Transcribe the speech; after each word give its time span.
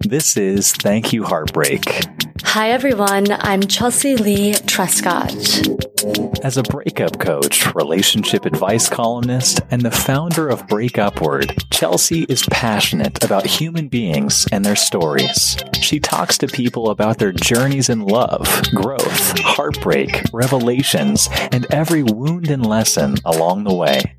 This 0.00 0.36
is 0.36 0.72
Thank 0.72 1.12
You 1.12 1.24
Heartbreak. 1.24 2.04
Hi, 2.44 2.70
everyone. 2.70 3.26
I'm 3.30 3.60
Chelsea 3.62 4.16
Leigh 4.16 4.52
Trescott. 4.52 5.34
As 6.44 6.56
a 6.56 6.62
breakup 6.62 7.18
coach, 7.18 7.74
relationship 7.74 8.46
advice 8.46 8.88
columnist, 8.88 9.60
and 9.70 9.82
the 9.82 9.90
founder 9.90 10.48
of 10.48 10.66
Break 10.68 10.96
Upward, 10.96 11.52
Chelsea 11.72 12.22
is 12.28 12.44
passionate 12.50 13.24
about 13.24 13.46
human 13.46 13.88
beings 13.88 14.46
and 14.52 14.64
their 14.64 14.76
stories. 14.76 15.56
She 15.80 15.98
talks 15.98 16.38
to 16.38 16.46
people 16.46 16.90
about 16.90 17.18
their 17.18 17.32
journeys 17.32 17.88
in 17.88 18.00
love, 18.00 18.46
growth, 18.74 19.38
heartbreak, 19.40 20.22
revelations, 20.32 21.28
and 21.50 21.66
every 21.72 22.04
wound 22.04 22.48
and 22.48 22.64
lesson 22.64 23.16
along 23.24 23.64
the 23.64 23.74
way. 23.74 24.16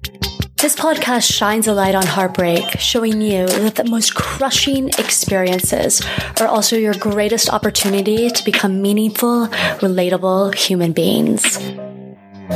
This 0.59 0.75
podcast 0.75 1.31
shines 1.31 1.67
a 1.67 1.73
light 1.73 1.93
on 1.93 2.07
heartbreak, 2.07 2.79
showing 2.79 3.21
you 3.21 3.45
that 3.45 3.75
the 3.75 3.83
most 3.83 4.15
crushing 4.15 4.89
experiences 4.97 6.01
are 6.41 6.47
also 6.47 6.75
your 6.75 6.95
greatest 6.95 7.53
opportunity 7.53 8.31
to 8.31 8.43
become 8.43 8.81
meaningful, 8.81 9.49
relatable 9.79 10.55
human 10.55 10.93
beings. 10.93 11.59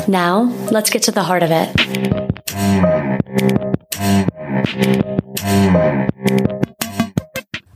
Now, 0.08 0.46
let's 0.72 0.90
get 0.90 1.04
to 1.04 1.12
the 1.12 1.22
heart 1.22 1.44
of 1.44 1.52
it. 1.52 1.70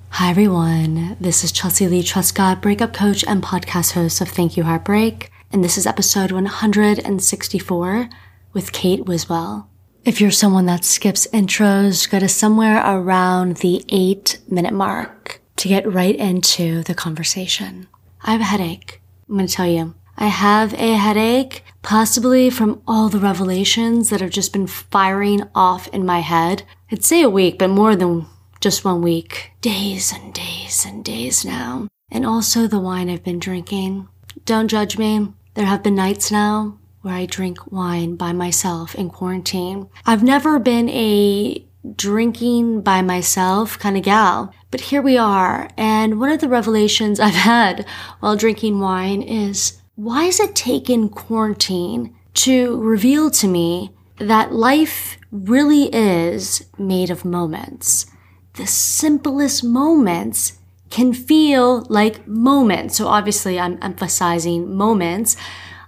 Hi, 0.09 0.31
everyone. 0.31 1.17
This 1.19 1.43
is 1.43 1.51
Chelsea 1.51 1.87
Leigh 1.87 2.01
Trescott, 2.01 2.63
breakup 2.63 2.93
coach 2.93 3.23
and 3.27 3.43
podcast 3.43 3.91
host 3.91 4.21
of 4.21 4.29
Thank 4.29 4.57
You 4.57 4.63
Heartbreak. 4.63 5.29
And 5.51 5.63
this 5.63 5.77
is 5.77 5.85
episode 5.85 6.31
164 6.31 8.09
with 8.53 8.71
Kate 8.71 9.05
Wiswell. 9.05 9.67
If 10.05 10.21
you're 10.21 10.29
someone 10.29 10.67
that 10.67 10.85
skips 10.85 11.25
intros, 11.33 12.07
go 12.07 12.19
to 12.19 12.29
somewhere 12.29 12.79
around 12.85 13.57
the 13.57 13.83
eight 13.89 14.37
minute 14.47 14.71
mark 14.71 15.41
to 15.55 15.67
get 15.67 15.91
right 15.91 16.15
into 16.15 16.83
the 16.83 16.93
conversation. 16.93 17.87
I 18.21 18.33
have 18.33 18.41
a 18.41 18.43
headache. 18.43 19.01
I'm 19.27 19.37
going 19.37 19.47
to 19.47 19.51
tell 19.51 19.65
you. 19.65 19.95
I 20.15 20.27
have 20.27 20.75
a 20.75 20.93
headache, 20.93 21.63
possibly 21.81 22.51
from 22.51 22.83
all 22.87 23.09
the 23.09 23.17
revelations 23.17 24.11
that 24.11 24.21
have 24.21 24.29
just 24.29 24.53
been 24.53 24.67
firing 24.67 25.41
off 25.55 25.87
in 25.87 26.05
my 26.05 26.19
head. 26.19 26.61
I'd 26.91 27.03
say 27.03 27.23
a 27.23 27.29
week, 27.29 27.57
but 27.57 27.71
more 27.71 27.95
than 27.95 28.27
just 28.61 28.85
one 28.85 29.01
week. 29.01 29.53
Days 29.61 30.13
and 30.13 30.31
days 30.35 30.85
and 30.85 31.03
days 31.03 31.43
now. 31.43 31.87
And 32.11 32.27
also 32.27 32.67
the 32.67 32.79
wine 32.79 33.09
I've 33.09 33.23
been 33.23 33.39
drinking. 33.39 34.07
Don't 34.45 34.67
judge 34.67 34.99
me. 34.99 35.33
There 35.55 35.65
have 35.65 35.81
been 35.81 35.95
nights 35.95 36.31
now 36.31 36.77
where 37.05 37.13
I 37.13 37.27
drink 37.27 37.71
wine 37.71 38.15
by 38.15 38.33
myself 38.33 38.95
in 38.95 39.11
quarantine. 39.11 39.87
I've 40.07 40.23
never 40.23 40.57
been 40.57 40.89
a 40.89 41.63
drinking 41.95 42.81
by 42.81 43.03
myself 43.03 43.77
kind 43.77 43.95
of 43.95 44.01
gal, 44.01 44.51
but 44.71 44.81
here 44.81 45.03
we 45.03 45.15
are. 45.15 45.69
And 45.77 46.19
one 46.19 46.31
of 46.31 46.41
the 46.41 46.49
revelations 46.49 47.19
I've 47.19 47.35
had 47.35 47.85
while 48.21 48.35
drinking 48.35 48.79
wine 48.79 49.21
is 49.21 49.79
why 49.93 50.23
is 50.23 50.39
it 50.39 50.55
taken 50.55 51.09
quarantine 51.09 52.15
to 52.33 52.81
reveal 52.81 53.29
to 53.29 53.47
me 53.47 53.91
that 54.17 54.51
life 54.51 55.19
really 55.29 55.93
is 55.93 56.65
made 56.79 57.11
of 57.11 57.23
moments? 57.23 58.07
The 58.55 58.65
simplest 58.65 59.63
moments 59.63 60.57
can 60.89 61.13
feel 61.13 61.85
like 61.87 62.27
moments. 62.27 62.97
So 62.97 63.05
obviously 63.05 63.59
I'm 63.59 63.77
emphasizing 63.83 64.75
moments 64.75 65.37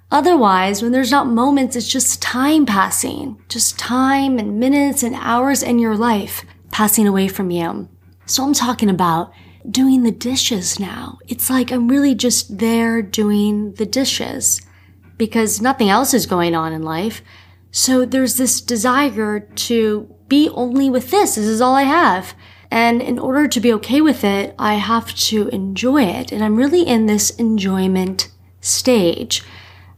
Otherwise, 0.10 0.82
when 0.82 0.92
there's 0.92 1.12
not 1.12 1.28
moments, 1.28 1.76
it's 1.76 1.88
just 1.88 2.22
time 2.22 2.66
passing, 2.66 3.42
just 3.50 3.78
time 3.78 4.40
and 4.40 4.60
minutes 4.60 5.04
and 5.04 5.16
hours 5.16 5.62
in 5.62 5.80
your 5.80 5.98
life 5.98 6.46
passing 6.72 7.08
away 7.08 7.28
from 7.28 7.52
you. 7.52 7.90
So 8.26 8.44
I'm 8.44 8.54
talking 8.54 8.90
about 8.90 9.32
doing 9.70 10.04
the 10.04 10.12
dishes 10.12 10.80
now. 10.80 11.18
It's 11.28 11.50
like 11.50 11.72
I'm 11.72 11.90
really 11.90 12.16
just 12.16 12.58
there 12.58 13.02
doing 13.02 13.74
the 13.74 13.86
dishes 13.86 14.62
because 15.18 15.62
nothing 15.62 15.90
else 15.90 16.14
is 16.14 16.26
going 16.26 16.56
on 16.56 16.72
in 16.72 16.84
life. 16.84 17.22
So 17.72 18.06
there's 18.06 18.38
this 18.38 18.62
desire 18.62 19.42
to 19.42 20.16
be 20.30 20.50
only 20.50 20.90
with 20.90 21.12
this. 21.12 21.36
This 21.36 21.46
is 21.46 21.62
all 21.62 21.76
I 21.76 21.84
have. 21.84 22.34
And 22.72 23.02
in 23.02 23.20
order 23.20 23.48
to 23.48 23.60
be 23.60 23.74
okay 23.74 24.02
with 24.02 24.24
it, 24.24 24.56
I 24.58 24.76
have 24.76 25.14
to 25.16 25.48
enjoy 25.50 26.04
it. 26.04 26.32
And 26.32 26.44
I'm 26.44 26.56
really 26.56 26.84
in 26.84 27.06
this 27.06 27.30
enjoyment 27.32 28.30
stage. 28.62 29.44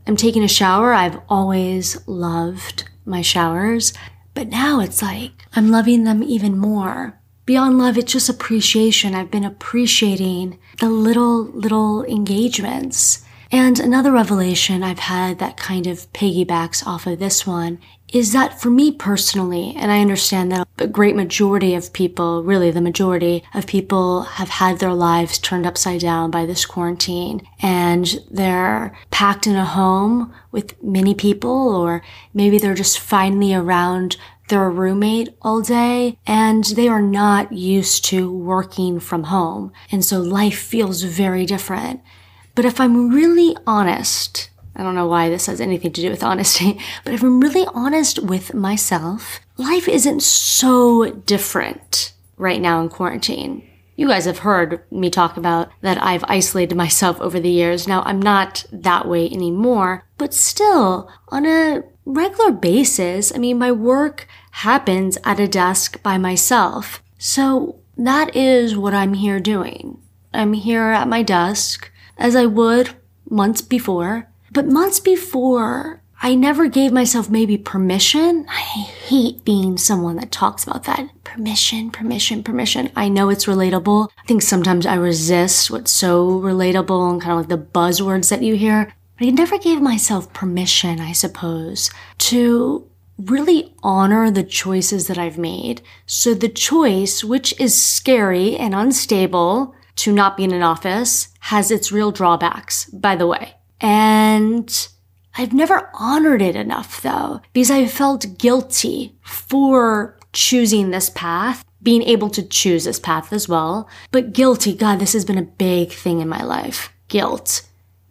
I'm 0.09 0.17
taking 0.17 0.43
a 0.43 0.47
shower. 0.47 0.91
I've 0.91 1.19
always 1.29 1.95
loved 2.07 2.89
my 3.05 3.21
showers, 3.21 3.93
but 4.33 4.47
now 4.47 4.79
it's 4.79 5.03
like 5.03 5.45
I'm 5.53 5.69
loving 5.69 6.03
them 6.03 6.23
even 6.23 6.57
more. 6.57 7.21
Beyond 7.45 7.77
love, 7.77 7.95
it's 7.95 8.13
just 8.13 8.27
appreciation. 8.27 9.13
I've 9.13 9.29
been 9.29 9.45
appreciating 9.45 10.57
the 10.79 10.89
little, 10.89 11.43
little 11.43 12.03
engagements. 12.05 13.23
And 13.51 13.79
another 13.79 14.11
revelation 14.11 14.81
I've 14.81 14.97
had 14.97 15.37
that 15.37 15.57
kind 15.57 15.85
of 15.85 16.11
piggybacks 16.11 16.83
off 16.87 17.05
of 17.05 17.19
this 17.19 17.45
one 17.45 17.77
is 18.13 18.33
that 18.33 18.59
for 18.59 18.69
me 18.69 18.91
personally, 18.91 19.73
and 19.77 19.91
I 19.91 20.01
understand 20.01 20.51
that 20.51 20.67
a 20.77 20.87
great 20.87 21.15
majority 21.15 21.75
of 21.75 21.93
people, 21.93 22.43
really 22.43 22.71
the 22.71 22.81
majority 22.81 23.43
of 23.53 23.67
people 23.67 24.23
have 24.23 24.49
had 24.49 24.79
their 24.79 24.93
lives 24.93 25.37
turned 25.37 25.65
upside 25.65 26.01
down 26.01 26.31
by 26.31 26.45
this 26.45 26.65
quarantine 26.65 27.41
and 27.61 28.19
they're 28.31 28.97
packed 29.11 29.47
in 29.47 29.55
a 29.55 29.65
home 29.65 30.33
with 30.51 30.81
many 30.83 31.13
people 31.13 31.75
or 31.75 32.01
maybe 32.33 32.57
they're 32.57 32.73
just 32.73 32.99
finally 32.99 33.53
around 33.53 34.17
their 34.49 34.69
roommate 34.69 35.29
all 35.41 35.61
day 35.61 36.17
and 36.25 36.63
they 36.65 36.87
are 36.87 37.01
not 37.01 37.53
used 37.53 38.03
to 38.05 38.31
working 38.31 38.99
from 38.99 39.25
home. 39.25 39.71
And 39.91 40.03
so 40.03 40.19
life 40.19 40.57
feels 40.57 41.03
very 41.03 41.45
different. 41.45 42.01
But 42.55 42.65
if 42.65 42.81
I'm 42.81 43.09
really 43.09 43.55
honest, 43.65 44.49
I 44.79 44.83
don't 44.83 44.95
know 44.95 45.07
why 45.07 45.27
this 45.27 45.47
has 45.47 45.59
anything 45.59 45.91
to 45.91 46.01
do 46.01 46.09
with 46.09 46.23
honesty, 46.23 46.79
but 47.03 47.13
if 47.13 47.21
I'm 47.21 47.41
really 47.41 47.67
honest 47.73 48.23
with 48.23 48.53
myself, 48.53 49.41
life 49.57 49.89
isn't 49.89 50.23
so 50.23 51.11
different 51.11 52.13
right 52.37 52.61
now 52.61 52.79
in 52.79 52.87
quarantine. 52.87 53.69
You 53.97 54.07
guys 54.07 54.23
have 54.23 54.39
heard 54.39 54.81
me 54.89 55.09
talk 55.09 55.35
about 55.35 55.69
that 55.81 56.01
I've 56.01 56.23
isolated 56.29 56.75
myself 56.75 57.19
over 57.19 57.41
the 57.41 57.49
years. 57.49 57.89
Now 57.89 58.03
I'm 58.03 58.21
not 58.21 58.63
that 58.71 59.05
way 59.05 59.29
anymore, 59.29 60.07
but 60.17 60.33
still 60.33 61.11
on 61.27 61.45
a 61.45 61.83
regular 62.05 62.51
basis, 62.53 63.33
I 63.35 63.37
mean, 63.37 63.57
my 63.57 63.73
work 63.73 64.29
happens 64.51 65.17
at 65.25 65.41
a 65.41 65.47
desk 65.49 66.01
by 66.01 66.17
myself. 66.17 67.03
So 67.17 67.81
that 67.97 68.33
is 68.33 68.77
what 68.77 68.93
I'm 68.93 69.15
here 69.15 69.41
doing. 69.41 70.01
I'm 70.33 70.53
here 70.53 70.83
at 70.83 71.09
my 71.09 71.21
desk 71.21 71.91
as 72.17 72.33
I 72.33 72.45
would 72.45 72.95
months 73.29 73.61
before, 73.61 74.28
but 74.51 74.67
months 74.67 74.99
before, 74.99 76.01
I 76.21 76.35
never 76.35 76.67
gave 76.67 76.91
myself 76.91 77.29
maybe 77.29 77.57
permission. 77.57 78.45
I 78.49 78.59
hate 78.59 79.45
being 79.45 79.77
someone 79.77 80.17
that 80.17 80.31
talks 80.31 80.65
about 80.65 80.83
that. 80.83 81.07
Permission, 81.23 81.91
permission, 81.91 82.43
permission. 82.43 82.91
I 82.95 83.07
know 83.07 83.29
it's 83.29 83.45
relatable. 83.45 84.09
I 84.17 84.27
think 84.27 84.41
sometimes 84.41 84.85
I 84.85 84.95
resist 84.95 85.71
what's 85.71 85.91
so 85.91 86.27
relatable 86.41 87.09
and 87.09 87.21
kind 87.21 87.33
of 87.33 87.37
like 87.39 87.47
the 87.47 87.57
buzzwords 87.57 88.29
that 88.29 88.43
you 88.43 88.55
hear. 88.55 88.93
But 89.17 89.27
I 89.27 89.31
never 89.31 89.57
gave 89.57 89.81
myself 89.81 90.33
permission, 90.33 90.99
I 90.99 91.13
suppose, 91.13 91.89
to 92.17 92.85
really 93.17 93.73
honor 93.81 94.29
the 94.29 94.43
choices 94.43 95.07
that 95.07 95.17
I've 95.17 95.37
made. 95.37 95.81
So 96.05 96.33
the 96.33 96.49
choice, 96.49 97.23
which 97.23 97.57
is 97.59 97.81
scary 97.81 98.57
and 98.57 98.75
unstable 98.75 99.73
to 99.97 100.13
not 100.13 100.35
be 100.35 100.43
in 100.43 100.53
an 100.53 100.63
office, 100.63 101.29
has 101.39 101.71
its 101.71 101.91
real 101.91 102.11
drawbacks, 102.11 102.85
by 102.85 103.15
the 103.15 103.27
way. 103.27 103.55
And 103.81 104.87
I've 105.37 105.53
never 105.53 105.89
honored 105.93 106.41
it 106.41 106.55
enough 106.55 107.01
though, 107.01 107.41
because 107.53 107.71
I 107.71 107.87
felt 107.87 108.37
guilty 108.37 109.15
for 109.23 110.17
choosing 110.33 110.91
this 110.91 111.09
path, 111.09 111.63
being 111.81 112.03
able 112.03 112.29
to 112.31 112.43
choose 112.43 112.83
this 112.83 112.99
path 112.99 113.31
as 113.31 113.47
well. 113.47 113.89
But 114.11 114.33
guilty, 114.33 114.75
God, 114.75 114.99
this 114.99 115.13
has 115.13 115.25
been 115.25 115.37
a 115.37 115.43
big 115.43 115.91
thing 115.91 116.19
in 116.19 116.27
my 116.27 116.43
life. 116.43 116.91
Guilt. 117.07 117.63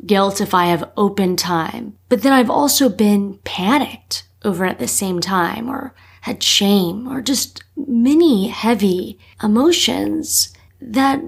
Guilt 0.05 0.41
if 0.41 0.55
I 0.55 0.67
have 0.67 0.91
open 0.97 1.37
time. 1.37 1.99
But 2.09 2.23
then 2.23 2.33
I've 2.33 2.51
also 2.51 2.89
been 2.89 3.39
panicked 3.45 4.25
over 4.45 4.65
at 4.65 4.79
the 4.79 4.89
same 4.89 5.21
time 5.21 5.69
or 5.69 5.95
had 6.23 6.43
shame 6.43 7.09
or 7.09 7.21
just 7.21 7.63
many 7.77 8.49
heavy 8.49 9.19
emotions 9.43 10.53
that 10.81 11.21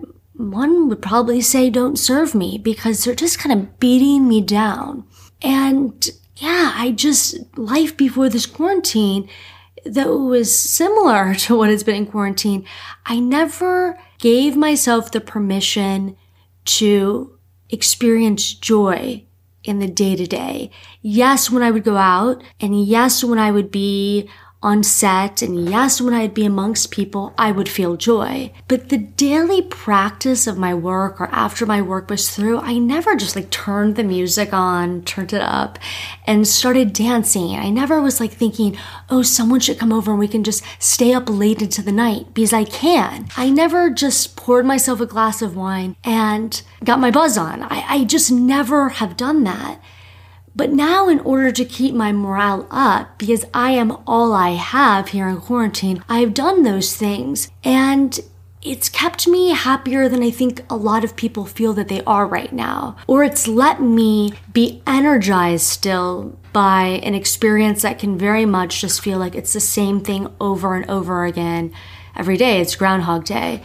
one 0.48 0.88
would 0.88 1.02
probably 1.02 1.40
say 1.40 1.70
don't 1.70 1.98
serve 1.98 2.34
me 2.34 2.58
because 2.58 3.04
they're 3.04 3.14
just 3.14 3.38
kind 3.38 3.58
of 3.58 3.78
beating 3.78 4.28
me 4.28 4.40
down. 4.40 5.04
And 5.42 6.08
yeah, 6.36 6.72
I 6.74 6.92
just, 6.92 7.36
life 7.56 7.96
before 7.96 8.28
this 8.28 8.46
quarantine, 8.46 9.28
that 9.84 10.08
was 10.08 10.56
similar 10.56 11.34
to 11.46 11.56
what 11.56 11.70
has 11.70 11.84
been 11.84 11.96
in 11.96 12.06
quarantine, 12.06 12.64
I 13.06 13.20
never 13.20 13.98
gave 14.18 14.56
myself 14.56 15.10
the 15.10 15.20
permission 15.20 16.16
to 16.64 17.38
experience 17.68 18.54
joy 18.54 19.24
in 19.62 19.78
the 19.78 19.86
day 19.86 20.16
to 20.16 20.26
day. 20.26 20.70
Yes, 21.02 21.50
when 21.50 21.62
I 21.62 21.70
would 21.70 21.84
go 21.84 21.96
out 21.96 22.42
and 22.60 22.84
yes, 22.84 23.22
when 23.22 23.38
I 23.38 23.50
would 23.50 23.70
be 23.70 24.28
on 24.62 24.82
set, 24.82 25.40
and 25.40 25.70
yes, 25.70 26.02
when 26.02 26.12
I'd 26.12 26.34
be 26.34 26.44
amongst 26.44 26.90
people, 26.90 27.32
I 27.38 27.50
would 27.50 27.68
feel 27.68 27.96
joy. 27.96 28.52
But 28.68 28.90
the 28.90 28.98
daily 28.98 29.62
practice 29.62 30.46
of 30.46 30.58
my 30.58 30.74
work 30.74 31.18
or 31.18 31.28
after 31.28 31.64
my 31.64 31.80
work 31.80 32.10
was 32.10 32.28
through, 32.28 32.58
I 32.58 32.76
never 32.76 33.16
just 33.16 33.36
like 33.36 33.48
turned 33.48 33.96
the 33.96 34.04
music 34.04 34.52
on, 34.52 35.02
turned 35.02 35.32
it 35.32 35.40
up, 35.40 35.78
and 36.26 36.46
started 36.46 36.92
dancing. 36.92 37.56
I 37.56 37.70
never 37.70 38.02
was 38.02 38.20
like 38.20 38.32
thinking, 38.32 38.76
oh, 39.08 39.22
someone 39.22 39.60
should 39.60 39.78
come 39.78 39.94
over 39.94 40.10
and 40.10 40.20
we 40.20 40.28
can 40.28 40.44
just 40.44 40.62
stay 40.78 41.14
up 41.14 41.30
late 41.30 41.62
into 41.62 41.80
the 41.80 41.92
night 41.92 42.34
because 42.34 42.52
I 42.52 42.64
can. 42.64 43.28
I 43.38 43.48
never 43.48 43.88
just 43.88 44.36
poured 44.36 44.66
myself 44.66 45.00
a 45.00 45.06
glass 45.06 45.40
of 45.40 45.56
wine 45.56 45.96
and 46.04 46.60
got 46.84 47.00
my 47.00 47.10
buzz 47.10 47.38
on. 47.38 47.62
I, 47.62 47.84
I 47.88 48.04
just 48.04 48.30
never 48.30 48.90
have 48.90 49.16
done 49.16 49.44
that. 49.44 49.80
But 50.54 50.72
now, 50.72 51.08
in 51.08 51.20
order 51.20 51.52
to 51.52 51.64
keep 51.64 51.94
my 51.94 52.12
morale 52.12 52.66
up, 52.70 53.18
because 53.18 53.44
I 53.54 53.70
am 53.72 53.96
all 54.06 54.32
I 54.32 54.50
have 54.50 55.08
here 55.08 55.28
in 55.28 55.40
quarantine, 55.40 56.02
I've 56.08 56.34
done 56.34 56.62
those 56.62 56.96
things. 56.96 57.50
And 57.62 58.18
it's 58.62 58.88
kept 58.88 59.26
me 59.26 59.50
happier 59.50 60.08
than 60.08 60.22
I 60.22 60.30
think 60.30 60.62
a 60.68 60.76
lot 60.76 61.04
of 61.04 61.16
people 61.16 61.46
feel 61.46 61.72
that 61.74 61.88
they 61.88 62.02
are 62.04 62.26
right 62.26 62.52
now. 62.52 62.96
Or 63.06 63.24
it's 63.24 63.48
let 63.48 63.80
me 63.80 64.34
be 64.52 64.82
energized 64.86 65.66
still 65.66 66.38
by 66.52 67.00
an 67.02 67.14
experience 67.14 67.82
that 67.82 67.98
can 67.98 68.18
very 68.18 68.44
much 68.44 68.80
just 68.80 69.00
feel 69.00 69.18
like 69.18 69.34
it's 69.34 69.52
the 69.52 69.60
same 69.60 70.00
thing 70.00 70.28
over 70.40 70.74
and 70.74 70.90
over 70.90 71.24
again 71.24 71.72
every 72.16 72.36
day. 72.36 72.60
It's 72.60 72.76
Groundhog 72.76 73.24
Day. 73.24 73.62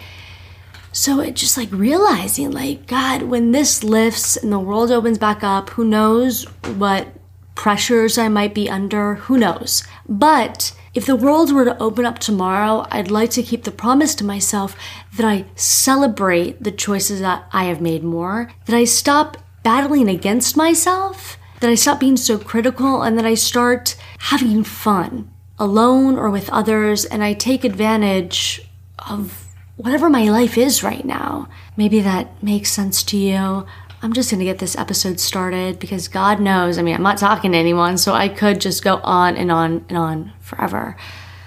So 0.95 1.19
it 1.19 1.35
just 1.35 1.57
like 1.57 1.73
realizing, 1.73 2.51
like, 2.51 2.87
God, 2.87 3.23
when 3.23 3.51
this 3.51 3.83
lifts 3.83 4.37
and 4.37 4.49
the 4.49 4.57
world 4.57 4.91
opens 4.91 5.17
back 5.17 5.43
up, 5.43 5.71
who 5.71 5.83
knows 5.83 6.45
what 6.77 7.09
pressures 7.53 8.17
I 8.17 8.29
might 8.29 8.53
be 8.53 8.69
under? 8.69 9.15
Who 9.15 9.37
knows? 9.37 9.83
But 10.07 10.73
if 10.93 11.05
the 11.05 11.17
world 11.17 11.51
were 11.51 11.65
to 11.65 11.77
open 11.83 12.05
up 12.05 12.19
tomorrow, 12.19 12.87
I'd 12.91 13.11
like 13.11 13.31
to 13.31 13.43
keep 13.43 13.65
the 13.65 13.71
promise 13.71 14.15
to 14.15 14.23
myself 14.23 14.77
that 15.17 15.25
I 15.25 15.43
celebrate 15.55 16.63
the 16.63 16.71
choices 16.71 17.19
that 17.19 17.45
I 17.51 17.65
have 17.65 17.81
made 17.81 18.01
more, 18.01 18.49
that 18.65 18.75
I 18.75 18.85
stop 18.85 19.35
battling 19.63 20.07
against 20.07 20.55
myself, 20.55 21.37
that 21.59 21.69
I 21.69 21.75
stop 21.75 21.99
being 21.99 22.15
so 22.15 22.37
critical, 22.37 23.01
and 23.01 23.17
that 23.17 23.25
I 23.25 23.33
start 23.33 23.97
having 24.19 24.63
fun 24.63 25.29
alone 25.59 26.15
or 26.15 26.29
with 26.29 26.49
others, 26.51 27.03
and 27.03 27.21
I 27.21 27.33
take 27.33 27.65
advantage 27.65 28.61
of 29.09 29.44
whatever 29.77 30.09
my 30.09 30.29
life 30.29 30.57
is 30.57 30.83
right 30.83 31.05
now. 31.05 31.49
Maybe 31.75 31.99
that 32.01 32.41
makes 32.41 32.71
sense 32.71 33.03
to 33.03 33.17
you. 33.17 33.65
I'm 34.01 34.13
just 34.13 34.29
going 34.29 34.39
to 34.39 34.45
get 34.45 34.59
this 34.59 34.77
episode 34.77 35.19
started 35.19 35.79
because 35.79 36.07
God 36.07 36.39
knows, 36.39 36.77
I 36.77 36.81
mean, 36.81 36.95
I'm 36.95 37.01
not 37.01 37.17
talking 37.17 37.53
to 37.53 37.57
anyone, 37.57 37.97
so 37.97 38.13
I 38.13 38.29
could 38.29 38.61
just 38.61 38.83
go 38.83 38.97
on 38.97 39.35
and 39.35 39.51
on 39.51 39.85
and 39.89 39.97
on 39.97 40.33
forever. 40.39 40.95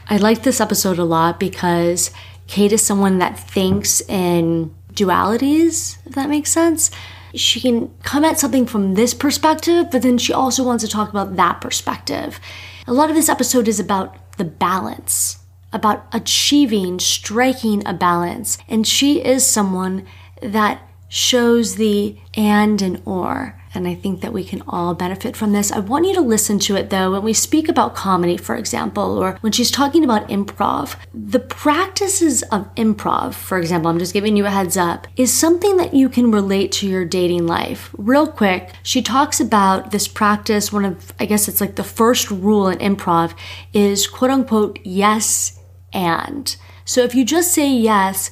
I 0.09 0.17
like 0.17 0.43
this 0.43 0.61
episode 0.61 0.99
a 0.99 1.05
lot 1.05 1.39
because 1.39 2.11
Kate 2.47 2.73
is 2.73 2.85
someone 2.85 3.19
that 3.19 3.39
thinks 3.39 4.01
in 4.03 4.75
dualities, 4.93 5.99
if 6.07 6.15
that 6.15 6.29
makes 6.29 6.51
sense. 6.51 6.91
She 7.35 7.61
can 7.61 7.95
come 8.03 8.25
at 8.25 8.39
something 8.39 8.67
from 8.67 8.95
this 8.95 9.15
perspective, 9.15 9.91
but 9.93 10.03
then 10.03 10.19
she 10.19 10.33
also 10.33 10.65
wants 10.65 10.83
to 10.83 10.91
talk 10.91 11.11
about 11.11 11.37
that 11.37 11.61
perspective. 11.61 12.41
A 12.87 12.93
lot 12.93 13.11
of 13.11 13.17
this 13.17 13.29
episode 13.29 13.69
is 13.69 13.79
about 13.79 14.37
the 14.39 14.45
balance 14.45 15.39
about 15.73 16.07
achieving, 16.13 16.99
striking 16.99 17.87
a 17.87 17.93
balance. 17.93 18.59
And 18.69 18.87
she 18.87 19.25
is 19.25 19.47
someone 19.47 20.07
that 20.43 20.83
shows 21.09 21.77
the 21.77 22.19
and 22.35 22.81
and 22.83 23.03
or. 23.05 23.55
And 23.75 23.87
I 23.87 23.95
think 23.95 24.23
that 24.23 24.33
we 24.33 24.45
can 24.45 24.63
all 24.67 24.95
benefit 24.95 25.37
from 25.37 25.53
this. 25.53 25.71
I 25.71 25.79
want 25.79 26.07
you 26.07 26.15
to 26.15 26.21
listen 26.21 26.59
to 26.61 26.77
it 26.77 26.91
though. 26.91 27.13
When 27.13 27.23
we 27.23 27.33
speak 27.33 27.69
about 27.69 27.95
comedy, 27.95 28.37
for 28.37 28.57
example, 28.57 29.19
or 29.19 29.37
when 29.41 29.53
she's 29.53 29.71
talking 29.71 30.05
about 30.05 30.29
improv, 30.29 30.97
the 31.13 31.39
practices 31.39 32.43
of 32.45 32.75
improv, 32.77 33.35
for 33.35 33.59
example, 33.59 33.91
I'm 33.91 33.99
just 33.99 34.15
giving 34.15 34.37
you 34.37 34.47
a 34.47 34.51
heads 34.51 34.77
up, 34.77 35.07
is 35.17 35.33
something 35.33 35.77
that 35.77 35.95
you 35.95 36.09
can 36.09 36.31
relate 36.31 36.73
to 36.73 36.89
your 36.89 37.05
dating 37.05 37.47
life. 37.47 37.95
Real 37.97 38.27
quick, 38.27 38.73
she 38.83 39.03
talks 39.03 39.39
about 39.39 39.91
this 39.91 40.09
practice. 40.09 40.73
One 40.73 40.85
of, 40.85 41.13
I 41.21 41.27
guess 41.27 41.47
it's 41.47 41.61
like 41.61 41.77
the 41.77 41.85
first 41.85 42.31
rule 42.31 42.69
in 42.69 42.79
improv 42.79 43.35
is 43.73 44.07
quote 44.07 44.31
unquote, 44.31 44.79
yes 44.83 45.58
and. 45.93 46.57
So 46.85 47.03
if 47.03 47.15
you 47.15 47.25
just 47.25 47.53
say 47.53 47.71
yes, 47.71 48.31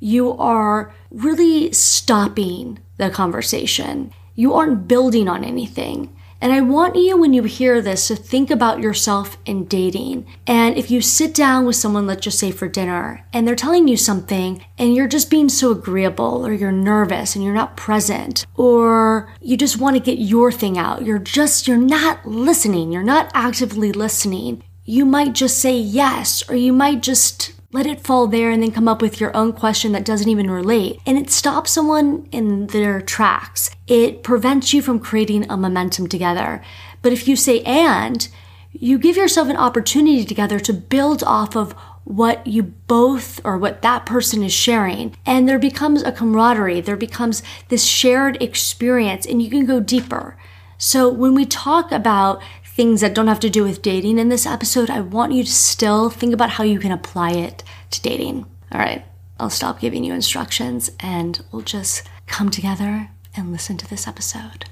you 0.00 0.32
are 0.32 0.94
really 1.10 1.72
stopping 1.72 2.78
the 2.96 3.10
conversation. 3.10 4.12
You 4.34 4.54
aren't 4.54 4.88
building 4.88 5.28
on 5.28 5.44
anything. 5.44 6.14
And 6.40 6.52
I 6.52 6.60
want 6.60 6.94
you, 6.94 7.16
when 7.16 7.32
you 7.32 7.42
hear 7.42 7.82
this, 7.82 8.06
to 8.06 8.14
think 8.14 8.48
about 8.48 8.78
yourself 8.78 9.38
in 9.44 9.64
dating. 9.64 10.24
And 10.46 10.76
if 10.76 10.88
you 10.88 11.00
sit 11.00 11.34
down 11.34 11.66
with 11.66 11.74
someone, 11.74 12.06
let's 12.06 12.22
just 12.22 12.38
say 12.38 12.52
for 12.52 12.68
dinner, 12.68 13.26
and 13.32 13.46
they're 13.46 13.56
telling 13.56 13.88
you 13.88 13.96
something, 13.96 14.64
and 14.78 14.94
you're 14.94 15.08
just 15.08 15.30
being 15.30 15.48
so 15.48 15.72
agreeable, 15.72 16.46
or 16.46 16.52
you're 16.52 16.70
nervous 16.70 17.34
and 17.34 17.44
you're 17.44 17.54
not 17.54 17.76
present, 17.76 18.46
or 18.54 19.34
you 19.40 19.56
just 19.56 19.80
want 19.80 19.96
to 19.96 20.02
get 20.02 20.18
your 20.20 20.52
thing 20.52 20.78
out, 20.78 21.04
you're 21.04 21.18
just, 21.18 21.66
you're 21.66 21.76
not 21.76 22.24
listening, 22.24 22.92
you're 22.92 23.02
not 23.02 23.32
actively 23.34 23.90
listening, 23.90 24.62
you 24.88 25.04
might 25.04 25.34
just 25.34 25.58
say 25.58 25.76
yes, 25.76 26.42
or 26.48 26.56
you 26.56 26.72
might 26.72 27.02
just 27.02 27.52
let 27.72 27.84
it 27.84 28.00
fall 28.00 28.26
there 28.26 28.50
and 28.50 28.62
then 28.62 28.72
come 28.72 28.88
up 28.88 29.02
with 29.02 29.20
your 29.20 29.36
own 29.36 29.52
question 29.52 29.92
that 29.92 30.02
doesn't 30.02 30.30
even 30.30 30.50
relate. 30.50 30.98
And 31.04 31.18
it 31.18 31.28
stops 31.28 31.72
someone 31.72 32.26
in 32.32 32.68
their 32.68 33.02
tracks. 33.02 33.70
It 33.86 34.22
prevents 34.22 34.72
you 34.72 34.80
from 34.80 34.98
creating 34.98 35.44
a 35.50 35.58
momentum 35.58 36.08
together. 36.08 36.62
But 37.02 37.12
if 37.12 37.28
you 37.28 37.36
say 37.36 37.60
and, 37.64 38.26
you 38.72 38.96
give 38.96 39.18
yourself 39.18 39.50
an 39.50 39.58
opportunity 39.58 40.24
together 40.24 40.58
to 40.60 40.72
build 40.72 41.22
off 41.22 41.54
of 41.54 41.72
what 42.04 42.46
you 42.46 42.62
both 42.62 43.44
or 43.44 43.58
what 43.58 43.82
that 43.82 44.06
person 44.06 44.42
is 44.42 44.54
sharing. 44.54 45.14
And 45.26 45.46
there 45.46 45.58
becomes 45.58 46.02
a 46.02 46.12
camaraderie, 46.12 46.80
there 46.80 46.96
becomes 46.96 47.42
this 47.68 47.84
shared 47.84 48.42
experience, 48.42 49.26
and 49.26 49.42
you 49.42 49.50
can 49.50 49.66
go 49.66 49.80
deeper. 49.80 50.38
So 50.78 51.08
when 51.08 51.34
we 51.34 51.44
talk 51.44 51.90
about 51.90 52.40
things 52.78 53.00
that 53.00 53.12
don't 53.12 53.26
have 53.26 53.40
to 53.40 53.50
do 53.50 53.64
with 53.64 53.82
dating 53.82 54.20
in 54.20 54.28
this 54.28 54.46
episode, 54.46 54.88
I 54.88 55.00
want 55.00 55.32
you 55.32 55.42
to 55.42 55.50
still 55.50 56.10
think 56.10 56.32
about 56.32 56.50
how 56.50 56.62
you 56.62 56.78
can 56.78 56.92
apply 56.92 57.32
it 57.32 57.64
to 57.90 58.00
dating. 58.00 58.46
All 58.70 58.78
right, 58.78 59.04
I'll 59.40 59.50
stop 59.50 59.80
giving 59.80 60.04
you 60.04 60.14
instructions 60.14 60.88
and 61.00 61.44
we'll 61.50 61.62
just 61.62 62.08
come 62.28 62.50
together 62.50 63.10
and 63.36 63.50
listen 63.50 63.78
to 63.78 63.90
this 63.90 64.06
episode. 64.06 64.66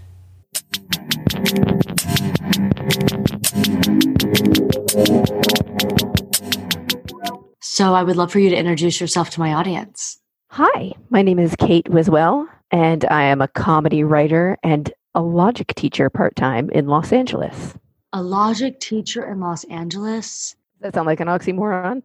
So, 7.61 7.93
I 7.93 8.05
would 8.05 8.15
love 8.15 8.31
for 8.31 8.39
you 8.39 8.51
to 8.51 8.57
introduce 8.57 9.01
yourself 9.01 9.31
to 9.31 9.41
my 9.41 9.53
audience. 9.53 10.21
Hi, 10.51 10.93
my 11.11 11.23
name 11.23 11.41
is 11.41 11.57
Kate 11.59 11.87
Wiswell, 11.87 12.47
and 12.71 13.05
I 13.07 13.25
am 13.25 13.41
a 13.41 13.49
comedy 13.49 14.05
writer 14.05 14.59
and 14.63 14.93
a 15.17 15.23
logic 15.23 15.75
teacher 15.75 16.09
part 16.09 16.37
time 16.37 16.71
in 16.71 16.87
Los 16.87 17.13
Angeles 17.13 17.75
a 18.17 18.23
logic 18.23 18.81
teacher 18.81 19.31
in 19.31 19.41
Los 19.41 19.65
Angeles. 19.65 20.57
Does 20.81 20.81
that 20.81 20.95
sound 20.95 21.07
like 21.07 21.21
an 21.21 21.29
oxymoron? 21.29 22.03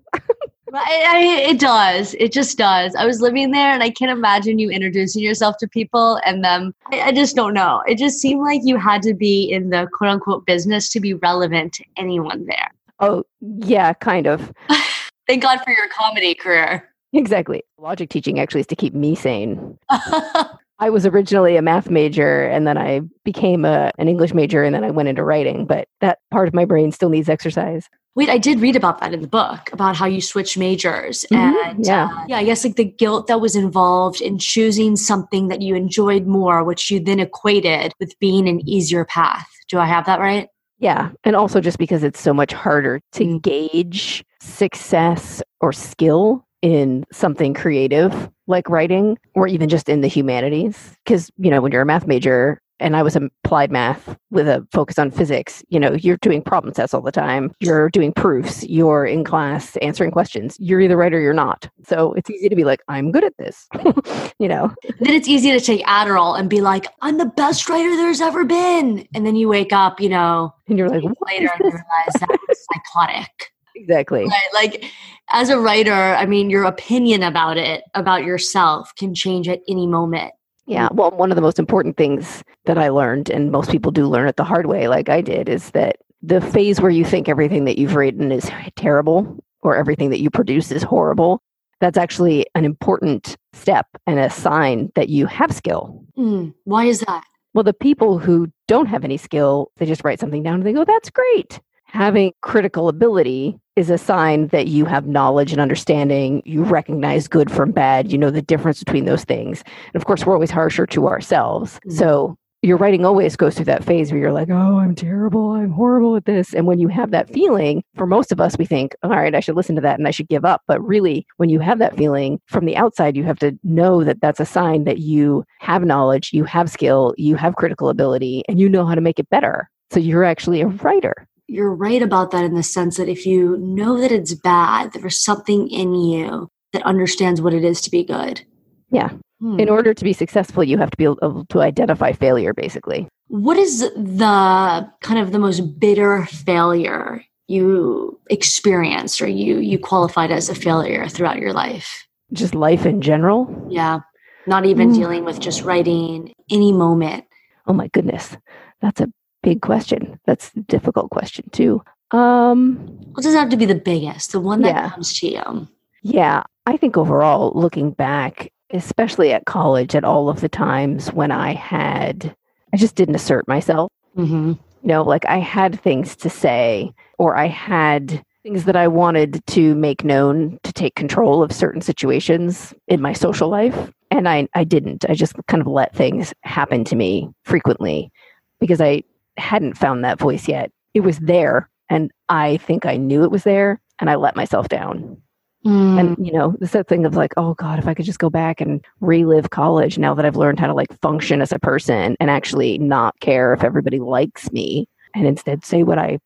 I, 0.73 1.05
I, 1.07 1.41
it 1.49 1.57
does. 1.57 2.15
It 2.15 2.33
just 2.33 2.57
does. 2.57 2.95
I 2.95 3.05
was 3.05 3.21
living 3.21 3.51
there 3.51 3.71
and 3.71 3.81
I 3.81 3.91
can't 3.91 4.11
imagine 4.11 4.59
you 4.59 4.69
introducing 4.69 5.23
yourself 5.23 5.55
to 5.59 5.69
people 5.69 6.19
and 6.25 6.43
them. 6.43 6.75
I, 6.91 7.01
I 7.01 7.11
just 7.13 7.33
don't 7.33 7.53
know. 7.53 7.81
It 7.87 7.97
just 7.97 8.19
seemed 8.19 8.41
like 8.41 8.59
you 8.65 8.75
had 8.75 9.01
to 9.03 9.13
be 9.13 9.49
in 9.49 9.69
the 9.69 9.87
quote 9.93 10.09
unquote 10.09 10.45
business 10.45 10.89
to 10.89 10.99
be 10.99 11.13
relevant 11.13 11.71
to 11.73 11.85
anyone 11.95 12.45
there. 12.45 12.69
Oh, 12.99 13.23
yeah, 13.39 13.93
kind 13.93 14.27
of. 14.27 14.51
Thank 15.27 15.43
God 15.43 15.61
for 15.63 15.71
your 15.71 15.87
comedy 15.97 16.35
career. 16.35 16.89
Exactly. 17.13 17.63
Logic 17.77 18.09
teaching 18.09 18.37
actually 18.37 18.61
is 18.61 18.67
to 18.67 18.75
keep 18.75 18.93
me 18.93 19.15
sane. 19.15 19.77
I 20.81 20.89
was 20.89 21.05
originally 21.05 21.57
a 21.57 21.61
math 21.61 21.91
major 21.91 22.43
and 22.43 22.65
then 22.65 22.75
I 22.75 23.01
became 23.23 23.65
a, 23.65 23.91
an 24.00 24.07
English 24.07 24.33
major 24.33 24.63
and 24.63 24.73
then 24.73 24.83
I 24.83 24.89
went 24.89 25.09
into 25.09 25.23
writing, 25.23 25.67
but 25.67 25.88
that 26.01 26.17
part 26.31 26.47
of 26.47 26.55
my 26.55 26.65
brain 26.65 26.91
still 26.91 27.09
needs 27.09 27.29
exercise. 27.29 27.88
Wait, 28.15 28.29
I 28.29 28.39
did 28.39 28.59
read 28.59 28.75
about 28.75 29.00
that 29.00 29.13
in 29.13 29.21
the 29.21 29.27
book 29.27 29.71
about 29.71 29.95
how 29.95 30.07
you 30.07 30.19
switch 30.21 30.57
majors 30.57 31.23
mm-hmm. 31.31 31.69
and 31.69 31.85
yeah. 31.85 32.09
Uh, 32.11 32.25
yeah, 32.27 32.38
I 32.38 32.43
guess 32.43 32.65
like 32.65 32.77
the 32.77 32.83
guilt 32.83 33.27
that 33.27 33.39
was 33.39 33.55
involved 33.55 34.21
in 34.21 34.39
choosing 34.39 34.95
something 34.95 35.50
that 35.50 35.61
you 35.61 35.75
enjoyed 35.75 36.25
more, 36.25 36.63
which 36.63 36.89
you 36.89 37.00
then 37.00 37.19
equated 37.19 37.93
with 38.00 38.17
being 38.19 38.50
an 38.50 38.67
easier 38.67 39.05
path. 39.05 39.47
Do 39.69 39.77
I 39.77 39.85
have 39.85 40.07
that 40.07 40.19
right? 40.19 40.50
Yeah, 40.79 41.11
and 41.23 41.35
also 41.35 41.61
just 41.61 41.77
because 41.77 42.03
it's 42.03 42.19
so 42.19 42.33
much 42.33 42.53
harder 42.53 43.00
to 43.13 43.23
mm. 43.23 43.41
gauge 43.41 44.25
success 44.41 45.43
or 45.61 45.71
skill 45.71 46.43
in 46.61 47.05
something 47.11 47.53
creative 47.53 48.29
like 48.47 48.69
writing 48.69 49.17
or 49.33 49.47
even 49.47 49.69
just 49.69 49.89
in 49.89 50.01
the 50.01 50.07
humanities 50.07 50.95
because 51.03 51.31
you 51.37 51.49
know 51.49 51.61
when 51.61 51.71
you're 51.71 51.81
a 51.81 51.85
math 51.85 52.05
major 52.05 52.61
and 52.81 52.95
I 52.95 53.03
was 53.03 53.15
applied 53.15 53.71
math 53.71 54.17
with 54.31 54.47
a 54.47 54.67
focus 54.71 54.97
on 54.97 55.11
physics, 55.11 55.63
you 55.69 55.79
know, 55.79 55.93
you're 55.93 56.17
doing 56.17 56.41
problem 56.41 56.73
sets 56.73 56.93
all 56.93 57.01
the 57.01 57.11
time. 57.11 57.53
You're 57.59 57.89
doing 57.91 58.11
proofs. 58.11 58.63
You're 58.63 59.05
in 59.05 59.23
class 59.23 59.77
answering 59.77 60.11
questions. 60.11 60.57
You're 60.59 60.81
either 60.81 60.97
right 60.97 61.13
or 61.13 61.19
you're 61.19 61.33
not. 61.33 61.69
So 61.85 62.13
it's 62.13 62.29
easy 62.29 62.49
to 62.49 62.55
be 62.55 62.63
like, 62.63 62.81
I'm 62.87 63.11
good 63.11 63.23
at 63.23 63.37
this, 63.37 63.67
you 64.39 64.47
know. 64.47 64.73
Then 64.99 65.13
it's 65.13 65.27
easy 65.27 65.51
to 65.51 65.59
take 65.59 65.85
Adderall 65.85 66.37
and 66.37 66.49
be 66.49 66.61
like, 66.61 66.87
I'm 67.01 67.19
the 67.19 67.25
best 67.25 67.69
writer 67.69 67.95
there's 67.95 68.19
ever 68.19 68.43
been. 68.43 69.07
And 69.13 69.25
then 69.25 69.35
you 69.35 69.47
wake 69.47 69.71
up, 69.71 70.01
you 70.01 70.09
know, 70.09 70.53
and 70.67 70.77
you're 70.77 70.89
like, 70.89 71.03
later 71.03 71.51
and 71.53 71.61
realize 71.61 72.13
that 72.19 72.39
was 72.47 72.65
psychotic 72.73 73.51
exactly. 73.81 74.25
Right? 74.25 74.50
Like 74.53 74.85
as 75.29 75.50
a 75.50 75.59
writer, 75.59 75.93
I 75.93 76.25
mean, 76.25 76.50
your 76.50 76.63
opinion 76.63 77.23
about 77.23 77.57
it, 77.57 77.83
about 77.93 78.23
yourself, 78.23 78.93
can 78.95 79.13
change 79.13 79.47
at 79.47 79.61
any 79.67 79.88
moment. 79.88 80.33
Yeah. 80.67 80.89
Well, 80.91 81.11
one 81.11 81.31
of 81.31 81.35
the 81.35 81.41
most 81.41 81.59
important 81.59 81.97
things 81.97 82.43
that 82.65 82.77
I 82.77 82.89
learned, 82.89 83.29
and 83.29 83.51
most 83.51 83.71
people 83.71 83.91
do 83.91 84.07
learn 84.07 84.27
it 84.27 84.35
the 84.35 84.43
hard 84.43 84.67
way, 84.67 84.88
like 84.88 85.09
I 85.09 85.21
did, 85.21 85.50
is 85.50 85.71
that 85.71 85.97
the 86.21 86.39
phase 86.39 86.79
where 86.79 86.91
you 86.91 87.03
think 87.03 87.27
everything 87.27 87.65
that 87.65 87.77
you've 87.77 87.95
written 87.95 88.31
is 88.31 88.50
terrible 88.75 89.43
or 89.61 89.75
everything 89.75 90.11
that 90.11 90.21
you 90.21 90.29
produce 90.29 90.71
is 90.71 90.83
horrible, 90.83 91.41
that's 91.79 91.97
actually 91.97 92.45
an 92.53 92.63
important 92.63 93.38
step 93.53 93.88
and 94.05 94.19
a 94.19 94.29
sign 94.29 94.91
that 94.95 95.09
you 95.09 95.25
have 95.25 95.51
skill. 95.51 96.05
Mm, 96.17 96.53
why 96.63 96.85
is 96.85 97.00
that? 97.01 97.23
Well, 97.53 97.63
the 97.63 97.73
people 97.73 98.19
who 98.19 98.51
don't 98.67 98.85
have 98.85 99.03
any 99.03 99.17
skill, 99.17 99.71
they 99.77 99.85
just 99.85 100.03
write 100.03 100.19
something 100.19 100.43
down 100.43 100.55
and 100.55 100.63
they 100.63 100.73
go, 100.73 100.85
that's 100.85 101.09
great. 101.09 101.59
Having 101.91 102.31
critical 102.39 102.88
ability 102.88 103.60
is 103.75 103.89
a 103.89 103.98
sign 103.98 104.48
that 104.48 104.67
you 104.67 104.86
have 104.86 105.07
knowledge 105.07 105.51
and 105.51 105.60
understanding. 105.60 106.41
You 106.45 106.63
recognize 106.63 107.27
good 107.27 107.51
from 107.51 107.71
bad. 107.71 108.13
You 108.13 108.17
know 108.17 108.31
the 108.31 108.41
difference 108.41 108.79
between 108.79 109.03
those 109.03 109.25
things. 109.25 109.62
And 109.93 110.01
of 110.01 110.05
course, 110.05 110.25
we're 110.25 110.33
always 110.33 110.51
harsher 110.51 110.86
to 110.88 111.10
ourselves. 111.10 111.79
Mm-hmm. 111.79 111.98
So 111.98 112.38
your 112.62 112.77
writing 112.77 113.05
always 113.05 113.36
goes 113.36 113.55
through 113.55 113.65
that 113.65 113.83
phase 113.83 114.10
where 114.10 114.21
you're 114.21 114.31
like, 114.31 114.50
oh, 114.50 114.77
I'm 114.77 114.95
terrible. 114.95 115.51
I'm 115.51 115.71
horrible 115.71 116.15
at 116.15 116.24
this. 116.24 116.53
And 116.53 116.65
when 116.65 116.79
you 116.79 116.88
have 116.88 117.12
that 117.12 117.27
feeling, 117.29 117.83
for 117.95 118.05
most 118.05 118.31
of 118.31 118.39
us, 118.39 118.57
we 118.57 118.65
think, 118.65 118.95
all 119.03 119.10
right, 119.10 119.36
I 119.36 119.41
should 119.41 119.57
listen 119.57 119.75
to 119.75 119.81
that 119.81 120.00
and 120.00 120.07
I 120.07 120.12
should 120.12 120.29
give 120.29 120.45
up. 120.45 120.62
But 120.67 120.79
really, 120.81 121.25
when 121.38 121.50
you 121.50 121.60
have 121.60 121.79
that 121.79 121.98
feeling 121.98 122.39
from 122.45 122.65
the 122.65 122.77
outside, 122.77 123.17
you 123.17 123.25
have 123.25 123.39
to 123.39 123.60
know 123.65 124.05
that 124.05 124.21
that's 124.21 124.39
a 124.39 124.45
sign 124.45 124.86
that 124.86 125.00
you 125.00 125.43
have 125.60 125.83
knowledge, 125.83 126.31
you 126.31 126.45
have 126.45 126.69
skill, 126.69 127.13
you 127.17 127.36
have 127.36 127.57
critical 127.57 127.89
ability, 127.89 128.43
and 128.48 128.62
you 128.62 128.69
know 128.69 128.86
how 128.86 128.95
to 128.95 129.01
make 129.01 129.19
it 129.19 129.29
better. 129.29 129.69
So 129.89 130.00
you're 130.00 130.24
actually 130.24 130.62
a 130.62 130.67
writer. 130.67 131.27
You're 131.51 131.75
right 131.75 132.01
about 132.01 132.31
that 132.31 132.46
in 132.46 132.53
the 132.53 132.63
sense 132.63 132.96
that 132.96 133.10
if 133.10 133.25
you 133.25 133.58
know 133.58 134.00
that 134.00 134.10
it's 134.10 134.34
bad, 134.34 134.93
there's 134.93 135.22
something 135.22 135.70
in 135.70 135.93
you 135.93 136.48
that 136.72 136.81
understands 136.84 137.41
what 137.41 137.53
it 137.53 137.65
is 137.65 137.81
to 137.81 137.91
be 137.91 138.05
good. 138.05 138.41
Yeah. 138.89 139.10
Hmm. 139.41 139.60
In 139.60 139.67
order 139.67 139.93
to 139.93 140.03
be 140.05 140.13
successful, 140.13 140.63
you 140.63 140.77
have 140.77 140.91
to 140.91 140.98
be 140.98 141.03
able 141.03 141.46
to 141.50 141.62
identify 141.62 142.13
failure, 142.13 142.53
basically. 142.53 143.05
What 143.27 143.58
is 143.58 143.81
the 143.81 144.89
kind 145.01 145.20
of 145.20 145.34
the 145.34 145.39
most 145.39 145.77
bitter 145.77 146.25
failure 146.27 147.22
you 147.50 148.17
experienced 148.29 149.22
or 149.22 149.27
you 149.27 149.58
you 149.58 149.77
qualified 149.77 150.31
as 150.31 150.48
a 150.48 150.55
failure 150.55 151.10
throughout 151.10 151.39
your 151.39 151.51
life? 151.51 152.08
Just 152.31 152.55
life 152.55 152.86
in 152.86 153.01
general? 153.01 153.67
Yeah. 153.70 154.00
Not 154.48 154.65
even 154.65 154.91
mm. 154.91 154.96
dealing 154.96 155.25
with 155.25 155.41
just 155.41 155.63
writing 155.63 156.34
any 156.50 156.72
moment. 156.72 157.25
Oh 157.67 157.74
my 157.74 157.89
goodness. 157.89 158.38
That's 158.79 159.01
a 159.01 159.12
big 159.43 159.62
question. 159.62 160.19
That's 160.25 160.51
a 160.55 160.62
difficult 160.62 161.12
question 161.12 161.50
too. 161.51 161.83
Um 162.12 162.75
What 163.13 163.24
does 163.24 163.36
have 163.36 163.50
to 163.50 163.57
be 163.57 163.65
the 163.65 163.75
biggest, 163.75 164.31
the 164.31 164.39
one 164.39 164.62
that 164.62 164.75
yeah. 164.75 164.89
comes 164.89 165.19
to 165.19 165.27
you? 165.27 165.67
Yeah. 166.01 166.43
I 166.65 166.77
think 166.77 166.98
overall, 166.98 167.51
looking 167.55 167.91
back, 167.91 168.51
especially 168.71 169.33
at 169.33 169.45
college, 169.45 169.95
at 169.95 170.03
all 170.03 170.29
of 170.29 170.41
the 170.41 170.50
times 170.50 171.12
when 171.12 171.31
I 171.31 171.53
had, 171.53 172.36
I 172.74 172.77
just 172.77 172.95
didn't 172.95 173.15
assert 173.15 173.48
myself. 173.48 173.91
Mm-hmm. 174.17 174.53
You 174.83 174.88
know, 174.88 175.03
like 175.03 175.25
I 175.25 175.38
had 175.38 175.79
things 175.79 176.15
to 176.17 176.29
say, 176.29 176.93
or 177.17 177.36
I 177.36 177.48
had 177.48 178.24
things 178.43 178.65
that 178.65 178.75
I 178.75 178.88
wanted 178.88 179.45
to 179.48 179.75
make 179.75 180.03
known 180.03 180.60
to 180.63 180.74
take 180.74 180.95
control 180.95 181.43
of 181.43 181.51
certain 181.51 181.81
situations 181.81 182.74
in 182.88 183.01
my 183.01 183.13
social 183.13 183.50
life. 183.50 183.91
And 184.10 184.27
I, 184.27 184.48
I 184.55 184.63
didn't. 184.63 185.05
I 185.07 185.13
just 185.13 185.36
kind 185.48 185.62
of 185.62 185.67
let 185.67 185.95
things 185.95 186.33
happen 186.41 186.83
to 186.86 186.95
me 186.95 187.29
frequently 187.43 188.12
because 188.60 188.81
I 188.81 189.03
hadn't 189.38 189.77
found 189.77 190.03
that 190.03 190.19
voice 190.19 190.47
yet. 190.47 190.71
It 190.93 191.01
was 191.01 191.19
there, 191.19 191.69
and 191.89 192.11
I 192.29 192.57
think 192.57 192.85
I 192.85 192.97
knew 192.97 193.23
it 193.23 193.31
was 193.31 193.43
there, 193.43 193.79
and 194.00 194.09
I 194.09 194.15
let 194.15 194.35
myself 194.35 194.69
down. 194.69 195.21
Mm. 195.65 196.00
And 196.00 196.25
you 196.25 196.33
know, 196.33 196.55
the 196.59 196.83
thing 196.83 197.05
of 197.05 197.15
like, 197.15 197.33
oh 197.38 197.53
God, 197.53 197.77
if 197.77 197.88
I 197.88 197.93
could 197.93 198.05
just 198.05 198.19
go 198.19 198.29
back 198.29 198.61
and 198.61 198.83
relive 199.00 199.51
college 199.51 199.97
now 199.97 200.13
that 200.15 200.25
I've 200.25 200.35
learned 200.35 200.59
how 200.59 200.67
to 200.67 200.73
like 200.73 201.00
function 201.01 201.41
as 201.41 201.51
a 201.51 201.59
person 201.59 202.15
and 202.19 202.31
actually 202.31 202.79
not 202.79 203.19
care 203.19 203.53
if 203.53 203.63
everybody 203.63 204.00
likes 204.00 204.51
me 204.51 204.88
and 205.13 205.27
instead 205.27 205.63
say 205.63 205.83
what 205.83 206.00
I 206.00 206.17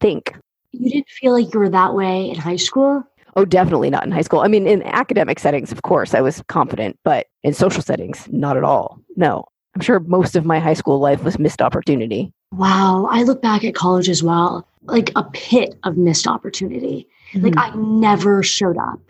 think. 0.00 0.34
You 0.72 0.90
didn't 0.90 1.08
feel 1.08 1.32
like 1.32 1.52
you 1.52 1.60
were 1.60 1.68
that 1.68 1.94
way 1.94 2.30
in 2.30 2.36
high 2.36 2.56
school? 2.56 3.04
Oh, 3.36 3.44
definitely 3.44 3.90
not 3.90 4.04
in 4.04 4.10
high 4.10 4.22
school. 4.22 4.40
I 4.40 4.48
mean, 4.48 4.66
in 4.66 4.82
academic 4.84 5.38
settings, 5.38 5.70
of 5.70 5.82
course, 5.82 6.14
I 6.14 6.20
was 6.20 6.42
confident, 6.48 6.98
but 7.04 7.26
in 7.42 7.52
social 7.52 7.82
settings, 7.82 8.26
not 8.30 8.56
at 8.56 8.64
all. 8.64 8.98
No. 9.16 9.44
I'm 9.74 9.82
sure 9.82 10.00
most 10.00 10.34
of 10.34 10.46
my 10.46 10.58
high 10.58 10.74
school 10.74 10.98
life 10.98 11.22
was 11.22 11.38
missed 11.38 11.62
opportunity. 11.62 12.32
Wow. 12.52 13.08
I 13.10 13.22
look 13.22 13.42
back 13.42 13.64
at 13.64 13.74
college 13.74 14.08
as 14.08 14.22
well, 14.22 14.66
like 14.84 15.10
a 15.16 15.24
pit 15.24 15.78
of 15.84 15.96
missed 15.96 16.26
opportunity. 16.26 17.06
Mm-hmm. 17.32 17.46
Like 17.46 17.54
I 17.56 17.74
never 17.76 18.42
showed 18.42 18.78
up. 18.78 19.00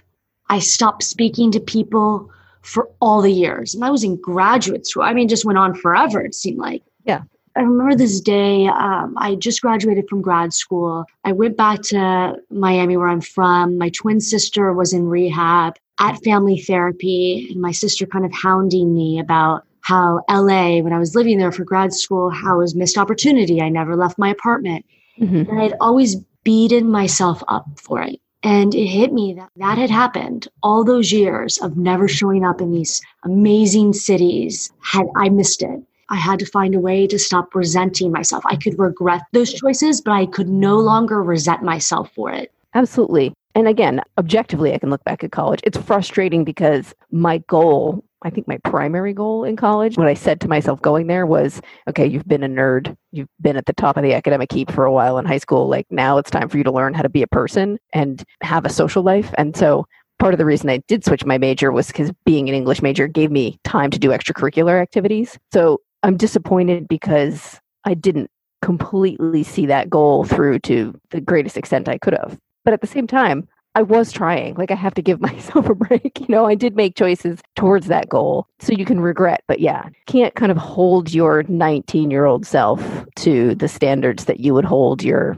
I 0.49 0.59
stopped 0.59 1.05
speaking 1.05 1.53
to 1.53 1.61
people 1.61 2.31
for 2.63 2.91
all 3.01 3.23
the 3.23 3.33
years. 3.33 3.75
And 3.75 3.85
I 3.85 3.91
was 3.91 4.05
in 4.05 4.17
graduate 4.17 4.87
school. 4.87 5.03
I 5.03 5.13
mean, 5.13 5.29
just 5.29 5.45
went 5.45 5.59
on 5.59 5.75
forever, 5.75 6.21
it 6.21 6.35
seemed 6.35 6.59
like. 6.59 6.83
Yeah. 7.05 7.23
I 7.57 7.63
remember 7.63 7.97
this 7.97 8.21
day, 8.21 8.69
um, 8.69 9.15
I 9.19 9.35
just 9.35 9.63
graduated 9.63 10.09
from 10.09 10.23
grad 10.23 10.53
school. 10.53 11.05
I 11.25 11.33
went 11.33 11.57
back 11.57 11.83
to 11.85 12.37
Miami, 12.51 12.97
where 12.97 13.09
I'm 13.09 13.21
from. 13.21 13.79
My 13.79 13.91
twin 13.91 14.21
sister 14.21 14.73
was 14.73 14.93
in 14.93 15.07
rehab 15.09 15.77
at 15.99 16.23
family 16.23 16.61
therapy, 16.61 17.49
and 17.51 17.61
my 17.61 17.73
sister 17.73 18.07
kind 18.07 18.25
of 18.25 18.33
hounding 18.33 18.95
me 18.95 19.19
about 19.19 19.65
how 19.89 20.21
LA, 20.29 20.81
when 20.81 20.93
I 20.93 20.99
was 20.99 21.15
living 21.15 21.39
there 21.39 21.51
for 21.51 21.65
grad 21.65 21.95
school, 21.95 22.29
how 22.29 22.57
it 22.57 22.59
was 22.59 22.75
missed 22.75 22.99
opportunity. 22.99 23.63
I 23.63 23.71
never 23.71 23.97
left 23.97 24.19
my 24.19 24.29
apartment. 24.29 24.85
Mm-hmm. 25.19 25.51
And 25.51 25.63
I'd 25.63 25.73
always 25.81 26.17
beaten 26.45 26.91
myself 26.91 27.43
up 27.49 27.65
for 27.81 28.03
it. 28.03 28.21
And 28.43 28.75
it 28.75 28.85
hit 28.85 29.15
me 29.15 29.33
that 29.33 29.49
that 29.57 29.79
had 29.79 29.89
happened 29.89 30.47
all 30.63 30.85
those 30.85 31.11
years 31.11 31.57
of 31.57 31.79
never 31.79 32.07
showing 32.07 32.45
up 32.45 32.61
in 32.61 32.71
these 32.71 33.01
amazing 33.25 33.95
cities. 33.95 34.71
Had 34.83 35.07
I 35.17 35.31
missed 35.31 35.63
it, 35.63 35.83
I 36.11 36.17
had 36.17 36.39
to 36.41 36.47
find 36.47 36.75
a 36.75 36.81
way 36.81 37.07
to 37.07 37.19
stop 37.19 37.55
resenting 37.55 38.13
myself. 38.13 38.45
I 38.45 38.57
could 38.57 38.79
regret 38.79 39.23
those 39.33 39.55
choices, 39.55 40.03
but 40.03 40.13
I 40.13 40.27
could 40.27 40.51
no 40.51 40.77
longer 40.77 41.23
resent 41.23 41.63
myself 41.63 42.11
for 42.15 42.31
it. 42.31 42.53
Absolutely. 42.75 43.33
And 43.55 43.67
again, 43.67 44.03
objectively, 44.19 44.75
I 44.75 44.79
can 44.79 44.91
look 44.91 45.03
back 45.05 45.25
at 45.25 45.33
college. 45.33 45.61
It's 45.65 45.79
frustrating 45.79 46.45
because 46.45 46.95
my 47.11 47.39
goal 47.39 48.05
I 48.23 48.31
think 48.31 48.49
my 48.49 48.59
primary 48.59 49.13
goal 49.13 49.45
in 49.45 49.57
college, 49.57 49.97
what 49.97 50.09
I 50.09 50.15
said 50.15 50.41
to 50.41 50.49
myself 50.49 50.83
going 50.83 51.07
there 51.07 51.25
was, 51.25 51.61
okay, 51.89 52.07
you've 52.07 52.27
been 52.27 52.43
a 52.43 52.49
nerd. 52.49 52.97
You've 53.13 53.29
been 53.41 53.57
at 53.57 53.67
the 53.67 53.73
top 53.73 53.97
of 53.97 54.03
the 54.03 54.15
academic 54.15 54.53
heap 54.53 54.73
for 54.73 54.85
a 54.85 54.93
while 54.93 55.19
in 55.19 55.25
high 55.25 55.39
school. 55.39 55.69
Like 55.69 55.87
now 55.91 56.19
it's 56.19 56.31
time 56.31 56.49
for 56.49 56.59
you 56.59 56.65
to 56.65 56.73
learn 56.73 56.95
how 56.95 57.03
to 57.03 57.09
be 57.09 57.23
a 57.23 57.29
person 57.29 57.79
and 57.93 58.25
have 58.43 58.65
a 58.65 58.71
social 58.71 59.03
life. 59.03 59.33
And 59.39 59.57
so 59.57 59.87
part 60.19 60.35
of 60.35 60.39
the 60.39 60.45
reason 60.45 60.69
I 60.69 60.79
did 60.89 61.05
switch 61.05 61.25
my 61.25 61.39
major 61.39 61.71
was 61.71 61.87
because 61.87 62.11
being 62.25 62.49
an 62.49 62.55
English 62.55 62.83
major 62.83 63.07
gave 63.07 63.31
me 63.31 63.59
time 63.63 63.91
to 63.91 63.99
do 63.99 64.11
extracurricular 64.11 64.81
activities. 64.83 65.39
So 65.53 65.81
I'm 66.03 66.17
disappointed 66.17 66.89
because 66.89 67.61
I 67.85 67.95
didn't 67.95 68.31
completely 68.63 69.45
see 69.45 69.67
that 69.67 69.89
goal 69.89 70.25
through 70.25 70.59
to 70.61 70.99
the 71.11 71.21
greatest 71.21 71.57
extent 71.57 71.89
I 71.89 71.99
could 71.99 72.15
have. 72.15 72.37
But 72.65 72.75
at 72.75 72.81
the 72.81 72.87
same 72.89 73.07
time, 73.07 73.49
I 73.75 73.83
was 73.83 74.13
trying. 74.13 74.55
Like 74.55 74.71
I 74.71 74.75
have 74.75 74.95
to 74.95 75.03
give 75.03 75.21
myself 75.31 75.69
a 75.69 75.75
break. 75.75 76.21
You 76.21 76.27
know, 76.29 76.47
I 76.47 76.55
did 76.55 76.77
make 76.77 76.97
choices 76.97 77.41
towards 77.57 77.87
that 77.87 78.09
goal. 78.09 78.47
So 78.61 78.73
you 78.73 78.85
can 78.85 79.01
regret, 79.01 79.43
but 79.47 79.61
yeah, 79.61 79.89
can't 80.07 80.35
kind 80.35 80.51
of 80.51 80.59
hold 80.59 81.13
your 81.13 81.45
19 81.45 82.11
year 82.11 82.25
old 82.25 82.47
self 82.47 82.83
to 83.17 83.55
the 83.55 83.69
standards 83.69 84.25
that 84.25 84.41
you 84.41 84.55
would 84.55 84.65
hold 84.65 85.03
your 85.03 85.37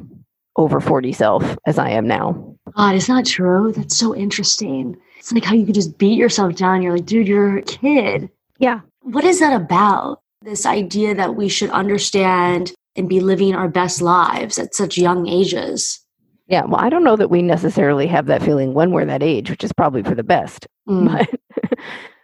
over 0.57 0.81
40 0.81 1.13
self 1.13 1.57
as 1.67 1.79
I 1.79 1.91
am 1.91 2.07
now. 2.07 2.57
God, 2.77 2.95
is 2.95 3.07
that 3.07 3.27
true? 3.27 3.73
That's 3.73 3.97
so 3.97 4.15
interesting. 4.15 4.97
It's 5.19 5.33
like 5.33 5.45
how 5.45 5.55
you 5.55 5.67
could 5.67 5.75
just 5.75 5.99
beat 5.99 6.19
yourself 6.19 6.57
down. 6.57 6.83
You're 6.83 6.95
like, 6.95 7.07
dude, 7.07 7.29
you're 7.29 7.59
a 7.59 7.63
kid. 7.63 8.31
Yeah. 8.59 8.81
What 9.03 9.25
is 9.25 9.41
that 9.41 9.55
about? 9.55 10.21
This 10.43 10.65
idea 10.65 11.15
that 11.15 11.35
we 11.35 11.49
should 11.49 11.71
understand 11.71 12.73
and 12.97 13.09
be 13.09 13.21
living 13.21 13.55
our 13.55 13.69
best 13.69 14.01
lives 14.01 14.59
at 14.59 14.75
such 14.75 14.99
young 14.99 15.29
ages. 15.29 16.01
Yeah, 16.51 16.65
well, 16.65 16.81
I 16.81 16.91
don't 16.91 17.05
know 17.05 17.15
that 17.15 17.31
we 17.31 17.43
necessarily 17.43 18.09
have 18.09 18.27
that 18.27 18.43
feeling 18.43 18.75
when 18.75 18.91
we're 18.91 19.05
that 19.05 19.23
age, 19.23 19.51
which 19.51 19.63
is 19.63 19.73
probably 19.73 20.03
for 20.03 20.15
the 20.15 20.25
best. 20.25 20.67
Mm. 20.89 21.07
But 21.07 21.79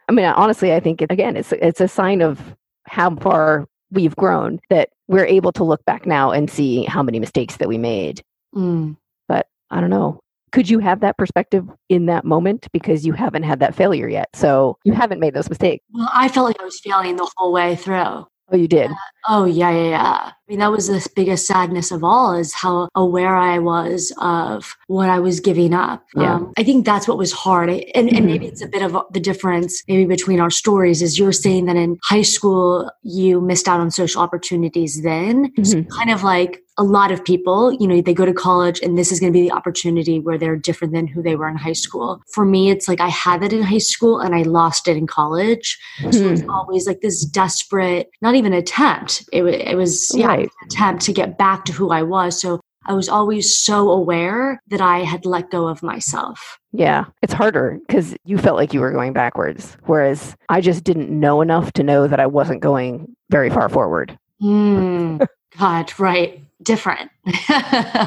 I 0.09 0.13
mean, 0.13 0.25
honestly, 0.25 0.73
I 0.73 0.81
think 0.81 1.01
it, 1.01 1.13
again, 1.13 1.37
it's 1.37 1.53
it's 1.53 1.81
a 1.81 1.87
sign 1.87 2.21
of 2.21 2.57
how 2.85 3.15
far 3.15 3.69
we've 3.93 4.17
grown 4.17 4.59
that 4.71 4.89
we're 5.07 5.27
able 5.27 5.53
to 5.53 5.63
look 5.63 5.85
back 5.85 6.05
now 6.05 6.33
and 6.33 6.51
see 6.51 6.83
how 6.85 7.01
many 7.01 7.21
mistakes 7.21 7.59
that 7.59 7.69
we 7.69 7.79
made. 7.79 8.23
Mm. 8.57 8.97
But 9.29 9.47
I 9.71 9.81
don't 9.81 9.91
know. 9.91 10.19
Could 10.51 10.69
you 10.69 10.81
have 10.81 10.99
that 11.01 11.17
perspective 11.17 11.69
in 11.89 12.07
that 12.07 12.25
moment 12.25 12.67
because 12.73 13.07
you 13.07 13.13
haven't 13.13 13.45
had 13.45 13.61
that 13.61 13.77
failure 13.77 14.09
yet? 14.09 14.31
So 14.35 14.79
you 14.83 14.95
haven't 14.95 15.21
made 15.21 15.35
those 15.35 15.49
mistakes. 15.49 15.85
Well, 15.93 16.11
I 16.13 16.29
felt 16.29 16.47
like 16.47 16.61
I 16.61 16.65
was 16.65 16.81
failing 16.81 17.15
the 17.15 17.31
whole 17.37 17.53
way 17.53 17.77
through. 17.77 18.27
Oh, 18.49 18.57
you 18.57 18.67
did? 18.67 18.91
Uh, 18.91 18.95
oh, 19.29 19.45
yeah, 19.45 19.71
yeah, 19.71 19.89
yeah. 19.91 20.33
I 20.49 20.53
mean, 20.53 20.61
that 20.61 20.71
was 20.71 20.87
the 20.87 21.05
biggest 21.17 21.47
sadness 21.47 21.91
of 21.91 22.05
all 22.05 22.33
is 22.35 22.55
how 22.55 22.89
aware 22.95 23.35
I 23.35 23.59
was 23.59 24.13
of 24.19 24.77
what 24.87 25.11
I 25.11 25.19
was 25.19 25.41
giving 25.41 25.75
up. 25.75 26.05
Yeah. 26.15 26.35
Um, 26.35 26.53
I 26.57 26.63
think 26.63 26.87
that's 26.87 27.09
what 27.09 27.19
was 27.19 27.33
hard. 27.33 27.69
And, 27.69 27.83
and 27.97 28.09
Mhm. 28.09 28.25
maybe 28.27 28.47
it's 28.47 28.63
a 28.63 28.69
bit 28.69 28.83
of 28.83 28.97
the 29.13 29.19
difference 29.19 29.83
maybe 29.89 30.05
between 30.05 30.39
our 30.39 30.51
stories 30.51 31.03
is 31.03 31.19
you're 31.19 31.33
saying 31.33 31.65
that 31.67 31.75
in 31.75 31.99
high 32.05 32.23
school, 32.23 32.89
you 33.03 33.41
missed 33.41 33.67
out 33.67 33.81
on 33.81 33.91
social 33.91 34.23
opportunities 34.23 35.03
then. 35.03 35.51
So 35.65 35.79
Mhm. 35.79 35.89
kind 35.91 36.11
of 36.11 36.23
like 36.23 36.63
a 36.79 36.85
lot 36.85 37.11
of 37.11 37.25
people, 37.25 37.73
you 37.73 37.89
know, 37.89 38.03
they 38.03 38.13
go 38.13 38.27
to 38.27 38.35
college 38.35 38.81
and 38.83 38.99
this 38.99 39.11
is 39.11 39.19
going 39.19 39.33
to 39.33 39.37
be 39.37 39.41
the 39.49 39.53
opportunity 39.53 40.21
where 40.21 40.37
they're 40.37 40.57
different 40.57 40.93
than 40.93 41.07
who 41.07 41.23
they 41.23 41.35
were 41.35 41.49
in 41.49 41.57
high 41.57 41.73
school. 41.73 42.21
For 42.35 42.45
me, 42.45 42.71
it's 42.71 42.87
like 42.87 43.01
I 43.01 43.09
had 43.09 43.41
that 43.41 43.53
in 43.53 43.63
high 43.63 43.79
school 43.79 44.19
and 44.19 44.35
I 44.35 44.43
lost 44.43 44.87
it 44.87 44.95
in 44.95 45.07
college. 45.07 45.79
So 46.13 46.29
it's 46.29 46.43
always 46.51 46.87
like 46.87 47.01
this 47.01 47.25
desperate, 47.25 48.11
not 48.21 48.35
even 48.35 48.53
attempt. 48.53 49.25
It, 49.33 49.43
it 49.45 49.77
was, 49.77 50.13
yeah, 50.15 50.36
Right. 50.37 50.51
attempt 50.67 51.03
to 51.05 51.13
get 51.13 51.39
back 51.39 51.65
to 51.67 51.73
who 51.73 51.91
I 51.91 52.03
was. 52.03 52.41
So 52.41 52.61
I 52.87 52.93
was 52.95 53.09
always 53.09 53.57
so 53.57 53.91
aware 53.91 54.61
that 54.69 54.81
I 54.81 54.99
had 55.01 55.27
let 55.27 55.51
go 55.51 55.67
of 55.67 55.83
myself. 55.83 56.59
Yeah, 56.73 57.07
it's 57.23 57.33
harder 57.33 57.79
because 57.87 58.15
you 58.25 58.39
felt 58.39 58.57
like 58.57 58.73
you 58.73 58.81
were 58.81 58.93
going 58.93 59.13
backwards, 59.13 59.77
whereas 59.87 60.37
I 60.49 60.61
just 60.61 60.85
didn't 60.85 61.11
know 61.11 61.41
enough 61.41 61.73
to 61.73 61.83
know 61.83 62.07
that 62.07 62.21
I 62.21 62.27
wasn't 62.27 62.61
going 62.61 63.15
very 63.31 63.51
far 63.51 63.69
forward. 63.69 64.17
Hmm. 64.41 65.19
God, 65.59 65.93
right. 65.99 66.41
Different. 66.63 67.11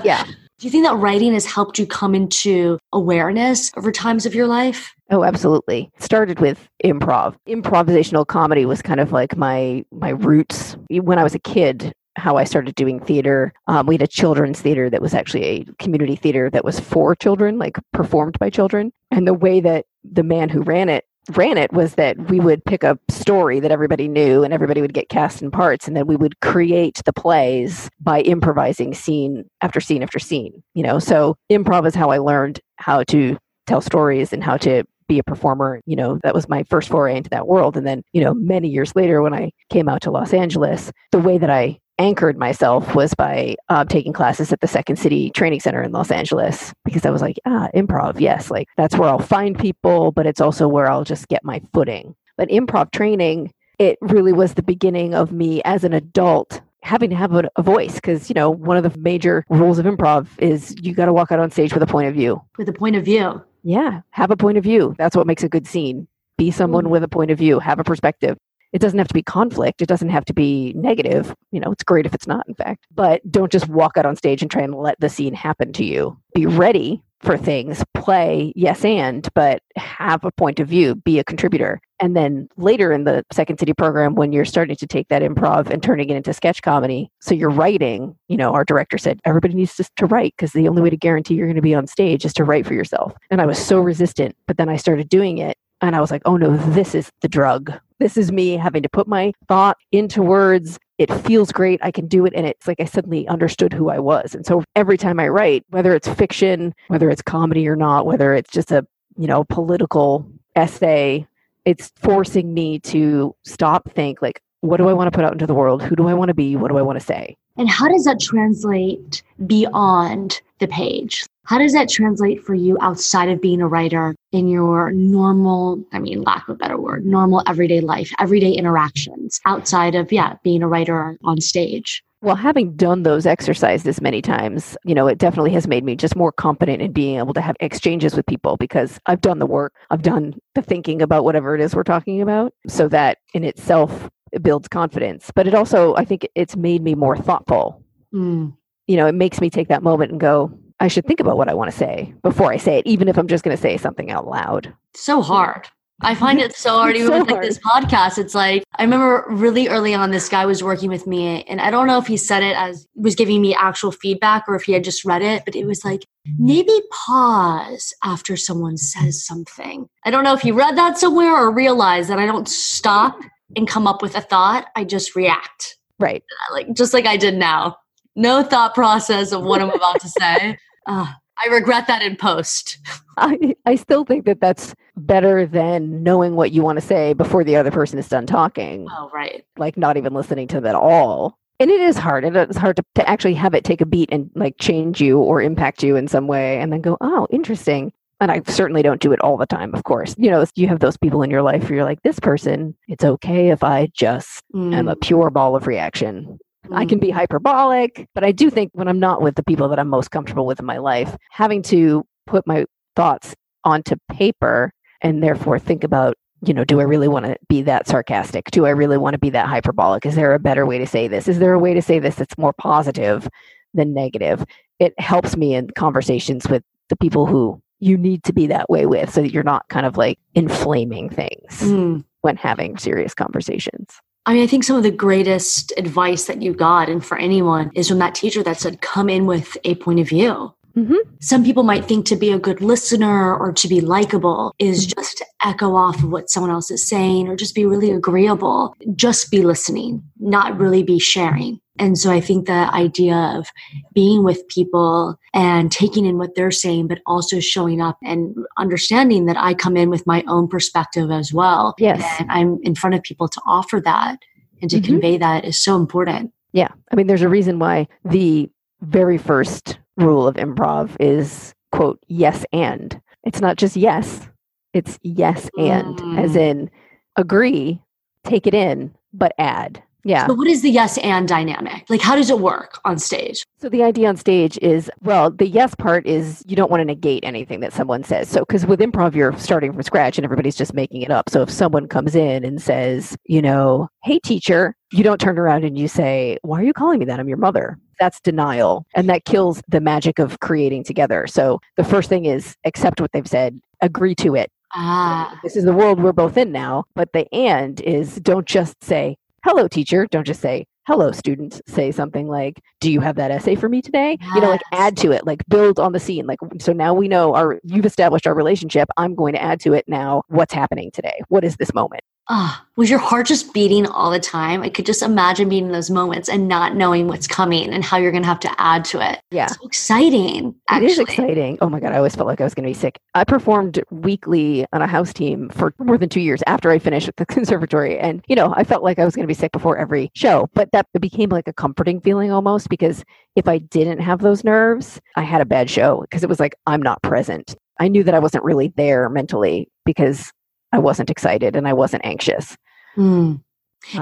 Yeah. 0.03 0.23
Do 0.59 0.67
you 0.67 0.71
think 0.71 0.83
that 0.85 0.97
writing 0.97 1.31
has 1.33 1.45
helped 1.45 1.79
you 1.79 1.87
come 1.87 2.13
into 2.13 2.77
awareness 2.91 3.71
over 3.77 3.93
times 3.93 4.25
of 4.25 4.35
your 4.35 4.45
life? 4.45 4.93
Oh, 5.09 5.23
absolutely. 5.23 5.89
Started 5.99 6.41
with 6.41 6.67
improv. 6.83 7.35
Improvisational 7.47 8.27
comedy 8.27 8.65
was 8.65 8.81
kind 8.81 8.99
of 8.99 9.13
like 9.13 9.37
my 9.37 9.85
my 9.93 10.09
roots 10.09 10.75
when 10.89 11.17
I 11.17 11.23
was 11.23 11.33
a 11.33 11.39
kid. 11.39 11.93
How 12.19 12.37
I 12.37 12.43
started 12.43 12.75
doing 12.75 12.99
theater. 12.99 13.53
Um, 13.67 13.87
we 13.87 13.95
had 13.95 14.01
a 14.01 14.07
children's 14.07 14.61
theater 14.61 14.89
that 14.89 15.01
was 15.01 15.13
actually 15.13 15.43
a 15.45 15.65
community 15.79 16.15
theater 16.15 16.49
that 16.49 16.65
was 16.65 16.79
for 16.79 17.15
children, 17.15 17.57
like 17.57 17.77
performed 17.93 18.37
by 18.39 18.49
children. 18.49 18.91
And 19.11 19.27
the 19.27 19.33
way 19.33 19.59
that 19.61 19.85
the 20.03 20.23
man 20.23 20.49
who 20.49 20.61
ran 20.61 20.89
it 20.89 21.05
ran 21.31 21.57
it 21.57 21.71
was 21.71 21.95
that 21.95 22.17
we 22.29 22.39
would 22.39 22.63
pick 22.65 22.83
a 22.83 22.97
story 23.09 23.59
that 23.59 23.71
everybody 23.71 24.07
knew 24.07 24.43
and 24.43 24.53
everybody 24.53 24.81
would 24.81 24.93
get 24.93 25.09
cast 25.09 25.41
in 25.41 25.51
parts 25.51 25.87
and 25.87 25.95
then 25.95 26.07
we 26.07 26.15
would 26.15 26.39
create 26.39 27.01
the 27.05 27.13
plays 27.13 27.89
by 27.99 28.21
improvising 28.21 28.93
scene 28.93 29.45
after 29.61 29.79
scene 29.79 30.01
after 30.01 30.19
scene 30.19 30.63
you 30.73 30.83
know 30.83 30.97
so 30.97 31.35
improv 31.51 31.85
is 31.85 31.95
how 31.95 32.09
i 32.09 32.17
learned 32.17 32.59
how 32.77 33.03
to 33.03 33.37
tell 33.67 33.81
stories 33.81 34.33
and 34.33 34.43
how 34.43 34.57
to 34.57 34.83
be 35.07 35.19
a 35.19 35.23
performer 35.23 35.81
you 35.85 35.95
know 35.95 36.19
that 36.23 36.33
was 36.33 36.49
my 36.49 36.63
first 36.63 36.89
foray 36.89 37.17
into 37.17 37.29
that 37.29 37.47
world 37.47 37.75
and 37.75 37.85
then 37.85 38.03
you 38.13 38.23
know 38.23 38.33
many 38.33 38.67
years 38.67 38.95
later 38.95 39.21
when 39.21 39.33
i 39.33 39.51
came 39.69 39.89
out 39.89 40.01
to 40.01 40.11
los 40.11 40.33
angeles 40.33 40.91
the 41.11 41.19
way 41.19 41.37
that 41.37 41.49
i 41.49 41.77
anchored 41.99 42.37
myself 42.37 42.95
was 42.95 43.13
by 43.13 43.55
uh, 43.69 43.85
taking 43.85 44.13
classes 44.13 44.51
at 44.51 44.59
the 44.61 44.67
second 44.67 44.95
city 44.97 45.29
training 45.31 45.59
center 45.59 45.83
in 45.83 45.91
los 45.91 46.09
angeles 46.09 46.73
because 46.85 47.05
i 47.05 47.09
was 47.11 47.21
like 47.21 47.37
ah 47.45 47.67
improv 47.75 48.19
yes 48.19 48.49
like 48.49 48.67
that's 48.77 48.95
where 48.95 49.09
i'll 49.09 49.19
find 49.19 49.59
people 49.59 50.11
but 50.11 50.25
it's 50.25 50.41
also 50.41 50.67
where 50.67 50.89
i'll 50.89 51.03
just 51.03 51.27
get 51.27 51.43
my 51.43 51.61
footing 51.73 52.15
but 52.37 52.49
improv 52.49 52.89
training 52.91 53.51
it 53.77 53.97
really 54.01 54.33
was 54.33 54.55
the 54.55 54.63
beginning 54.63 55.13
of 55.13 55.31
me 55.31 55.61
as 55.63 55.83
an 55.83 55.93
adult 55.93 56.61
having 56.81 57.09
to 57.09 57.15
have 57.15 57.33
a, 57.35 57.43
a 57.57 57.61
voice 57.61 57.95
because 57.95 58.29
you 58.29 58.33
know 58.33 58.49
one 58.49 58.77
of 58.77 58.83
the 58.83 58.99
major 58.99 59.45
rules 59.49 59.77
of 59.77 59.85
improv 59.85 60.27
is 60.39 60.73
you 60.81 60.93
got 60.93 61.05
to 61.05 61.13
walk 61.13 61.31
out 61.31 61.39
on 61.39 61.51
stage 61.51 61.73
with 61.73 61.83
a 61.83 61.87
point 61.87 62.07
of 62.07 62.13
view 62.13 62.41
With 62.57 62.69
a 62.69 62.73
point 62.73 62.95
of 62.95 63.03
view. 63.03 63.43
yeah, 63.63 64.01
have 64.11 64.31
a 64.31 64.37
point 64.37 64.57
of 64.57 64.63
view. 64.63 64.95
That's 64.97 65.15
what 65.15 65.27
makes 65.27 65.43
a 65.43 65.49
good 65.49 65.67
scene. 65.67 66.07
Be 66.37 66.51
someone 66.51 66.85
Mhm. 66.85 66.89
with 66.91 67.03
a 67.03 67.09
point 67.09 67.31
of 67.31 67.37
view, 67.37 67.59
have 67.59 67.79
a 67.79 67.83
perspective. 67.83 68.37
It 68.71 68.79
doesn't 68.79 68.99
have 68.99 69.07
to 69.07 69.13
be 69.13 69.23
conflict. 69.23 69.81
It 69.81 69.87
doesn't 69.87 70.09
have 70.09 70.25
to 70.25 70.33
be 70.33 70.73
negative. 70.75 71.35
You 71.51 71.59
know, 71.59 71.71
it's 71.71 71.83
great 71.83 72.05
if 72.05 72.13
it's 72.13 72.27
not, 72.27 72.47
in 72.47 72.55
fact. 72.55 72.85
But 72.93 73.21
don't 73.31 73.51
just 73.51 73.67
walk 73.67 73.97
out 73.97 74.05
on 74.05 74.15
stage 74.15 74.41
and 74.41 74.51
try 74.51 74.61
and 74.61 74.75
let 74.75 74.99
the 74.99 75.09
scene 75.09 75.33
happen 75.33 75.73
to 75.73 75.83
you. 75.83 76.17
Be 76.33 76.45
ready 76.45 77.03
for 77.21 77.37
things, 77.37 77.83
play, 77.93 78.53
yes, 78.55 78.85
and, 78.85 79.27
but 79.35 79.61
have 79.75 80.23
a 80.23 80.31
point 80.31 80.59
of 80.59 80.67
view, 80.67 80.95
be 80.95 81.19
a 81.19 81.23
contributor. 81.23 81.81
And 81.99 82.15
then 82.15 82.47
later 82.55 82.93
in 82.93 83.03
the 83.03 83.25
Second 83.31 83.59
City 83.59 83.73
program, 83.73 84.15
when 84.15 84.31
you're 84.31 84.45
starting 84.45 84.77
to 84.77 84.87
take 84.87 85.09
that 85.09 85.21
improv 85.21 85.69
and 85.69 85.83
turning 85.83 86.09
it 86.09 86.15
into 86.15 86.33
sketch 86.33 86.61
comedy, 86.61 87.11
so 87.19 87.35
you're 87.35 87.49
writing, 87.49 88.15
you 88.29 88.37
know, 88.37 88.53
our 88.53 88.63
director 88.63 88.97
said, 88.97 89.19
everybody 89.25 89.53
needs 89.53 89.75
to, 89.75 89.89
to 89.97 90.05
write 90.05 90.33
because 90.37 90.53
the 90.53 90.69
only 90.69 90.81
way 90.81 90.89
to 90.89 90.97
guarantee 90.97 91.33
you're 91.33 91.47
going 91.47 91.55
to 91.55 91.61
be 91.61 91.75
on 91.75 91.87
stage 91.87 92.23
is 92.23 92.33
to 92.33 92.45
write 92.45 92.65
for 92.65 92.73
yourself. 92.73 93.13
And 93.29 93.41
I 93.41 93.45
was 93.45 93.59
so 93.59 93.79
resistant, 93.79 94.37
but 94.47 94.55
then 94.55 94.69
I 94.69 94.77
started 94.77 95.09
doing 95.09 95.39
it 95.39 95.57
and 95.81 95.95
I 95.95 96.01
was 96.01 96.11
like, 96.11 96.21
oh 96.25 96.37
no, 96.37 96.57
this 96.71 96.95
is 96.95 97.11
the 97.21 97.27
drug. 97.27 97.73
This 97.99 98.17
is 98.17 98.31
me 98.31 98.57
having 98.57 98.83
to 98.83 98.89
put 98.89 99.07
my 99.07 99.33
thought 99.47 99.77
into 99.91 100.21
words. 100.21 100.79
It 100.97 101.11
feels 101.13 101.51
great. 101.51 101.79
I 101.83 101.91
can 101.91 102.07
do 102.07 102.25
it. 102.25 102.33
And 102.35 102.45
it's 102.45 102.67
like 102.67 102.79
I 102.79 102.85
suddenly 102.85 103.27
understood 103.27 103.73
who 103.73 103.89
I 103.89 103.99
was. 103.99 104.35
And 104.35 104.45
so 104.45 104.63
every 104.75 104.97
time 104.97 105.19
I 105.19 105.27
write, 105.29 105.65
whether 105.69 105.93
it's 105.93 106.07
fiction, 106.07 106.73
whether 106.87 107.09
it's 107.09 107.21
comedy 107.21 107.67
or 107.67 107.75
not, 107.75 108.05
whether 108.05 108.33
it's 108.33 108.51
just 108.51 108.71
a, 108.71 108.85
you 109.17 109.27
know, 109.27 109.43
political 109.45 110.25
essay, 110.55 111.25
it's 111.65 111.91
forcing 111.97 112.53
me 112.53 112.79
to 112.79 113.35
stop, 113.43 113.89
think 113.91 114.21
like, 114.21 114.41
what 114.61 114.77
do 114.77 114.89
I 114.89 114.93
want 114.93 115.07
to 115.11 115.15
put 115.15 115.23
out 115.23 115.31
into 115.31 115.47
the 115.47 115.53
world? 115.53 115.81
Who 115.81 115.95
do 115.95 116.07
I 116.07 116.13
want 116.13 116.29
to 116.29 116.33
be? 116.33 116.55
What 116.55 116.69
do 116.69 116.77
I 116.77 116.81
want 116.81 116.99
to 116.99 117.05
say? 117.05 117.37
And 117.57 117.69
how 117.69 117.87
does 117.87 118.03
that 118.05 118.19
translate 118.19 119.23
beyond 119.45 120.41
the 120.59 120.67
page? 120.67 121.25
How 121.49 121.57
does 121.57 121.73
that 121.73 121.89
translate 121.89 122.43
for 122.43 122.53
you 122.53 122.77
outside 122.79 123.27
of 123.27 123.41
being 123.41 123.59
a 123.59 123.67
writer 123.67 124.15
in 124.31 124.47
your 124.49 124.91
normal, 124.91 125.83
I 125.91 125.97
mean, 125.97 126.21
lack 126.21 126.47
of 126.47 126.53
a 126.53 126.57
better 126.59 126.79
word, 126.79 127.07
normal 127.07 127.41
everyday 127.47 127.81
life, 127.81 128.11
everyday 128.19 128.51
interactions 128.51 129.41
outside 129.47 129.95
of, 129.95 130.11
yeah, 130.11 130.35
being 130.43 130.61
a 130.61 130.67
writer 130.67 131.17
on 131.23 131.41
stage? 131.41 132.03
Well, 132.21 132.35
having 132.35 132.75
done 132.75 133.01
those 133.01 133.25
exercises 133.25 133.99
many 133.99 134.21
times, 134.21 134.77
you 134.85 134.93
know, 134.93 135.07
it 135.07 135.17
definitely 135.17 135.49
has 135.53 135.67
made 135.67 135.83
me 135.83 135.95
just 135.95 136.15
more 136.15 136.31
competent 136.31 136.83
in 136.83 136.91
being 136.91 137.17
able 137.17 137.33
to 137.33 137.41
have 137.41 137.55
exchanges 137.61 138.15
with 138.15 138.27
people 138.27 138.55
because 138.55 138.99
I've 139.07 139.21
done 139.21 139.39
the 139.39 139.47
work, 139.47 139.73
I've 139.89 140.03
done 140.03 140.35
the 140.53 140.61
thinking 140.61 141.01
about 141.01 141.23
whatever 141.23 141.55
it 141.55 141.61
is 141.61 141.75
we're 141.75 141.81
talking 141.81 142.21
about. 142.21 142.53
So 142.67 142.87
that 142.89 143.17
in 143.33 143.43
itself 143.43 144.07
it 144.31 144.43
builds 144.43 144.67
confidence. 144.67 145.31
But 145.33 145.47
it 145.47 145.55
also, 145.55 145.95
I 145.95 146.05
think 146.05 146.29
it's 146.35 146.55
made 146.55 146.83
me 146.83 146.93
more 146.93 147.17
thoughtful. 147.17 147.83
Mm. 148.13 148.55
You 148.85 148.97
know, 148.97 149.07
it 149.07 149.15
makes 149.15 149.41
me 149.41 149.49
take 149.49 149.69
that 149.69 149.81
moment 149.81 150.11
and 150.11 150.19
go, 150.19 150.58
I 150.79 150.87
should 150.87 151.05
think 151.05 151.19
about 151.19 151.37
what 151.37 151.49
I 151.49 151.53
want 151.53 151.71
to 151.71 151.77
say 151.77 152.13
before 152.23 152.51
I 152.51 152.57
say 152.57 152.77
it, 152.79 152.87
even 152.87 153.07
if 153.07 153.17
I'm 153.17 153.27
just 153.27 153.43
going 153.43 153.55
to 153.55 153.61
say 153.61 153.77
something 153.77 154.09
out 154.11 154.27
loud. 154.27 154.73
So 154.95 155.21
hard. 155.21 155.67
I 156.01 156.15
find 156.15 156.39
it 156.39 156.55
so 156.55 156.77
hard, 156.77 156.95
even 156.95 157.07
so 157.09 157.19
with 157.19 157.29
like 157.31 157.41
this 157.41 157.59
podcast. 157.59 158.17
It's 158.17 158.33
like 158.33 158.63
I 158.77 158.83
remember 158.83 159.25
really 159.27 159.67
early 159.67 159.93
on, 159.93 160.11
this 160.11 160.29
guy 160.29 160.45
was 160.45 160.63
working 160.63 160.89
with 160.89 161.05
me, 161.05 161.43
and 161.43 161.59
I 161.59 161.69
don't 161.69 161.87
know 161.87 161.97
if 161.97 162.07
he 162.07 162.15
said 162.15 162.41
it 162.41 162.55
as 162.55 162.87
was 162.95 163.15
giving 163.15 163.41
me 163.41 163.53
actual 163.53 163.91
feedback 163.91 164.45
or 164.47 164.55
if 164.55 164.63
he 164.63 164.71
had 164.71 164.85
just 164.85 165.03
read 165.03 165.21
it, 165.21 165.43
but 165.43 165.57
it 165.57 165.65
was 165.65 165.83
like 165.83 166.05
maybe 166.37 166.71
pause 167.05 167.93
after 168.05 168.37
someone 168.37 168.77
says 168.77 169.25
something. 169.25 169.87
I 170.05 170.11
don't 170.11 170.23
know 170.23 170.33
if 170.33 170.39
he 170.41 170.53
read 170.53 170.77
that 170.77 170.97
somewhere 170.97 171.35
or 171.35 171.51
realized 171.51 172.09
that 172.09 172.17
I 172.19 172.25
don't 172.25 172.47
stop 172.47 173.19
and 173.57 173.67
come 173.67 173.85
up 173.85 174.01
with 174.01 174.15
a 174.15 174.21
thought. 174.21 174.67
I 174.77 174.85
just 174.85 175.17
react, 175.17 175.77
Right. 175.99 176.23
like 176.53 176.71
just 176.73 176.93
like 176.93 177.05
I 177.07 177.17
did 177.17 177.35
now. 177.35 177.75
No 178.15 178.41
thought 178.41 178.73
process 178.73 179.33
of 179.33 179.43
what 179.43 179.61
I'm 179.61 179.69
about 179.71 179.99
to 179.99 180.07
say. 180.07 180.57
Uh, 180.89 181.05
I 181.37 181.47
regret 181.49 181.87
that 181.87 182.01
in 182.01 182.15
post. 182.15 182.79
I, 183.17 183.55
I 183.65 183.75
still 183.75 184.03
think 184.03 184.25
that 184.25 184.41
that's 184.41 184.73
better 184.97 185.45
than 185.45 186.03
knowing 186.03 186.35
what 186.35 186.51
you 186.51 186.63
want 186.63 186.79
to 186.79 186.85
say 186.85 187.13
before 187.13 187.43
the 187.43 187.55
other 187.55 187.71
person 187.71 187.99
is 187.99 188.09
done 188.09 188.25
talking. 188.25 188.87
Oh, 188.89 189.09
right. 189.13 189.45
like 189.57 189.77
not 189.77 189.97
even 189.97 190.13
listening 190.13 190.47
to 190.49 190.55
them 190.55 190.65
at 190.65 190.75
all. 190.75 191.37
And 191.59 191.69
it 191.69 191.79
is 191.79 191.97
hard. 191.97 192.23
And 192.25 192.35
it's 192.35 192.57
hard 192.57 192.77
to, 192.77 192.83
to 192.95 193.07
actually 193.07 193.35
have 193.35 193.53
it 193.53 193.63
take 193.63 193.81
a 193.81 193.85
beat 193.85 194.09
and 194.11 194.31
like 194.35 194.55
change 194.59 194.99
you 194.99 195.19
or 195.19 195.41
impact 195.41 195.83
you 195.83 195.95
in 195.95 196.07
some 196.07 196.27
way 196.27 196.59
and 196.59 196.73
then 196.73 196.81
go, 196.81 196.97
oh, 197.01 197.27
interesting. 197.29 197.93
And 198.19 198.31
I 198.31 198.41
certainly 198.47 198.81
don't 198.81 199.01
do 199.01 199.13
it 199.13 199.21
all 199.21 199.37
the 199.37 199.45
time, 199.45 199.73
of 199.75 199.83
course. 199.83 200.15
You 200.17 200.31
know, 200.31 200.43
you 200.55 200.67
have 200.67 200.79
those 200.79 200.97
people 200.97 201.21
in 201.21 201.29
your 201.29 201.41
life 201.41 201.63
where 201.63 201.75
you're 201.75 201.85
like, 201.85 202.01
this 202.01 202.19
person, 202.19 202.75
it's 202.87 203.03
okay 203.03 203.49
if 203.49 203.63
I 203.63 203.89
just 203.93 204.41
am 204.53 204.87
a 204.87 204.95
pure 204.95 205.29
ball 205.29 205.55
of 205.55 205.67
reaction. 205.67 206.39
I 206.73 206.85
can 206.85 206.99
be 206.99 207.09
hyperbolic, 207.09 208.07
but 208.13 208.23
I 208.23 208.31
do 208.31 208.49
think 208.49 208.71
when 208.73 208.87
I'm 208.87 208.99
not 208.99 209.21
with 209.21 209.35
the 209.35 209.43
people 209.43 209.69
that 209.69 209.79
I'm 209.79 209.89
most 209.89 210.11
comfortable 210.11 210.45
with 210.45 210.59
in 210.59 210.65
my 210.65 210.77
life, 210.77 211.15
having 211.31 211.61
to 211.63 212.05
put 212.27 212.45
my 212.45 212.65
thoughts 212.95 213.35
onto 213.63 213.95
paper 214.11 214.71
and 215.01 215.23
therefore 215.23 215.59
think 215.59 215.83
about, 215.83 216.15
you 216.45 216.53
know, 216.53 216.63
do 216.63 216.79
I 216.79 216.83
really 216.83 217.07
want 217.07 217.25
to 217.25 217.35
be 217.47 217.61
that 217.63 217.87
sarcastic? 217.87 218.51
Do 218.51 218.65
I 218.65 218.69
really 218.69 218.97
want 218.97 219.13
to 219.13 219.19
be 219.19 219.29
that 219.31 219.47
hyperbolic? 219.47 220.05
Is 220.05 220.15
there 220.15 220.33
a 220.33 220.39
better 220.39 220.65
way 220.65 220.77
to 220.77 220.87
say 220.87 221.07
this? 221.07 221.27
Is 221.27 221.39
there 221.39 221.53
a 221.53 221.59
way 221.59 221.73
to 221.73 221.81
say 221.81 221.99
this 221.99 222.15
that's 222.15 222.37
more 222.37 222.53
positive 222.53 223.27
than 223.73 223.93
negative? 223.93 224.45
It 224.79 224.97
helps 224.99 225.35
me 225.35 225.53
in 225.55 225.69
conversations 225.71 226.47
with 226.47 226.63
the 226.89 226.95
people 226.95 227.25
who 227.25 227.61
you 227.79 227.97
need 227.97 228.23
to 228.25 228.33
be 228.33 228.47
that 228.47 228.69
way 228.69 228.85
with 228.85 229.13
so 229.13 229.21
that 229.21 229.31
you're 229.33 229.43
not 229.43 229.67
kind 229.69 229.85
of 229.85 229.97
like 229.97 230.19
inflaming 230.35 231.09
things 231.09 231.61
Mm. 231.61 232.03
when 232.21 232.35
having 232.35 232.77
serious 232.77 233.13
conversations. 233.13 234.01
I 234.29 234.33
mean, 234.33 234.43
I 234.43 234.47
think 234.47 234.63
some 234.63 234.77
of 234.77 234.83
the 234.83 234.91
greatest 234.91 235.73
advice 235.75 236.25
that 236.25 236.39
you 236.39 236.53
got, 236.53 236.87
and 236.87 237.03
for 237.03 237.17
anyone, 237.17 237.71
is 237.73 237.87
from 237.87 237.97
that 237.97 238.13
teacher 238.13 238.43
that 238.43 238.59
said, 238.59 238.79
come 238.79 239.09
in 239.09 239.25
with 239.25 239.57
a 239.63 239.73
point 239.73 239.99
of 239.99 240.07
view. 240.07 240.53
Mhm. 240.77 240.97
Some 241.19 241.43
people 241.43 241.63
might 241.63 241.85
think 241.85 242.05
to 242.05 242.15
be 242.15 242.31
a 242.31 242.37
good 242.37 242.61
listener 242.61 243.35
or 243.35 243.51
to 243.51 243.67
be 243.67 243.81
likable 243.81 244.53
is 244.59 244.85
just 244.85 245.17
to 245.17 245.25
echo 245.43 245.75
off 245.75 246.03
of 246.03 246.11
what 246.11 246.29
someone 246.29 246.51
else 246.51 246.69
is 246.69 246.87
saying 246.87 247.27
or 247.27 247.35
just 247.35 247.55
be 247.55 247.65
really 247.65 247.89
agreeable. 247.89 248.75
Just 248.95 249.31
be 249.31 249.41
listening, 249.41 250.03
not 250.19 250.59
really 250.59 250.83
be 250.83 250.99
sharing. 250.99 251.59
And 251.79 251.97
so 251.97 252.11
I 252.11 252.19
think 252.19 252.45
the 252.45 252.69
idea 252.73 253.15
of 253.15 253.47
being 253.93 254.23
with 254.23 254.47
people 254.49 255.17
and 255.33 255.71
taking 255.71 256.05
in 256.05 256.17
what 256.17 256.35
they're 256.35 256.51
saying, 256.51 256.87
but 256.87 256.99
also 257.05 257.39
showing 257.39 257.81
up 257.81 257.97
and 258.03 258.35
understanding 258.57 259.25
that 259.25 259.37
I 259.37 259.53
come 259.53 259.77
in 259.77 259.89
with 259.89 260.05
my 260.05 260.23
own 260.27 260.47
perspective 260.47 261.09
as 261.09 261.33
well. 261.33 261.75
Yes. 261.79 262.03
And 262.19 262.29
I'm 262.29 262.59
in 262.63 262.75
front 262.75 262.95
of 262.95 263.03
people 263.03 263.27
to 263.29 263.41
offer 263.45 263.79
that 263.81 264.17
and 264.61 264.69
to 264.69 264.77
mm-hmm. 264.77 264.85
convey 264.85 265.17
that 265.17 265.45
is 265.45 265.57
so 265.57 265.77
important. 265.77 266.33
Yeah. 266.51 266.69
I 266.91 266.95
mean, 266.95 267.07
there's 267.07 267.21
a 267.21 267.29
reason 267.29 267.59
why 267.59 267.87
the 268.03 268.49
very 268.81 269.17
first 269.17 269.79
rule 269.97 270.27
of 270.27 270.35
improv 270.35 270.95
is, 270.99 271.53
quote, 271.71 271.99
yes 272.07 272.45
and. 272.51 272.99
It's 273.23 273.41
not 273.41 273.57
just 273.57 273.75
yes, 273.75 274.27
it's 274.73 274.97
yes 275.03 275.49
and, 275.57 275.97
mm. 275.97 276.23
as 276.23 276.35
in 276.35 276.69
agree, 277.15 277.81
take 278.23 278.47
it 278.47 278.53
in, 278.53 278.95
but 279.13 279.33
add. 279.37 279.83
Yeah. 280.03 280.27
So 280.27 280.33
what 280.33 280.47
is 280.47 280.61
the 280.61 280.69
yes 280.69 280.97
and 280.99 281.27
dynamic? 281.27 281.89
Like 281.89 282.01
how 282.01 282.15
does 282.15 282.29
it 282.29 282.39
work 282.39 282.79
on 282.85 282.97
stage? 282.99 283.45
So 283.59 283.69
the 283.69 283.83
idea 283.83 284.07
on 284.07 284.15
stage 284.15 284.57
is 284.61 284.89
well, 285.01 285.29
the 285.29 285.47
yes 285.47 285.75
part 285.75 286.07
is 286.07 286.43
you 286.47 286.55
don't 286.55 286.71
want 286.71 286.81
to 286.81 286.85
negate 286.85 287.23
anything 287.25 287.59
that 287.59 287.73
someone 287.73 288.03
says. 288.03 288.29
So 288.29 288.45
cuz 288.45 288.65
with 288.65 288.79
improv 288.79 289.15
you're 289.15 289.37
starting 289.37 289.73
from 289.73 289.83
scratch 289.83 290.17
and 290.17 290.25
everybody's 290.25 290.55
just 290.55 290.73
making 290.73 291.01
it 291.01 291.11
up. 291.11 291.29
So 291.29 291.41
if 291.41 291.49
someone 291.49 291.87
comes 291.87 292.15
in 292.15 292.45
and 292.45 292.61
says, 292.61 293.17
you 293.25 293.41
know, 293.41 293.89
"Hey 294.03 294.19
teacher," 294.19 294.75
you 294.91 295.03
don't 295.03 295.19
turn 295.19 295.37
around 295.37 295.63
and 295.63 295.77
you 295.77 295.87
say, 295.87 296.37
"Why 296.43 296.61
are 296.61 296.63
you 296.63 296.73
calling 296.73 296.99
me 296.99 297.05
that? 297.05 297.19
I'm 297.19 297.27
your 297.27 297.37
mother." 297.37 297.77
That's 297.99 298.21
denial 298.21 298.85
and 298.95 299.09
that 299.09 299.25
kills 299.25 299.61
the 299.67 299.81
magic 299.81 300.19
of 300.19 300.39
creating 300.39 300.85
together. 300.85 301.27
So 301.27 301.59
the 301.75 301.83
first 301.83 302.07
thing 302.07 302.25
is 302.25 302.55
accept 302.63 303.01
what 303.01 303.11
they've 303.11 303.27
said, 303.27 303.59
agree 303.81 304.15
to 304.15 304.35
it. 304.35 304.49
Ah. 304.73 305.37
This 305.43 305.55
is 305.55 305.65
the 305.65 305.73
world 305.73 306.01
we're 306.01 306.13
both 306.13 306.37
in 306.37 306.51
now, 306.51 306.83
but 306.95 307.11
the 307.11 307.27
and 307.33 307.81
is 307.81 308.15
don't 308.17 308.45
just 308.45 308.81
say, 308.83 309.17
hello 309.43 309.67
teacher 309.67 310.07
don't 310.11 310.25
just 310.25 310.41
say 310.41 310.65
hello 310.87 311.11
students 311.11 311.61
say 311.67 311.91
something 311.91 312.27
like 312.27 312.59
do 312.79 312.91
you 312.91 312.99
have 312.99 313.15
that 313.15 313.31
essay 313.31 313.55
for 313.55 313.69
me 313.69 313.81
today 313.81 314.17
yes. 314.19 314.35
you 314.35 314.41
know 314.41 314.49
like 314.49 314.61
add 314.73 314.97
to 314.97 315.11
it 315.11 315.25
like 315.25 315.41
build 315.47 315.79
on 315.79 315.91
the 315.91 315.99
scene 315.99 316.25
like 316.25 316.39
so 316.59 316.73
now 316.73 316.93
we 316.93 317.07
know 317.07 317.35
our 317.35 317.59
you've 317.63 317.85
established 317.85 318.25
our 318.25 318.33
relationship 318.33 318.89
i'm 318.97 319.15
going 319.15 319.33
to 319.33 319.41
add 319.41 319.59
to 319.59 319.73
it 319.73 319.85
now 319.87 320.23
what's 320.27 320.53
happening 320.53 320.91
today? 320.93 321.21
What 321.27 321.43
is 321.43 321.57
this 321.57 321.73
moment 321.73 322.01
ah, 322.29 322.63
was 322.75 322.89
your 322.89 322.99
heart 322.99 323.25
just 323.25 323.53
beating 323.53 323.87
all 323.87 324.11
the 324.11 324.19
time? 324.19 324.61
I 324.61 324.69
could 324.69 324.85
just 324.85 325.01
imagine 325.01 325.49
being 325.49 325.65
in 325.65 325.71
those 325.71 325.89
moments 325.89 326.29
and 326.29 326.47
not 326.47 326.75
knowing 326.75 327.07
what's 327.07 327.27
coming 327.27 327.73
and 327.73 327.83
how 327.83 327.97
you're 327.97 328.11
going 328.11 328.23
to 328.23 328.29
have 328.29 328.39
to 328.41 328.61
add 328.61 328.85
to 328.85 329.01
it. 329.01 329.19
Yeah. 329.31 329.47
So 329.47 329.65
exciting. 329.65 330.55
Actually. 330.69 330.85
It 330.85 330.91
is 330.91 330.99
exciting. 330.99 331.57
Oh 331.59 331.69
my 331.69 331.79
God. 331.79 331.91
I 331.91 331.97
always 331.97 332.15
felt 332.15 332.27
like 332.27 332.39
I 332.39 332.43
was 332.43 332.53
going 332.53 332.63
to 332.63 332.69
be 332.69 332.73
sick. 332.73 332.99
I 333.15 333.23
performed 333.23 333.83
weekly 333.89 334.65
on 334.71 334.81
a 334.81 334.87
house 334.87 335.11
team 335.11 335.49
for 335.49 335.73
more 335.79 335.97
than 335.97 336.07
two 336.07 336.21
years 336.21 336.41
after 336.47 336.69
I 336.69 336.79
finished 336.79 337.07
at 337.07 337.17
the 337.17 337.25
conservatory. 337.25 337.97
And, 337.97 338.23
you 338.27 338.35
know, 338.35 338.53
I 338.55 338.63
felt 338.63 338.83
like 338.83 338.99
I 338.99 339.05
was 339.05 339.15
going 339.15 339.23
to 339.23 339.27
be 339.27 339.33
sick 339.33 339.51
before 339.51 339.77
every 339.77 340.11
show, 340.13 340.47
but 340.53 340.71
that 340.71 340.85
became 341.01 341.29
like 341.29 341.47
a 341.47 341.53
comforting 341.53 341.99
feeling 341.99 342.31
almost 342.31 342.69
because 342.69 343.03
if 343.35 343.47
I 343.47 343.57
didn't 343.57 343.99
have 343.99 344.21
those 344.21 344.43
nerves, 344.43 345.01
I 345.15 345.23
had 345.23 345.41
a 345.41 345.45
bad 345.45 345.69
show 345.69 346.01
because 346.01 346.23
it 346.23 346.29
was 346.29 346.39
like, 346.39 346.55
I'm 346.67 346.81
not 346.81 347.01
present. 347.01 347.55
I 347.79 347.87
knew 347.87 348.03
that 348.03 348.13
I 348.13 348.19
wasn't 348.19 348.43
really 348.43 348.73
there 348.75 349.09
mentally 349.09 349.69
because 349.85 350.31
I 350.71 350.79
wasn't 350.79 351.09
excited 351.09 351.55
and 351.55 351.67
I 351.67 351.73
wasn't 351.73 352.05
anxious. 352.05 352.55
Mm. 352.95 353.01
Um, 353.01 353.43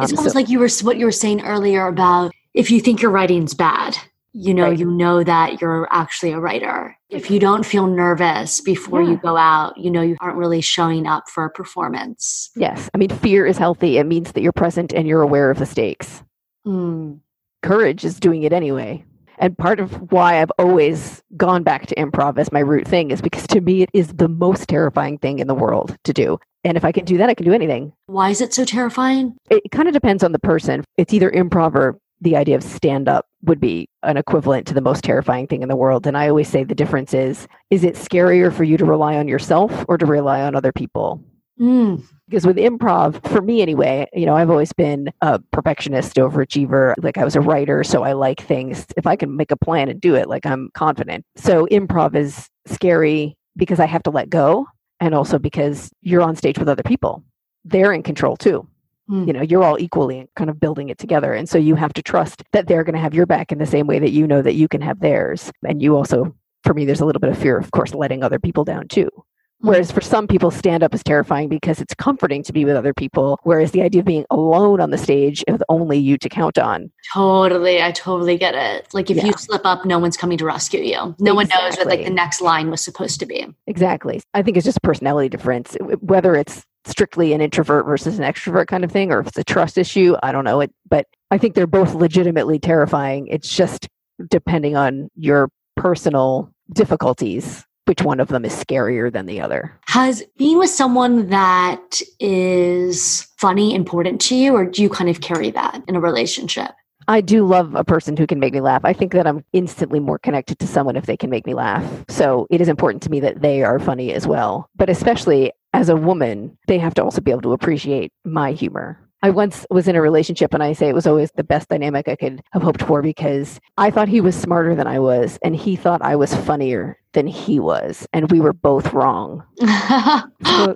it's 0.01 0.11
almost 0.11 0.33
so, 0.33 0.39
like 0.39 0.49
you 0.49 0.59
were 0.59 0.69
what 0.81 0.97
you 0.97 1.05
were 1.05 1.11
saying 1.11 1.43
earlier 1.43 1.87
about 1.87 2.31
if 2.53 2.71
you 2.71 2.81
think 2.81 3.01
your 3.01 3.11
writing's 3.11 3.53
bad, 3.53 3.95
you 4.33 4.53
know, 4.53 4.69
right. 4.69 4.77
you 4.77 4.89
know 4.89 5.23
that 5.23 5.61
you're 5.61 5.87
actually 5.91 6.31
a 6.31 6.39
writer. 6.39 6.97
If 7.09 7.31
you 7.31 7.39
don't 7.39 7.65
feel 7.65 7.87
nervous 7.87 8.59
before 8.61 9.01
yeah. 9.01 9.11
you 9.11 9.17
go 9.17 9.37
out, 9.37 9.77
you 9.77 9.91
know 9.91 10.01
you 10.01 10.17
aren't 10.19 10.37
really 10.37 10.61
showing 10.61 11.07
up 11.07 11.29
for 11.29 11.45
a 11.45 11.49
performance. 11.49 12.49
Yes. 12.55 12.89
I 12.93 12.97
mean, 12.97 13.09
fear 13.09 13.45
is 13.45 13.57
healthy. 13.57 13.97
It 13.97 14.05
means 14.05 14.31
that 14.33 14.41
you're 14.41 14.51
present 14.51 14.93
and 14.93 15.07
you're 15.07 15.21
aware 15.21 15.51
of 15.51 15.59
the 15.59 15.65
stakes. 15.65 16.23
Mm. 16.65 17.19
Courage 17.61 18.03
is 18.03 18.19
doing 18.19 18.43
it 18.43 18.53
anyway. 18.53 19.03
And 19.39 19.57
part 19.57 19.79
of 19.79 20.11
why 20.11 20.41
I've 20.41 20.51
always 20.57 21.21
gone 21.35 21.63
back 21.63 21.85
to 21.87 21.95
improv 21.95 22.37
as 22.39 22.51
my 22.51 22.59
root 22.59 22.87
thing 22.87 23.11
is 23.11 23.21
because 23.21 23.45
to 23.47 23.61
me 23.61 23.83
it 23.83 23.89
is 23.93 24.07
the 24.13 24.27
most 24.27 24.67
terrifying 24.67 25.19
thing 25.19 25.39
in 25.39 25.47
the 25.47 25.55
world 25.55 25.95
to 26.03 26.13
do. 26.13 26.39
And 26.67 26.75
if 26.75 26.83
I 26.83 26.91
can 26.91 27.05
do 27.05 27.17
that, 27.17 27.29
I 27.29 27.33
can 27.33 27.45
do 27.45 27.53
anything. 27.53 27.93
Why 28.07 28.29
is 28.29 28.41
it 28.41 28.53
so 28.53 28.65
terrifying? 28.65 29.37
It, 29.49 29.63
kind 29.71 29.87
of 29.87 29.93
depends 29.93 30.21
on 30.21 30.33
the 30.33 30.39
person. 30.39 30.83
It's 30.97 31.13
either 31.13 31.31
improv 31.31 31.75
or 31.75 31.97
the 32.19 32.35
idea 32.35 32.57
of 32.57 32.63
stand 32.63 33.07
up 33.07 33.25
would 33.43 33.61
be 33.61 33.87
an 34.03 34.17
equivalent 34.17 34.67
to 34.67 34.73
the 34.73 34.81
most 34.81 35.01
terrifying 35.01 35.47
thing 35.47 35.61
in 35.61 35.69
the 35.69 35.77
world. 35.77 36.05
And 36.05 36.17
I 36.17 36.27
always 36.27 36.49
say 36.49 36.65
the 36.65 36.75
difference 36.75 37.13
is 37.13 37.47
is 37.69 37.85
it 37.85 37.95
scarier 37.95 38.51
for 38.51 38.65
you 38.65 38.75
to 38.75 38.83
rely 38.83 39.15
on 39.15 39.29
yourself 39.29 39.85
or 39.87 39.97
to 39.97 40.05
rely 40.05 40.41
on 40.41 40.55
other 40.55 40.73
people? 40.73 41.23
Mm. 41.57 42.03
Because 42.27 42.45
with 42.45 42.57
improv, 42.57 43.25
for 43.29 43.41
me 43.41 43.61
anyway, 43.61 44.05
you 44.13 44.25
know, 44.25 44.35
I've 44.35 44.49
always 44.49 44.73
been 44.73 45.09
a 45.21 45.39
perfectionist, 45.53 46.17
overachiever. 46.17 46.95
Like 47.01 47.17
I 47.17 47.23
was 47.23 47.37
a 47.37 47.41
writer, 47.41 47.85
so 47.85 48.03
I 48.03 48.11
like 48.11 48.41
things. 48.41 48.85
If 48.97 49.07
I 49.07 49.15
can 49.15 49.37
make 49.37 49.51
a 49.51 49.57
plan 49.57 49.87
and 49.87 50.01
do 50.01 50.15
it, 50.15 50.27
like 50.27 50.45
I'm 50.45 50.69
confident. 50.73 51.23
So 51.37 51.65
improv 51.67 52.13
is 52.15 52.49
scary 52.65 53.37
because 53.55 53.79
I 53.79 53.85
have 53.85 54.03
to 54.03 54.11
let 54.11 54.29
go 54.29 54.67
and 54.99 55.13
also 55.13 55.39
because 55.39 55.91
you're 56.01 56.21
on 56.21 56.35
stage 56.35 56.57
with 56.57 56.69
other 56.69 56.83
people. 56.83 57.23
They're 57.65 57.93
in 57.93 58.03
control 58.03 58.37
too. 58.37 58.67
Mm. 59.09 59.27
You 59.27 59.33
know, 59.33 59.41
you're 59.41 59.63
all 59.63 59.79
equally 59.79 60.27
kind 60.35 60.49
of 60.49 60.59
building 60.59 60.89
it 60.89 60.97
together. 60.97 61.33
And 61.33 61.47
so 61.47 61.57
you 61.57 61.75
have 61.75 61.93
to 61.93 62.01
trust 62.01 62.43
that 62.51 62.67
they're 62.67 62.83
going 62.83 62.95
to 62.95 63.01
have 63.01 63.13
your 63.13 63.25
back 63.25 63.51
in 63.51 63.57
the 63.57 63.65
same 63.65 63.87
way 63.87 63.99
that 63.99 64.11
you 64.11 64.27
know 64.27 64.41
that 64.41 64.55
you 64.55 64.67
can 64.67 64.81
have 64.81 64.99
theirs. 64.99 65.51
And 65.65 65.81
you 65.81 65.95
also, 65.95 66.35
for 66.63 66.73
me, 66.73 66.85
there's 66.85 67.01
a 67.01 67.05
little 67.05 67.19
bit 67.19 67.29
of 67.29 67.37
fear, 67.37 67.57
of 67.57 67.71
course, 67.71 67.93
letting 67.93 68.23
other 68.23 68.39
people 68.39 68.63
down 68.63 68.87
too. 68.87 69.09
Mm-hmm. 69.57 69.69
Whereas 69.69 69.91
for 69.91 70.01
some 70.01 70.27
people, 70.27 70.51
stand 70.51 70.83
up 70.83 70.93
is 70.93 71.03
terrifying 71.03 71.49
because 71.49 71.81
it's 71.81 71.95
comforting 71.95 72.43
to 72.43 72.53
be 72.53 72.63
with 72.63 72.75
other 72.75 72.93
people. 72.93 73.39
Whereas 73.43 73.71
the 73.71 73.81
idea 73.81 74.01
of 74.01 74.05
being 74.05 74.25
alone 74.29 74.79
on 74.79 74.91
the 74.91 74.97
stage 74.97 75.43
with 75.49 75.63
only 75.67 75.97
you 75.97 76.17
to 76.19 76.29
count 76.29 76.59
on. 76.59 76.91
Totally. 77.11 77.81
I 77.81 77.91
totally 77.91 78.37
get 78.37 78.53
it. 78.53 78.93
Like 78.93 79.09
if 79.09 79.17
yeah. 79.17 79.25
you 79.25 79.33
slip 79.33 79.65
up, 79.65 79.83
no 79.83 79.97
one's 79.97 80.15
coming 80.15 80.37
to 80.37 80.45
rescue 80.45 80.81
you. 80.81 81.15
No 81.19 81.31
exactly. 81.31 81.33
one 81.33 81.47
knows 81.49 81.77
what 81.77 81.87
like 81.87 82.03
the 82.03 82.11
next 82.11 82.41
line 82.41 82.69
was 82.69 82.81
supposed 82.81 83.19
to 83.19 83.25
be. 83.25 83.47
Exactly. 83.65 84.21
I 84.33 84.43
think 84.43 84.57
it's 84.57 84.65
just 84.65 84.77
a 84.77 84.81
personality 84.81 85.29
difference. 85.29 85.75
Whether 86.01 86.35
it's 86.35 86.63
strictly 86.85 87.33
an 87.33 87.41
introvert 87.41 87.85
versus 87.85 88.19
an 88.19 88.25
extrovert 88.25 88.67
kind 88.67 88.83
of 88.83 88.91
thing, 88.91 89.11
or 89.11 89.19
if 89.19 89.27
it's 89.27 89.37
a 89.37 89.43
trust 89.43 89.77
issue, 89.77 90.15
I 90.21 90.31
don't 90.31 90.43
know 90.43 90.61
it. 90.61 90.71
But 90.87 91.07
I 91.31 91.37
think 91.37 91.55
they're 91.55 91.67
both 91.67 91.95
legitimately 91.95 92.59
terrifying. 92.59 93.27
It's 93.27 93.53
just 93.53 93.87
depending 94.29 94.75
on 94.75 95.09
your 95.15 95.49
personal 95.75 96.51
difficulties 96.73 97.66
which 97.87 98.01
one 98.01 98.19
of 98.19 98.27
them 98.27 98.45
is 98.45 98.53
scarier 98.53 99.11
than 99.11 99.25
the 99.25 99.41
other. 99.41 99.77
Has 99.87 100.23
being 100.37 100.57
with 100.57 100.69
someone 100.69 101.29
that 101.29 102.01
is 102.19 103.27
funny 103.37 103.73
important 103.73 104.21
to 104.21 104.35
you, 104.35 104.55
or 104.55 104.65
do 104.65 104.81
you 104.81 104.89
kind 104.89 105.09
of 105.09 105.21
carry 105.21 105.51
that 105.51 105.83
in 105.87 105.95
a 105.95 105.99
relationship? 105.99 106.71
I 107.09 107.21
do 107.21 107.45
love 107.45 107.73
a 107.73 107.85
person 107.85 108.17
who 108.17 108.27
can 108.27 108.39
make 108.39 108.53
me 108.53 108.59
laugh. 108.59 108.81
I 108.83 108.91
think 108.91 109.13
that 109.13 109.25
I'm 109.25 109.45
instantly 109.53 110.01
more 110.01 110.19
connected 110.19 110.59
to 110.59 110.67
someone 110.67 110.97
if 110.97 111.05
they 111.05 111.15
can 111.15 111.29
make 111.29 111.45
me 111.45 111.53
laugh. 111.53 112.05
So 112.09 112.47
it 112.49 112.59
is 112.59 112.67
important 112.67 113.01
to 113.03 113.09
me 113.09 113.21
that 113.21 113.41
they 113.41 113.63
are 113.63 113.79
funny 113.79 114.11
as 114.11 114.27
well. 114.27 114.69
But 114.75 114.89
especially 114.89 115.53
as 115.73 115.87
a 115.87 115.95
woman, 115.95 116.57
they 116.67 116.77
have 116.79 116.93
to 116.95 117.03
also 117.03 117.21
be 117.21 117.31
able 117.31 117.43
to 117.43 117.53
appreciate 117.53 118.11
my 118.25 118.51
humor. 118.51 118.99
I 119.23 119.31
once 119.31 119.65
was 119.71 119.87
in 119.87 119.95
a 119.95 120.01
relationship 120.01 120.53
and 120.53 120.61
I 120.61 120.73
say 120.73 120.87
it 120.89 120.95
was 120.95 121.07
always 121.07 121.31
the 121.31 121.43
best 121.43 121.69
dynamic 121.69 122.07
I 122.07 122.15
could 122.15 122.41
have 122.51 122.61
hoped 122.61 122.83
for 122.83 123.01
because 123.01 123.59
I 123.77 123.89
thought 123.89 124.07
he 124.07 124.21
was 124.21 124.35
smarter 124.35 124.75
than 124.75 124.85
I 124.85 124.99
was 124.99 125.39
and 125.43 125.55
he 125.55 125.75
thought 125.75 126.01
I 126.03 126.15
was 126.15 126.35
funnier 126.35 126.99
than 127.13 127.25
he 127.25 127.59
was 127.59 128.07
and 128.13 128.31
we 128.31 128.39
were 128.39 128.53
both 128.53 128.93
wrong. 128.93 129.43
so 129.59 129.67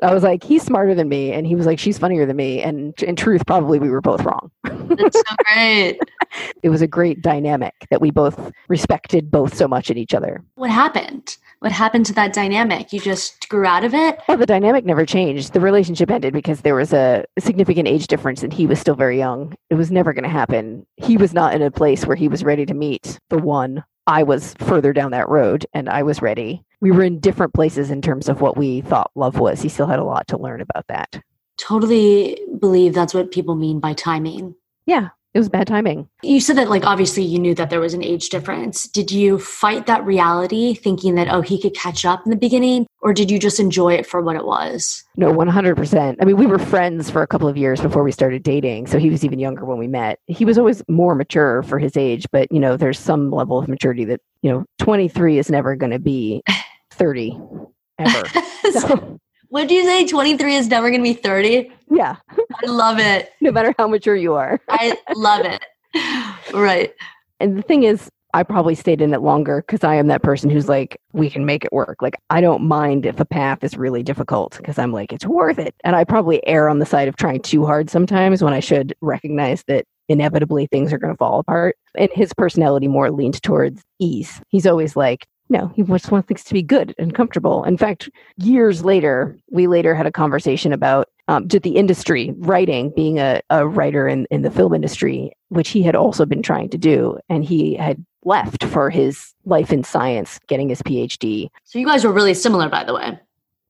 I 0.01 0.11
was 0.11 0.23
like 0.23 0.43
he's 0.43 0.63
smarter 0.63 0.95
than 0.95 1.07
me 1.07 1.31
and 1.31 1.45
he 1.45 1.55
was 1.55 1.67
like 1.67 1.77
she's 1.77 1.99
funnier 1.99 2.25
than 2.25 2.35
me 2.35 2.63
and 2.63 2.99
in 3.03 3.15
truth 3.15 3.45
probably 3.45 3.77
we 3.77 3.91
were 3.91 4.01
both 4.01 4.23
wrong. 4.23 4.49
That's 4.63 5.17
so 5.17 5.35
great. 5.53 5.99
it 6.63 6.69
was 6.69 6.81
a 6.81 6.87
great 6.87 7.21
dynamic 7.21 7.75
that 7.91 8.01
we 8.01 8.09
both 8.09 8.51
respected 8.69 9.29
both 9.29 9.55
so 9.55 9.67
much 9.67 9.91
in 9.91 9.97
each 9.97 10.15
other. 10.15 10.43
What 10.55 10.71
happened? 10.71 11.37
What 11.61 11.71
happened 11.71 12.07
to 12.07 12.13
that 12.13 12.33
dynamic? 12.33 12.91
You 12.91 12.99
just 12.99 13.47
grew 13.47 13.65
out 13.65 13.83
of 13.83 13.93
it? 13.93 14.19
Well, 14.27 14.37
the 14.37 14.47
dynamic 14.47 14.83
never 14.83 15.05
changed. 15.05 15.53
The 15.53 15.59
relationship 15.59 16.09
ended 16.09 16.33
because 16.33 16.61
there 16.61 16.73
was 16.73 16.91
a 16.91 17.23
significant 17.37 17.87
age 17.87 18.07
difference 18.07 18.41
and 18.41 18.51
he 18.51 18.65
was 18.65 18.79
still 18.79 18.95
very 18.95 19.19
young. 19.19 19.53
It 19.69 19.75
was 19.75 19.91
never 19.91 20.11
going 20.11 20.23
to 20.23 20.29
happen. 20.29 20.87
He 20.97 21.17
was 21.17 21.35
not 21.35 21.53
in 21.53 21.61
a 21.61 21.69
place 21.69 22.03
where 22.03 22.15
he 22.15 22.27
was 22.27 22.43
ready 22.43 22.65
to 22.65 22.73
meet 22.73 23.19
the 23.29 23.37
one. 23.37 23.83
I 24.07 24.23
was 24.23 24.55
further 24.55 24.91
down 24.91 25.11
that 25.11 25.29
road 25.29 25.67
and 25.71 25.87
I 25.87 26.01
was 26.01 26.19
ready. 26.19 26.63
We 26.79 26.89
were 26.89 27.03
in 27.03 27.19
different 27.19 27.53
places 27.53 27.91
in 27.91 28.01
terms 28.01 28.27
of 28.27 28.41
what 28.41 28.57
we 28.57 28.81
thought 28.81 29.11
love 29.13 29.37
was. 29.37 29.61
He 29.61 29.69
still 29.69 29.85
had 29.85 29.99
a 29.99 30.03
lot 30.03 30.27
to 30.29 30.39
learn 30.39 30.61
about 30.61 30.87
that. 30.87 31.21
Totally 31.57 32.41
believe 32.59 32.95
that's 32.95 33.13
what 33.13 33.29
people 33.29 33.53
mean 33.53 33.79
by 33.79 33.93
timing. 33.93 34.55
Yeah, 34.87 35.09
it 35.33 35.39
was 35.39 35.47
bad 35.47 35.67
timing. 35.67 36.09
You 36.23 36.41
said 36.41 36.57
that, 36.57 36.69
like, 36.69 36.85
obviously 36.85 37.23
you 37.23 37.39
knew 37.39 37.55
that 37.55 37.69
there 37.69 37.79
was 37.79 37.93
an 37.93 38.03
age 38.03 38.29
difference. 38.29 38.87
Did 38.87 39.11
you 39.11 39.39
fight 39.39 39.85
that 39.85 40.05
reality 40.05 40.73
thinking 40.73 41.15
that, 41.15 41.29
oh, 41.29 41.41
he 41.41 41.61
could 41.61 41.73
catch 41.73 42.03
up 42.03 42.21
in 42.25 42.31
the 42.31 42.35
beginning? 42.35 42.85
Or 43.01 43.13
did 43.13 43.31
you 43.31 43.39
just 43.39 43.59
enjoy 43.59 43.93
it 43.93 44.05
for 44.05 44.21
what 44.21 44.35
it 44.35 44.45
was? 44.45 45.03
No, 45.15 45.33
100%. 45.33 46.17
I 46.19 46.25
mean, 46.25 46.35
we 46.35 46.45
were 46.45 46.59
friends 46.59 47.09
for 47.09 47.21
a 47.21 47.27
couple 47.27 47.47
of 47.47 47.55
years 47.55 47.79
before 47.79 48.03
we 48.03 48.11
started 48.11 48.43
dating. 48.43 48.87
So 48.87 48.99
he 48.99 49.09
was 49.09 49.23
even 49.23 49.39
younger 49.39 49.63
when 49.63 49.77
we 49.77 49.87
met. 49.87 50.19
He 50.27 50.43
was 50.43 50.57
always 50.57 50.83
more 50.89 51.15
mature 51.15 51.63
for 51.63 51.79
his 51.79 51.95
age, 51.95 52.25
but, 52.31 52.51
you 52.51 52.59
know, 52.59 52.75
there's 52.75 52.99
some 52.99 53.31
level 53.31 53.57
of 53.57 53.69
maturity 53.69 54.03
that, 54.05 54.19
you 54.41 54.51
know, 54.51 54.65
23 54.79 55.39
is 55.39 55.49
never 55.49 55.77
going 55.77 55.91
to 55.91 55.99
be 55.99 56.41
30 56.91 57.39
ever. 57.99 58.27
so, 58.73 59.19
what 59.47 59.69
do 59.69 59.75
you 59.75 59.85
say? 59.85 60.05
23 60.05 60.55
is 60.55 60.67
never 60.67 60.89
going 60.89 61.01
to 61.01 61.09
be 61.09 61.13
30? 61.13 61.71
Yeah. 61.89 62.17
I 62.63 62.67
love 62.67 62.99
it. 62.99 63.31
No 63.41 63.51
matter 63.51 63.73
how 63.77 63.87
mature 63.87 64.15
you 64.15 64.35
are. 64.35 64.59
I 64.69 64.97
love 65.15 65.45
it. 65.45 65.63
right. 66.53 66.93
And 67.39 67.57
the 67.57 67.63
thing 67.63 67.83
is, 67.83 68.09
I 68.33 68.43
probably 68.43 68.75
stayed 68.75 69.01
in 69.01 69.13
it 69.13 69.21
longer 69.21 69.63
because 69.65 69.83
I 69.83 69.95
am 69.95 70.07
that 70.07 70.23
person 70.23 70.49
who's 70.49 70.63
mm-hmm. 70.63 70.71
like, 70.71 71.01
we 71.13 71.29
can 71.29 71.45
make 71.45 71.65
it 71.65 71.73
work. 71.73 72.01
Like, 72.01 72.15
I 72.29 72.39
don't 72.39 72.63
mind 72.63 73.05
if 73.05 73.19
a 73.19 73.25
path 73.25 73.63
is 73.63 73.77
really 73.77 74.03
difficult 74.03 74.57
because 74.57 74.79
I'm 74.79 74.93
like, 74.93 75.11
it's 75.11 75.25
worth 75.25 75.59
it. 75.59 75.75
And 75.83 75.95
I 75.95 76.03
probably 76.03 76.45
err 76.47 76.69
on 76.69 76.79
the 76.79 76.85
side 76.85 77.07
of 77.07 77.17
trying 77.17 77.41
too 77.41 77.65
hard 77.65 77.89
sometimes 77.89 78.43
when 78.43 78.53
I 78.53 78.59
should 78.59 78.93
recognize 79.01 79.63
that 79.67 79.85
inevitably 80.07 80.67
things 80.67 80.93
are 80.93 80.97
going 80.97 81.13
to 81.13 81.17
fall 81.17 81.39
apart. 81.39 81.75
And 81.97 82.09
his 82.13 82.33
personality 82.33 82.87
more 82.87 83.11
leaned 83.11 83.41
towards 83.41 83.81
ease. 83.99 84.41
He's 84.49 84.67
always 84.67 84.95
like, 84.95 85.25
no, 85.49 85.71
he 85.75 85.83
just 85.83 86.11
wants 86.11 86.27
things 86.27 86.45
to 86.45 86.53
be 86.53 86.63
good 86.63 86.95
and 86.97 87.13
comfortable. 87.13 87.65
In 87.65 87.77
fact, 87.77 88.09
years 88.37 88.85
later, 88.85 89.37
we 89.51 89.67
later 89.67 89.93
had 89.93 90.05
a 90.05 90.11
conversation 90.11 90.71
about 90.71 91.09
um, 91.31 91.47
just 91.47 91.63
the 91.63 91.77
industry, 91.77 92.33
writing, 92.39 92.91
being 92.93 93.19
a, 93.19 93.41
a 93.49 93.65
writer 93.65 94.05
in, 94.05 94.27
in 94.31 94.41
the 94.41 94.51
film 94.51 94.73
industry, 94.73 95.31
which 95.47 95.69
he 95.69 95.81
had 95.81 95.95
also 95.95 96.25
been 96.25 96.41
trying 96.41 96.69
to 96.69 96.77
do. 96.77 97.17
And 97.29 97.45
he 97.45 97.75
had 97.75 98.05
left 98.25 98.65
for 98.65 98.89
his 98.89 99.33
life 99.45 99.71
in 99.71 99.85
science, 99.85 100.39
getting 100.47 100.67
his 100.67 100.81
PhD. 100.81 101.47
So 101.63 101.79
you 101.79 101.85
guys 101.85 102.03
were 102.03 102.11
really 102.11 102.33
similar, 102.33 102.67
by 102.67 102.83
the 102.83 102.93
way. 102.93 103.17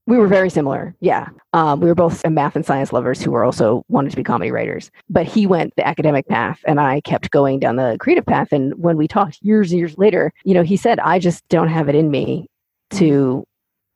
We 0.08 0.18
were 0.18 0.28
very 0.28 0.50
similar. 0.50 0.96
Yeah. 1.02 1.28
Um, 1.54 1.80
we 1.80 1.88
were 1.88 1.94
both 1.94 2.28
math 2.28 2.56
and 2.56 2.66
science 2.66 2.92
lovers 2.92 3.22
who 3.22 3.30
were 3.30 3.44
also 3.44 3.86
wanted 3.88 4.10
to 4.10 4.18
be 4.18 4.24
comedy 4.24 4.50
writers. 4.50 4.90
But 5.08 5.28
he 5.28 5.46
went 5.46 5.76
the 5.76 5.88
academic 5.88 6.28
path 6.28 6.60
and 6.66 6.80
I 6.80 7.02
kept 7.02 7.30
going 7.30 7.60
down 7.60 7.76
the 7.76 7.96
creative 8.00 8.26
path. 8.26 8.52
And 8.52 8.74
when 8.82 8.98
we 8.98 9.08
talked 9.08 9.38
years 9.44 9.72
and 9.72 9.78
years 9.78 10.00
later, 10.00 10.34
you 10.44 10.56
know, 10.56 10.64
he 10.64 10.78
said, 10.78 11.00
I 11.00 11.20
just 11.20 11.48
don't 11.50 11.70
have 11.70 11.88
it 11.90 11.96
in 11.96 12.10
me 12.10 12.48
to 12.92 13.46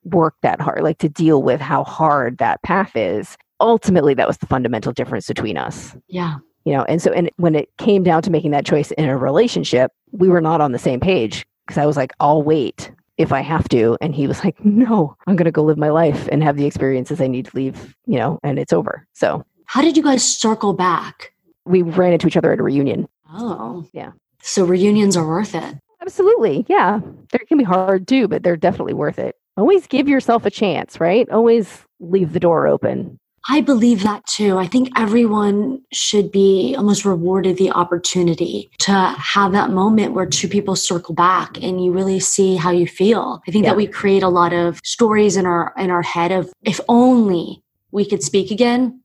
work 0.04 0.36
that 0.44 0.62
hard, 0.62 0.84
like 0.84 1.00
to 1.00 1.10
deal 1.10 1.42
with 1.42 1.60
how 1.60 1.84
hard 1.84 2.38
that 2.38 2.62
path 2.62 2.96
is. 2.96 3.36
Ultimately, 3.60 4.14
that 4.16 4.28
was 4.28 4.38
the 4.38 4.48
fundamental 4.48 4.92
difference 4.92 5.28
between 5.28 5.58
us. 5.58 5.96
Yeah. 6.08 6.38
You 6.66 6.74
know, 6.74 6.84
and 6.86 7.02
so 7.02 7.12
and 7.12 7.30
when 7.38 7.56
it 7.56 7.70
came 7.78 8.04
down 8.04 8.22
to 8.24 8.32
making 8.32 8.52
that 8.52 8.66
choice 8.66 8.92
in 8.92 9.06
a 9.06 9.18
relationship, 9.18 9.92
we 10.12 10.30
were 10.30 10.42
not 10.42 10.62
on 10.62 10.72
the 10.72 10.80
same 10.80 11.00
page 11.00 11.46
because 11.66 11.78
I 11.78 11.86
was 11.86 11.96
like, 11.96 12.12
I'll 12.20 12.42
wait 12.42 12.92
if 13.18 13.32
I 13.32 13.42
have 13.42 13.70
to. 13.70 13.98
And 14.02 14.14
he 14.14 14.28
was 14.28 14.44
like, 14.44 14.64
no, 14.64 15.16
I'm 15.28 15.36
going 15.36 15.46
to 15.46 15.52
go 15.52 15.64
live 15.64 15.78
my 15.78 15.90
life 15.90 16.28
and 16.32 16.44
have 16.44 16.58
the 16.58 16.66
experiences 16.66 17.22
I 17.22 17.28
need 17.28 17.46
to 17.46 17.56
leave, 17.56 17.96
you 18.06 18.18
know, 18.18 18.40
and 18.44 18.60
it's 18.60 18.74
over. 18.74 19.08
So, 19.14 19.46
how 19.66 19.82
did 19.82 19.98
you 19.98 20.04
guys 20.04 20.24
circle 20.24 20.74
back? 20.74 21.34
We 21.66 21.82
ran 21.82 22.14
into 22.14 22.28
each 22.28 22.38
other 22.38 22.52
at 22.52 22.60
a 22.60 22.64
reunion. 22.64 23.08
Oh, 23.32 23.88
yeah. 23.94 24.12
So, 24.42 24.64
reunions 24.64 25.18
are 25.18 25.28
worth 25.28 25.56
it. 25.56 25.76
Absolutely. 26.02 26.66
Yeah. 26.68 27.00
They 27.32 27.40
can 27.40 27.58
be 27.58 27.64
hard 27.64 28.08
too, 28.08 28.28
but 28.28 28.44
they're 28.44 28.58
definitely 28.58 28.94
worth 28.94 29.18
it. 29.18 29.36
Always 29.58 29.88
give 29.88 30.08
yourself 30.08 30.46
a 30.46 30.52
chance, 30.52 31.00
right? 31.00 31.28
Always 31.30 31.84
leave 32.00 32.34
the 32.34 32.40
door 32.40 32.68
open. 32.68 33.20
I 33.48 33.62
believe 33.62 34.04
that 34.04 34.26
too. 34.26 34.58
I 34.58 34.68
think 34.68 34.90
everyone 34.96 35.82
should 35.92 36.32
be 36.32 36.74
almost 36.78 37.06
rewarded 37.06 37.58
the 37.58 37.72
opportunity 37.72 38.72
to 38.80 38.92
have 38.92 39.52
that 39.52 39.70
moment 39.70 40.14
where 40.14 40.26
two 40.26 40.48
people 40.48 40.76
circle 40.76 41.14
back 41.14 41.62
and 41.62 41.84
you 41.84 41.92
really 41.92 42.20
see 42.20 42.56
how 42.56 42.72
you 42.72 42.88
feel. 42.88 43.42
I 43.48 43.52
think 43.52 43.66
yeah. 43.66 43.72
that 43.72 43.78
we 43.78 43.86
create 43.88 44.24
a 44.24 44.30
lot 44.30 44.54
of 44.54 44.80
stories 44.84 45.38
in 45.38 45.46
our 45.46 45.74
in 45.78 45.92
our 45.92 46.02
head 46.02 46.32
of 46.32 46.52
if 46.64 46.80
only 46.90 47.62
we 47.92 48.08
could 48.08 48.24
speak 48.24 48.50
again, 48.50 49.02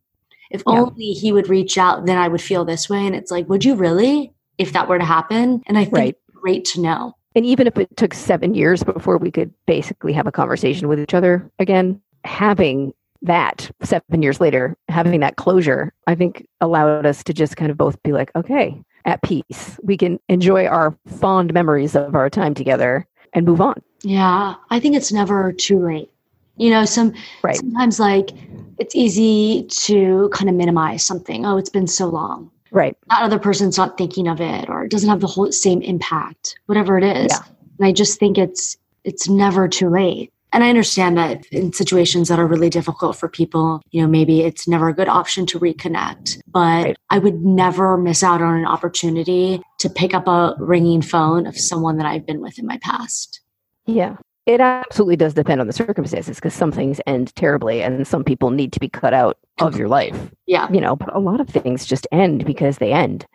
if 0.51 0.63
yeah. 0.67 0.81
only 0.81 1.13
he 1.13 1.33
would 1.33 1.49
reach 1.49 1.77
out, 1.77 2.07
then 2.07 2.17
I 2.17 2.29
would 2.29 2.41
feel 2.41 2.65
this 2.65 2.89
way. 2.89 3.07
And 3.07 3.15
it's 3.15 3.31
like, 3.31 3.49
would 3.49 3.65
you 3.65 3.75
really 3.75 4.33
if 4.57 4.73
that 4.73 4.89
were 4.89 4.99
to 4.99 5.05
happen? 5.05 5.63
And 5.67 5.77
I 5.77 5.85
think 5.85 5.97
right. 5.97 6.17
great 6.33 6.65
to 6.67 6.81
know. 6.81 7.15
And 7.35 7.47
even 7.47 7.67
if 7.67 7.77
it 7.77 7.97
took 7.97 8.15
seven 8.15 8.55
years 8.55 8.83
before 8.83 9.19
we 9.19 9.31
could 9.31 9.53
basically 9.67 10.13
have 10.15 10.27
a 10.27 10.33
conversation 10.33 10.89
with 10.89 10.99
each 10.99 11.15
other 11.15 11.49
again, 11.59 12.01
having 12.25 12.93
that 13.23 13.71
seven 13.83 14.23
years 14.23 14.41
later, 14.41 14.77
having 14.89 15.21
that 15.21 15.37
closure, 15.37 15.93
I 16.07 16.15
think 16.15 16.47
allowed 16.61 17.07
us 17.07 17.23
to 17.25 17.35
just 17.35 17.57
kind 17.57 17.71
of 17.71 17.77
both 17.77 18.03
be 18.03 18.13
like, 18.13 18.31
okay, 18.35 18.83
at 19.05 19.23
peace. 19.23 19.79
We 19.83 19.97
can 19.97 20.19
enjoy 20.29 20.67
our 20.67 20.97
fond 21.07 21.53
memories 21.53 21.97
of 21.97 22.15
our 22.15 22.31
time 22.31 22.55
together 22.55 23.07
and 23.33 23.47
move 23.47 23.61
on. 23.61 23.83
Yeah, 24.03 24.55
I 24.71 24.81
think 24.81 24.97
it's 24.97 25.13
never 25.13 25.53
too 25.53 25.79
late. 25.79 26.11
You 26.57 26.71
know, 26.71 26.85
some 26.85 27.15
right. 27.43 27.57
sometimes 27.57 27.99
like 27.99 28.31
it's 28.79 28.95
easy 28.95 29.65
to 29.71 30.29
kind 30.33 30.49
of 30.51 30.57
minimize 30.57 31.03
something. 31.03 31.47
Oh, 31.47 31.57
it's 31.57 31.71
been 31.71 31.87
so 31.87 32.07
long. 32.07 32.51
Right. 32.71 32.97
That 33.09 33.23
other 33.23 33.39
person's 33.39 33.77
not 33.77 33.99
thinking 33.99 34.29
of 34.29 34.41
it 34.41 34.69
or 34.69 34.85
it 34.85 34.91
doesn't 34.91 35.09
have 35.09 35.21
the 35.21 35.27
whole 35.27 35.51
same 35.53 35.83
impact, 35.83 36.59
whatever 36.67 36.99
it 36.99 37.05
is. 37.05 37.33
Yeah. 37.33 37.53
And 37.79 37.87
I 37.87 37.93
just 37.93 38.19
think 38.19 38.39
it's 38.39 38.77
it's 39.05 39.29
never 39.29 39.69
too 39.69 39.89
late. 39.89 40.33
And 40.53 40.65
I 40.65 40.69
understand 40.69 41.17
that 41.17 41.47
in 41.47 41.73
situations 41.73 42.29
that 42.29 42.39
are 42.39 42.47
really 42.47 42.71
difficult 42.71 43.17
for 43.17 43.29
people, 43.29 43.83
you 43.91 44.03
know, 44.03 44.09
maybe 44.09 44.43
it's 44.43 44.67
never 44.67 44.89
a 44.89 44.95
good 44.95 45.09
option 45.09 45.47
to 45.47 45.61
reconnect, 45.61 46.41
but 46.47 46.85
right. 46.85 46.97
I 47.11 47.19
would 47.19 47.45
never 47.45 47.97
miss 47.97 48.23
out 48.23 48.43
on 48.43 48.57
an 48.57 48.67
opportunity 48.67 49.63
to 49.79 49.89
pick 49.89 50.13
up 50.13 50.27
a 50.27 50.57
ringing 50.59 51.03
phone 51.03 51.47
of 51.47 51.57
someone 51.57 51.99
that 51.99 52.07
I've 52.07 52.27
been 52.27 52.41
with 52.41 52.59
in 52.59 52.67
my 52.67 52.79
past. 52.79 53.41
Yeah. 53.87 54.17
It 54.47 54.61
absolutely 54.61 55.17
does 55.17 55.35
depend 55.35 55.61
on 55.61 55.69
the 55.69 55.73
circumstances 55.73 56.37
because 56.39 56.55
some 56.55 56.73
things 56.73 57.01
end 57.07 57.35
terribly 57.37 57.83
and 57.83 58.07
some 58.07 58.25
people 58.25 58.51
need 58.51 58.73
to 58.73 58.81
be 58.81 58.89
cut 58.89 59.15
out 59.15 59.39
of 59.61 59.77
your 59.77 59.87
life. 59.87 60.31
Yeah. 60.47 60.69
You 60.73 60.81
know, 60.81 60.97
but 60.97 61.15
a 61.15 61.21
lot 61.21 61.41
of 61.41 61.49
things 61.49 61.87
just 61.87 62.09
end 62.11 62.45
because 62.45 62.79
they 62.79 62.93
end. 62.93 63.27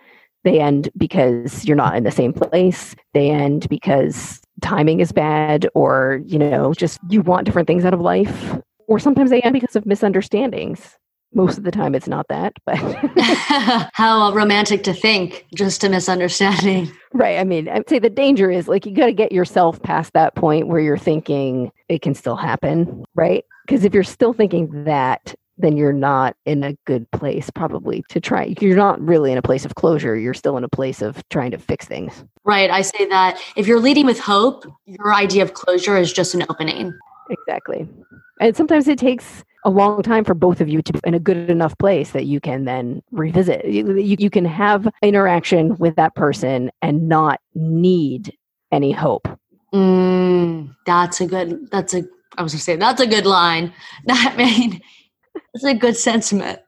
They 0.43 0.59
end 0.59 0.89
because 0.97 1.65
you're 1.65 1.77
not 1.77 1.95
in 1.95 2.03
the 2.03 2.11
same 2.11 2.33
place. 2.33 2.95
They 3.13 3.29
end 3.29 3.69
because 3.69 4.41
timing 4.65 4.99
is 4.99 5.11
bad 5.11 5.67
or, 5.75 6.21
you 6.25 6.39
know, 6.39 6.73
just 6.73 6.99
you 7.09 7.21
want 7.21 7.45
different 7.45 7.67
things 7.67 7.85
out 7.85 7.93
of 7.93 8.01
life. 8.01 8.57
Or 8.87 8.99
sometimes 8.99 9.29
they 9.29 9.41
end 9.41 9.53
because 9.53 9.75
of 9.75 9.85
misunderstandings. 9.85 10.97
Most 11.33 11.57
of 11.57 11.63
the 11.63 11.71
time 11.71 11.93
it's 11.93 12.07
not 12.07 12.27
that, 12.29 12.53
but 12.65 12.77
how 13.93 14.33
romantic 14.33 14.83
to 14.83 14.93
think, 14.93 15.45
just 15.53 15.83
a 15.83 15.89
misunderstanding. 15.89 16.91
Right. 17.13 17.39
I 17.39 17.45
mean, 17.45 17.69
I'd 17.69 17.87
say 17.87 17.97
the 17.97 18.09
danger 18.09 18.51
is 18.51 18.67
like 18.67 18.85
you 18.85 18.93
got 18.93 19.05
to 19.05 19.13
get 19.13 19.31
yourself 19.31 19.81
past 19.81 20.11
that 20.11 20.35
point 20.35 20.67
where 20.67 20.81
you're 20.81 20.97
thinking 20.97 21.71
it 21.87 22.01
can 22.01 22.13
still 22.13 22.35
happen, 22.35 23.05
right? 23.15 23.45
Because 23.65 23.85
if 23.85 23.93
you're 23.93 24.03
still 24.03 24.33
thinking 24.33 24.83
that, 24.83 25.33
then 25.57 25.77
you're 25.77 25.93
not 25.93 26.35
in 26.45 26.63
a 26.63 26.73
good 26.85 27.09
place 27.11 27.49
probably 27.49 28.03
to 28.09 28.19
try 28.19 28.53
you're 28.59 28.75
not 28.75 28.99
really 29.01 29.31
in 29.31 29.37
a 29.37 29.41
place 29.41 29.65
of 29.65 29.75
closure 29.75 30.15
you're 30.15 30.33
still 30.33 30.57
in 30.57 30.63
a 30.63 30.69
place 30.69 31.01
of 31.01 31.27
trying 31.29 31.51
to 31.51 31.57
fix 31.57 31.85
things. 31.85 32.23
Right 32.43 32.69
i 32.69 32.81
say 32.81 33.05
that 33.07 33.39
if 33.55 33.67
you're 33.67 33.79
leading 33.79 34.05
with 34.05 34.19
hope 34.19 34.65
your 34.85 35.13
idea 35.13 35.43
of 35.43 35.53
closure 35.53 35.97
is 35.97 36.11
just 36.13 36.33
an 36.33 36.45
opening. 36.49 36.93
Exactly. 37.29 37.87
And 38.39 38.55
sometimes 38.55 38.87
it 38.87 38.99
takes 38.99 39.43
a 39.63 39.69
long 39.69 40.03
time 40.03 40.23
for 40.23 40.33
both 40.33 40.61
of 40.61 40.69
you 40.69 40.81
to 40.81 40.93
be 40.93 40.99
in 41.03 41.13
a 41.13 41.19
good 41.19 41.49
enough 41.49 41.77
place 41.77 42.11
that 42.11 42.25
you 42.25 42.39
can 42.39 42.65
then 42.65 43.01
revisit. 43.11 43.65
You, 43.65 43.97
you, 43.97 44.15
you 44.19 44.29
can 44.29 44.45
have 44.45 44.87
interaction 45.01 45.75
with 45.77 45.95
that 45.95 46.15
person 46.15 46.71
and 46.81 47.09
not 47.09 47.39
need 47.55 48.35
any 48.71 48.91
hope. 48.91 49.27
Mm, 49.73 50.75
that's 50.85 51.19
a 51.19 51.25
good 51.25 51.69
that's 51.71 51.93
a 51.93 52.03
I 52.37 52.43
was 52.43 52.53
gonna 52.53 52.61
say 52.61 52.75
that's 52.75 53.01
a 53.01 53.07
good 53.07 53.25
line. 53.25 53.73
That 54.05 54.35
mean 54.37 54.81
that's 55.55 55.63
a 55.63 55.73
good 55.73 55.95
sentiment. 55.95 56.59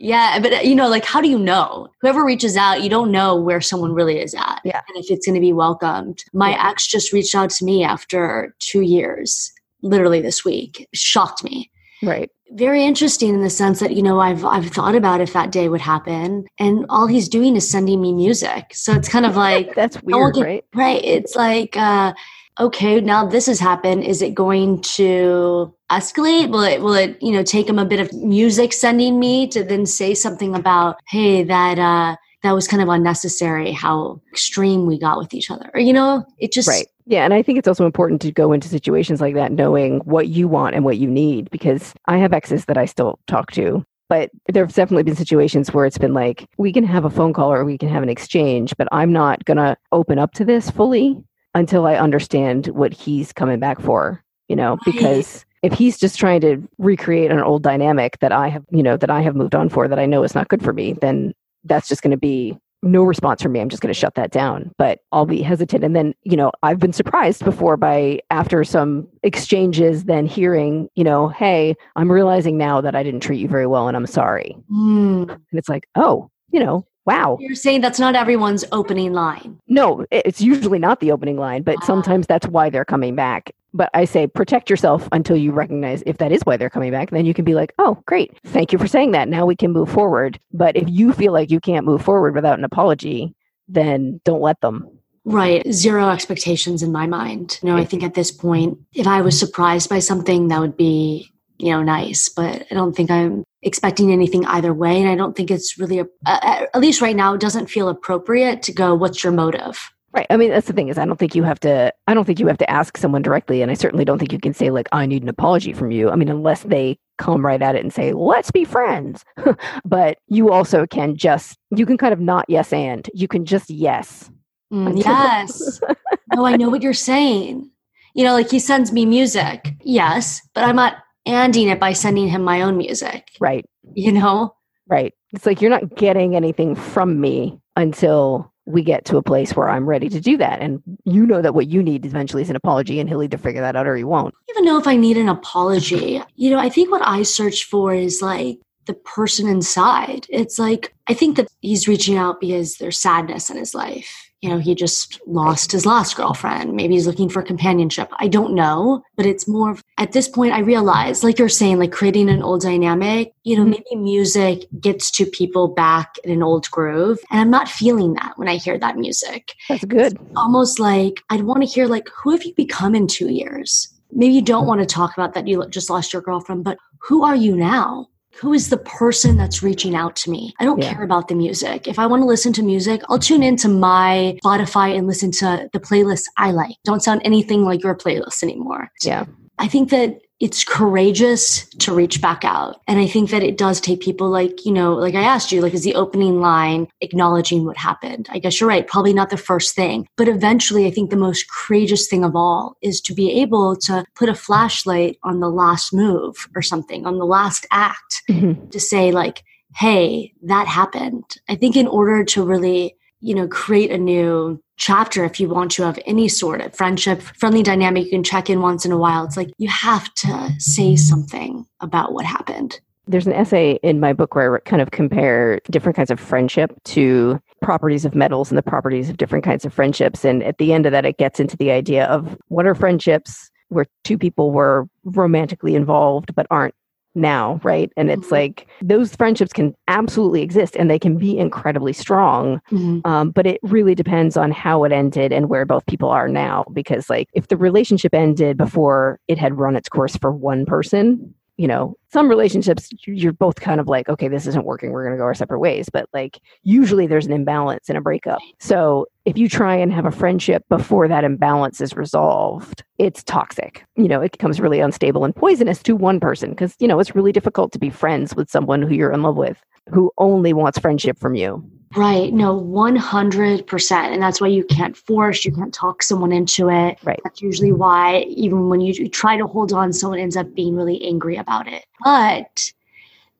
Yeah, 0.00 0.38
but 0.40 0.64
you 0.64 0.74
know, 0.74 0.88
like, 0.88 1.04
how 1.04 1.20
do 1.20 1.28
you 1.28 1.38
know? 1.38 1.88
Whoever 2.00 2.24
reaches 2.24 2.56
out, 2.56 2.82
you 2.82 2.90
don't 2.90 3.10
know 3.10 3.36
where 3.36 3.60
someone 3.60 3.92
really 3.92 4.20
is 4.20 4.34
at. 4.34 4.60
Yeah. 4.64 4.80
And 4.88 5.04
if 5.04 5.10
it's 5.10 5.26
going 5.26 5.34
to 5.34 5.40
be 5.40 5.52
welcomed. 5.52 6.24
My 6.32 6.50
yeah. 6.50 6.68
ex 6.68 6.86
just 6.86 7.12
reached 7.12 7.34
out 7.34 7.50
to 7.50 7.64
me 7.64 7.84
after 7.84 8.54
two 8.60 8.82
years, 8.82 9.52
literally 9.82 10.20
this 10.20 10.44
week. 10.44 10.88
Shocked 10.94 11.42
me. 11.42 11.70
Right. 12.02 12.30
Very 12.52 12.84
interesting 12.84 13.34
in 13.34 13.42
the 13.42 13.50
sense 13.50 13.80
that, 13.80 13.94
you 13.94 14.02
know, 14.02 14.20
I've 14.20 14.44
I've 14.44 14.68
thought 14.68 14.94
about 14.94 15.20
if 15.20 15.32
that 15.32 15.50
day 15.50 15.68
would 15.68 15.80
happen. 15.80 16.46
And 16.58 16.86
all 16.88 17.06
he's 17.06 17.28
doing 17.28 17.56
is 17.56 17.68
sending 17.68 18.00
me 18.00 18.12
music. 18.12 18.72
So 18.72 18.94
it's 18.94 19.08
kind 19.08 19.26
of 19.26 19.36
like 19.48 19.74
that's 19.74 20.00
weird, 20.02 20.34
get, 20.34 20.44
right? 20.44 20.64
Right. 20.74 21.04
It's 21.04 21.34
like 21.34 21.76
uh 21.76 22.14
okay, 22.60 23.00
now 23.00 23.26
this 23.26 23.46
has 23.46 23.60
happened. 23.60 24.04
Is 24.04 24.22
it 24.22 24.34
going 24.34 24.80
to 24.82 25.74
escalate? 25.90 26.50
Will 26.50 26.62
it 26.62 26.80
will 26.80 26.94
it, 26.94 27.20
you 27.22 27.32
know, 27.32 27.42
take 27.42 27.66
them 27.66 27.78
a 27.78 27.84
bit 27.84 28.00
of 28.00 28.12
music 28.12 28.72
sending 28.72 29.18
me 29.18 29.46
to 29.48 29.64
then 29.64 29.86
say 29.86 30.14
something 30.14 30.54
about, 30.54 30.96
hey, 31.08 31.44
that 31.44 31.78
uh 31.78 32.16
that 32.42 32.52
was 32.52 32.68
kind 32.68 32.80
of 32.80 32.88
unnecessary 32.88 33.72
how 33.72 34.20
extreme 34.30 34.86
we 34.86 34.98
got 34.98 35.18
with 35.18 35.34
each 35.34 35.50
other. 35.50 35.70
Or, 35.74 35.80
you 35.80 35.92
know, 35.92 36.24
it 36.38 36.52
just 36.52 36.68
Right. 36.68 36.86
Yeah, 37.06 37.24
and 37.24 37.32
I 37.32 37.42
think 37.42 37.58
it's 37.58 37.66
also 37.66 37.86
important 37.86 38.20
to 38.22 38.32
go 38.32 38.52
into 38.52 38.68
situations 38.68 39.20
like 39.20 39.34
that 39.34 39.50
knowing 39.50 40.00
what 40.00 40.28
you 40.28 40.46
want 40.46 40.74
and 40.74 40.84
what 40.84 40.98
you 40.98 41.08
need 41.08 41.50
because 41.50 41.94
I 42.04 42.18
have 42.18 42.34
exes 42.34 42.66
that 42.66 42.76
I 42.76 42.84
still 42.84 43.18
talk 43.26 43.50
to 43.52 43.84
but 44.08 44.30
there 44.48 44.64
have 44.64 44.74
definitely 44.74 45.02
been 45.02 45.16
situations 45.16 45.72
where 45.72 45.84
it's 45.84 45.98
been 45.98 46.14
like 46.14 46.46
we 46.56 46.72
can 46.72 46.84
have 46.84 47.04
a 47.04 47.10
phone 47.10 47.32
call 47.32 47.52
or 47.52 47.64
we 47.64 47.78
can 47.78 47.88
have 47.88 48.02
an 48.02 48.08
exchange 48.08 48.74
but 48.76 48.88
i'm 48.92 49.12
not 49.12 49.44
going 49.44 49.56
to 49.56 49.76
open 49.92 50.18
up 50.18 50.32
to 50.32 50.44
this 50.44 50.70
fully 50.70 51.22
until 51.54 51.86
I 51.86 51.96
understand 51.96 52.68
what 52.68 52.92
he's 52.92 53.32
coming 53.32 53.58
back 53.58 53.80
for, 53.80 54.22
you 54.48 54.56
know, 54.56 54.78
because 54.84 55.44
if 55.62 55.72
he's 55.72 55.98
just 55.98 56.18
trying 56.18 56.40
to 56.42 56.66
recreate 56.78 57.30
an 57.30 57.40
old 57.40 57.62
dynamic 57.62 58.18
that 58.20 58.32
I 58.32 58.48
have, 58.48 58.64
you 58.70 58.82
know, 58.82 58.96
that 58.96 59.10
I 59.10 59.22
have 59.22 59.34
moved 59.34 59.54
on 59.54 59.68
for 59.68 59.88
that 59.88 59.98
I 59.98 60.06
know 60.06 60.22
is 60.22 60.34
not 60.34 60.48
good 60.48 60.62
for 60.62 60.72
me, 60.72 60.94
then 61.00 61.34
that's 61.64 61.88
just 61.88 62.02
going 62.02 62.12
to 62.12 62.16
be 62.16 62.56
no 62.82 63.02
response 63.02 63.42
from 63.42 63.52
me. 63.52 63.60
I'm 63.60 63.68
just 63.68 63.82
going 63.82 63.92
to 63.92 63.98
shut 63.98 64.14
that 64.14 64.30
down. 64.30 64.70
But 64.78 65.00
I'll 65.10 65.26
be 65.26 65.42
hesitant. 65.42 65.82
And 65.82 65.96
then, 65.96 66.14
you 66.22 66.36
know, 66.36 66.52
I've 66.62 66.78
been 66.78 66.92
surprised 66.92 67.44
before 67.44 67.76
by 67.76 68.20
after 68.30 68.62
some 68.62 69.08
exchanges, 69.24 70.04
then 70.04 70.26
hearing, 70.26 70.88
you 70.94 71.02
know, 71.02 71.28
hey, 71.28 71.74
I'm 71.96 72.10
realizing 72.10 72.56
now 72.56 72.80
that 72.80 72.94
I 72.94 73.02
didn't 73.02 73.20
treat 73.20 73.40
you 73.40 73.48
very 73.48 73.66
well 73.66 73.88
and 73.88 73.96
I'm 73.96 74.06
sorry. 74.06 74.56
Mm. 74.70 75.28
And 75.28 75.40
it's 75.52 75.68
like, 75.68 75.88
oh, 75.96 76.30
you 76.52 76.60
know, 76.60 76.86
wow. 77.08 77.38
You're 77.40 77.54
saying 77.54 77.80
that's 77.80 77.98
not 77.98 78.14
everyone's 78.14 78.66
opening 78.70 79.14
line. 79.14 79.58
No, 79.66 80.04
it's 80.10 80.42
usually 80.42 80.78
not 80.78 81.00
the 81.00 81.10
opening 81.10 81.38
line, 81.38 81.62
but 81.62 81.82
sometimes 81.84 82.26
that's 82.26 82.46
why 82.46 82.68
they're 82.68 82.84
coming 82.84 83.14
back. 83.16 83.50
But 83.72 83.88
I 83.94 84.04
say 84.04 84.26
protect 84.26 84.68
yourself 84.68 85.08
until 85.12 85.36
you 85.36 85.52
recognize 85.52 86.02
if 86.04 86.18
that 86.18 86.32
is 86.32 86.42
why 86.44 86.58
they're 86.58 86.70
coming 86.70 86.90
back. 86.90 87.10
Then 87.10 87.24
you 87.24 87.32
can 87.32 87.46
be 87.46 87.54
like, 87.54 87.72
oh, 87.78 88.02
great. 88.06 88.38
Thank 88.44 88.72
you 88.72 88.78
for 88.78 88.86
saying 88.86 89.12
that. 89.12 89.28
Now 89.28 89.46
we 89.46 89.56
can 89.56 89.72
move 89.72 89.90
forward. 89.90 90.38
But 90.52 90.76
if 90.76 90.88
you 90.88 91.12
feel 91.12 91.32
like 91.32 91.50
you 91.50 91.60
can't 91.60 91.86
move 91.86 92.02
forward 92.02 92.34
without 92.34 92.58
an 92.58 92.64
apology, 92.64 93.34
then 93.68 94.20
don't 94.24 94.42
let 94.42 94.60
them. 94.60 94.86
Right. 95.24 95.62
Zero 95.72 96.08
expectations 96.10 96.82
in 96.82 96.92
my 96.92 97.06
mind. 97.06 97.58
You 97.62 97.70
know, 97.70 97.76
I 97.76 97.84
think 97.84 98.02
at 98.02 98.14
this 98.14 98.30
point, 98.30 98.78
if 98.94 99.06
I 99.06 99.20
was 99.20 99.38
surprised 99.38 99.88
by 99.88 99.98
something, 99.98 100.48
that 100.48 100.60
would 100.60 100.76
be, 100.76 101.30
you 101.58 101.72
know, 101.72 101.82
nice. 101.82 102.28
But 102.28 102.66
I 102.70 102.74
don't 102.74 102.96
think 102.96 103.10
I'm 103.10 103.44
expecting 103.62 104.12
anything 104.12 104.46
either 104.46 104.72
way. 104.72 105.00
And 105.00 105.08
I 105.08 105.16
don't 105.16 105.36
think 105.36 105.50
it's 105.50 105.78
really, 105.78 105.98
a, 105.98 106.06
at 106.26 106.80
least 106.80 107.00
right 107.00 107.16
now, 107.16 107.34
it 107.34 107.40
doesn't 107.40 107.68
feel 107.68 107.88
appropriate 107.88 108.62
to 108.62 108.72
go, 108.72 108.94
what's 108.94 109.22
your 109.24 109.32
motive? 109.32 109.78
Right. 110.12 110.26
I 110.30 110.38
mean, 110.38 110.50
that's 110.50 110.66
the 110.66 110.72
thing 110.72 110.88
is, 110.88 110.96
I 110.96 111.04
don't 111.04 111.18
think 111.18 111.34
you 111.34 111.42
have 111.42 111.60
to. 111.60 111.92
I 112.06 112.14
don't 112.14 112.24
think 112.24 112.40
you 112.40 112.46
have 112.46 112.56
to 112.58 112.70
ask 112.70 112.96
someone 112.96 113.20
directly, 113.20 113.60
and 113.60 113.70
I 113.70 113.74
certainly 113.74 114.06
don't 114.06 114.18
think 114.18 114.32
you 114.32 114.40
can 114.40 114.54
say 114.54 114.70
like, 114.70 114.88
"I 114.90 115.04
need 115.04 115.22
an 115.22 115.28
apology 115.28 115.74
from 115.74 115.90
you." 115.90 116.08
I 116.08 116.16
mean, 116.16 116.30
unless 116.30 116.62
they 116.62 116.98
come 117.18 117.44
right 117.44 117.60
at 117.60 117.76
it 117.76 117.82
and 117.82 117.92
say, 117.92 118.14
"Let's 118.14 118.50
be 118.50 118.64
friends." 118.64 119.22
but 119.84 120.16
you 120.26 120.50
also 120.50 120.86
can 120.86 121.14
just 121.14 121.58
you 121.76 121.84
can 121.84 121.98
kind 121.98 122.14
of 122.14 122.20
not 122.20 122.46
yes 122.48 122.72
and 122.72 123.08
you 123.12 123.28
can 123.28 123.44
just 123.44 123.68
yes. 123.68 124.30
Mm, 124.72 125.04
yes. 125.04 125.78
no, 126.34 126.46
I 126.46 126.56
know 126.56 126.70
what 126.70 126.82
you're 126.82 126.94
saying. 126.94 127.70
You 128.14 128.24
know, 128.24 128.32
like 128.32 128.50
he 128.50 128.58
sends 128.58 128.90
me 128.90 129.04
music, 129.04 129.74
yes, 129.82 130.40
but 130.54 130.64
I'm 130.64 130.76
not 130.76 130.96
ending 131.28 131.68
it 131.68 131.80
by 131.80 131.92
sending 131.92 132.28
him 132.28 132.42
my 132.42 132.62
own 132.62 132.76
music. 132.76 133.28
Right. 133.40 133.64
You 133.94 134.12
know. 134.12 134.54
Right. 134.86 135.14
It's 135.32 135.46
like 135.46 135.60
you're 135.60 135.70
not 135.70 135.96
getting 135.96 136.34
anything 136.34 136.74
from 136.74 137.20
me 137.20 137.60
until 137.76 138.52
we 138.66 138.82
get 138.82 139.04
to 139.06 139.16
a 139.16 139.22
place 139.22 139.56
where 139.56 139.68
I'm 139.68 139.88
ready 139.88 140.08
to 140.10 140.20
do 140.20 140.36
that. 140.36 140.60
And 140.60 140.82
you 141.04 141.26
know 141.26 141.40
that 141.40 141.54
what 141.54 141.68
you 141.68 141.82
need 141.82 142.04
eventually 142.04 142.42
is 142.42 142.50
an 142.50 142.56
apology, 142.56 143.00
and 143.00 143.08
he'll 143.08 143.22
either 143.22 143.38
figure 143.38 143.62
that 143.62 143.76
out 143.76 143.86
or 143.86 143.96
he 143.96 144.04
won't. 144.04 144.34
I 144.34 144.52
don't 144.52 144.64
even 144.64 144.72
know 144.72 144.78
if 144.78 144.86
I 144.86 144.96
need 144.96 145.16
an 145.16 145.28
apology. 145.28 146.22
You 146.36 146.50
know, 146.50 146.58
I 146.58 146.68
think 146.68 146.90
what 146.90 147.06
I 147.06 147.22
search 147.22 147.64
for 147.64 147.94
is 147.94 148.20
like 148.20 148.58
the 148.86 148.94
person 148.94 149.46
inside. 149.48 150.26
It's 150.28 150.58
like, 150.58 150.94
I 151.08 151.14
think 151.14 151.36
that 151.36 151.48
he's 151.60 151.88
reaching 151.88 152.16
out 152.16 152.40
because 152.40 152.76
there's 152.76 153.00
sadness 153.00 153.48
in 153.50 153.56
his 153.56 153.74
life 153.74 154.27
you 154.40 154.48
know, 154.48 154.58
he 154.58 154.74
just 154.74 155.20
lost 155.26 155.72
his 155.72 155.84
last 155.84 156.16
girlfriend. 156.16 156.74
Maybe 156.74 156.94
he's 156.94 157.06
looking 157.06 157.28
for 157.28 157.42
companionship. 157.42 158.08
I 158.18 158.28
don't 158.28 158.54
know, 158.54 159.02
but 159.16 159.26
it's 159.26 159.48
more 159.48 159.72
of, 159.72 159.82
at 159.98 160.12
this 160.12 160.28
point, 160.28 160.52
I 160.52 160.60
realize, 160.60 161.24
like 161.24 161.38
you're 161.38 161.48
saying, 161.48 161.78
like 161.78 161.90
creating 161.90 162.28
an 162.28 162.42
old 162.42 162.62
dynamic, 162.62 163.32
you 163.42 163.56
know, 163.56 163.62
mm-hmm. 163.62 163.70
maybe 163.90 164.02
music 164.02 164.66
gets 164.80 165.10
to 165.12 165.26
people 165.26 165.66
back 165.66 166.18
in 166.22 166.30
an 166.30 166.42
old 166.42 166.70
groove. 166.70 167.18
And 167.30 167.40
I'm 167.40 167.50
not 167.50 167.68
feeling 167.68 168.14
that 168.14 168.34
when 168.36 168.48
I 168.48 168.56
hear 168.56 168.78
that 168.78 168.96
music. 168.96 169.54
That's 169.68 169.84
good. 169.84 170.12
It's 170.12 170.22
almost 170.36 170.78
like 170.78 171.22
I'd 171.30 171.42
want 171.42 171.62
to 171.62 171.68
hear, 171.68 171.86
like, 171.86 172.08
who 172.10 172.30
have 172.30 172.44
you 172.44 172.54
become 172.54 172.94
in 172.94 173.08
two 173.08 173.30
years? 173.30 173.88
Maybe 174.12 174.34
you 174.34 174.42
don't 174.42 174.64
mm. 174.64 174.68
want 174.68 174.80
to 174.80 174.86
talk 174.86 175.12
about 175.14 175.34
that 175.34 175.48
you 175.48 175.66
just 175.68 175.90
lost 175.90 176.12
your 176.12 176.22
girlfriend, 176.22 176.62
but 176.62 176.78
who 177.00 177.24
are 177.24 177.36
you 177.36 177.56
now? 177.56 178.08
Who 178.38 178.52
is 178.52 178.68
the 178.68 178.78
person 178.78 179.36
that's 179.36 179.62
reaching 179.62 179.96
out 179.96 180.14
to 180.16 180.30
me? 180.30 180.54
I 180.60 180.64
don't 180.64 180.80
yeah. 180.80 180.94
care 180.94 181.02
about 181.02 181.28
the 181.28 181.34
music. 181.34 181.88
If 181.88 181.98
I 181.98 182.06
want 182.06 182.22
to 182.22 182.26
listen 182.26 182.52
to 182.54 182.62
music, 182.62 183.02
I'll 183.08 183.18
tune 183.18 183.42
into 183.42 183.68
my 183.68 184.38
Spotify 184.44 184.96
and 184.96 185.06
listen 185.06 185.32
to 185.32 185.68
the 185.72 185.80
playlists 185.80 186.26
I 186.36 186.52
like. 186.52 186.76
Don't 186.84 187.02
sound 187.02 187.22
anything 187.24 187.64
like 187.64 187.82
your 187.82 187.96
playlist 187.96 188.42
anymore. 188.42 188.90
Yeah. 189.02 189.24
I 189.58 189.66
think 189.66 189.90
that 189.90 190.20
it's 190.40 190.62
courageous 190.62 191.66
to 191.78 191.92
reach 191.92 192.20
back 192.20 192.44
out. 192.44 192.80
And 192.86 193.00
I 193.00 193.08
think 193.08 193.30
that 193.30 193.42
it 193.42 193.58
does 193.58 193.80
take 193.80 194.00
people 194.00 194.28
like, 194.28 194.64
you 194.64 194.72
know, 194.72 194.94
like 194.94 195.16
I 195.16 195.22
asked 195.22 195.50
you, 195.50 195.60
like, 195.60 195.74
is 195.74 195.82
the 195.82 195.96
opening 195.96 196.40
line 196.40 196.86
acknowledging 197.00 197.64
what 197.64 197.76
happened? 197.76 198.28
I 198.30 198.38
guess 198.38 198.60
you're 198.60 198.68
right. 198.68 198.86
Probably 198.86 199.12
not 199.12 199.30
the 199.30 199.36
first 199.36 199.74
thing. 199.74 200.06
But 200.16 200.28
eventually, 200.28 200.86
I 200.86 200.92
think 200.92 201.10
the 201.10 201.16
most 201.16 201.46
courageous 201.50 202.06
thing 202.06 202.24
of 202.24 202.36
all 202.36 202.76
is 202.82 203.00
to 203.02 203.14
be 203.14 203.40
able 203.40 203.74
to 203.76 204.04
put 204.14 204.28
a 204.28 204.34
flashlight 204.34 205.18
on 205.24 205.40
the 205.40 205.50
last 205.50 205.92
move 205.92 206.48
or 206.54 206.62
something, 206.62 207.04
on 207.04 207.18
the 207.18 207.26
last 207.26 207.66
act 207.72 208.22
mm-hmm. 208.28 208.68
to 208.68 208.78
say, 208.78 209.10
like, 209.10 209.42
hey, 209.74 210.32
that 210.42 210.68
happened. 210.68 211.24
I 211.48 211.56
think 211.56 211.76
in 211.76 211.88
order 211.88 212.24
to 212.24 212.44
really, 212.44 212.94
you 213.20 213.34
know, 213.34 213.48
create 213.48 213.90
a 213.90 213.98
new 213.98 214.62
chapter 214.78 215.24
if 215.24 215.38
you 215.38 215.48
want 215.48 215.70
to 215.70 215.82
have 215.82 215.98
any 216.06 216.28
sort 216.28 216.60
of 216.60 216.74
friendship 216.74 217.20
friendly 217.20 217.62
dynamic 217.62 218.04
you 218.04 218.10
can 218.10 218.24
check 218.24 218.48
in 218.48 218.60
once 218.60 218.84
in 218.84 218.92
a 218.92 218.98
while 218.98 219.24
it's 219.24 219.36
like 219.36 219.50
you 219.58 219.68
have 219.68 220.12
to 220.14 220.50
say 220.58 220.96
something 220.96 221.66
about 221.80 222.12
what 222.12 222.24
happened 222.24 222.80
there's 223.08 223.26
an 223.26 223.32
essay 223.32 223.78
in 223.82 224.00
my 224.00 224.12
book 224.12 224.34
where 224.34 224.56
I 224.56 224.60
kind 224.60 224.82
of 224.82 224.90
compare 224.90 225.60
different 225.70 225.96
kinds 225.96 226.10
of 226.10 226.20
friendship 226.20 226.72
to 226.84 227.40
properties 227.62 228.04
of 228.04 228.14
metals 228.14 228.50
and 228.50 228.58
the 228.58 228.62
properties 228.62 229.08
of 229.08 229.16
different 229.16 229.44
kinds 229.44 229.64
of 229.64 229.72
friendships. 229.72 230.24
And 230.24 230.42
at 230.42 230.58
the 230.58 230.72
end 230.74 230.84
of 230.84 230.92
that, 230.92 231.06
it 231.06 231.16
gets 231.16 231.40
into 231.40 231.56
the 231.56 231.70
idea 231.70 232.04
of 232.04 232.36
what 232.48 232.66
are 232.66 232.74
friendships 232.74 233.50
where 233.68 233.86
two 234.04 234.18
people 234.18 234.50
were 234.50 234.86
romantically 235.04 235.74
involved 235.74 236.34
but 236.34 236.46
aren't 236.50 236.74
now, 237.18 237.60
right? 237.62 237.92
And 237.96 238.10
it's 238.10 238.26
mm-hmm. 238.26 238.34
like 238.34 238.66
those 238.80 239.14
friendships 239.14 239.52
can 239.52 239.74
absolutely 239.88 240.42
exist 240.42 240.76
and 240.76 240.90
they 240.90 240.98
can 240.98 241.18
be 241.18 241.36
incredibly 241.36 241.92
strong. 241.92 242.60
Mm-hmm. 242.70 243.00
Um, 243.04 243.30
but 243.30 243.46
it 243.46 243.60
really 243.62 243.94
depends 243.94 244.36
on 244.36 244.50
how 244.52 244.84
it 244.84 244.92
ended 244.92 245.32
and 245.32 245.48
where 245.48 245.66
both 245.66 245.84
people 245.86 246.08
are 246.08 246.28
now. 246.28 246.64
Because, 246.72 247.10
like, 247.10 247.28
if 247.34 247.48
the 247.48 247.56
relationship 247.56 248.14
ended 248.14 248.56
before 248.56 249.18
it 249.28 249.38
had 249.38 249.58
run 249.58 249.76
its 249.76 249.88
course 249.88 250.16
for 250.16 250.32
one 250.32 250.64
person, 250.64 251.34
you 251.58 251.66
know, 251.66 251.96
some 252.10 252.28
relationships 252.28 252.88
you're 253.04 253.32
both 253.32 253.56
kind 253.56 253.80
of 253.80 253.88
like, 253.88 254.08
okay, 254.08 254.28
this 254.28 254.46
isn't 254.46 254.64
working. 254.64 254.92
We're 254.92 255.04
going 255.04 255.16
to 255.16 255.18
go 255.18 255.24
our 255.24 255.34
separate 255.34 255.58
ways. 255.58 255.90
But 255.92 256.08
like, 256.14 256.38
usually 256.62 257.06
there's 257.06 257.26
an 257.26 257.32
imbalance 257.32 257.90
in 257.90 257.96
a 257.96 258.00
breakup. 258.00 258.38
So 258.60 259.06
if 259.24 259.36
you 259.36 259.48
try 259.48 259.74
and 259.74 259.92
have 259.92 260.06
a 260.06 260.12
friendship 260.12 260.64
before 260.68 261.08
that 261.08 261.24
imbalance 261.24 261.80
is 261.80 261.96
resolved, 261.96 262.84
it's 262.98 263.24
toxic. 263.24 263.84
You 263.96 264.06
know, 264.06 264.22
it 264.22 264.32
becomes 264.32 264.60
really 264.60 264.78
unstable 264.78 265.24
and 265.24 265.34
poisonous 265.34 265.82
to 265.82 265.96
one 265.96 266.20
person 266.20 266.50
because, 266.50 266.76
you 266.78 266.86
know, 266.86 267.00
it's 267.00 267.16
really 267.16 267.32
difficult 267.32 267.72
to 267.72 267.78
be 267.78 267.90
friends 267.90 268.36
with 268.36 268.48
someone 268.48 268.80
who 268.80 268.94
you're 268.94 269.12
in 269.12 269.22
love 269.22 269.36
with 269.36 269.62
who 269.90 270.12
only 270.16 270.52
wants 270.52 270.78
friendship 270.78 271.18
from 271.18 271.34
you. 271.34 271.68
Right. 271.96 272.32
No, 272.32 272.60
100%. 272.60 273.92
And 273.92 274.22
that's 274.22 274.40
why 274.40 274.48
you 274.48 274.64
can't 274.64 274.96
force, 274.96 275.44
you 275.44 275.52
can't 275.52 275.72
talk 275.72 276.02
someone 276.02 276.32
into 276.32 276.68
it. 276.68 276.98
Right. 277.02 277.20
That's 277.24 277.40
usually 277.40 277.72
why, 277.72 278.20
even 278.28 278.68
when 278.68 278.80
you 278.80 279.08
try 279.08 279.36
to 279.36 279.46
hold 279.46 279.72
on, 279.72 279.92
someone 279.92 280.18
ends 280.18 280.36
up 280.36 280.54
being 280.54 280.76
really 280.76 281.02
angry 281.02 281.36
about 281.36 281.66
it. 281.66 281.86
But 282.04 282.72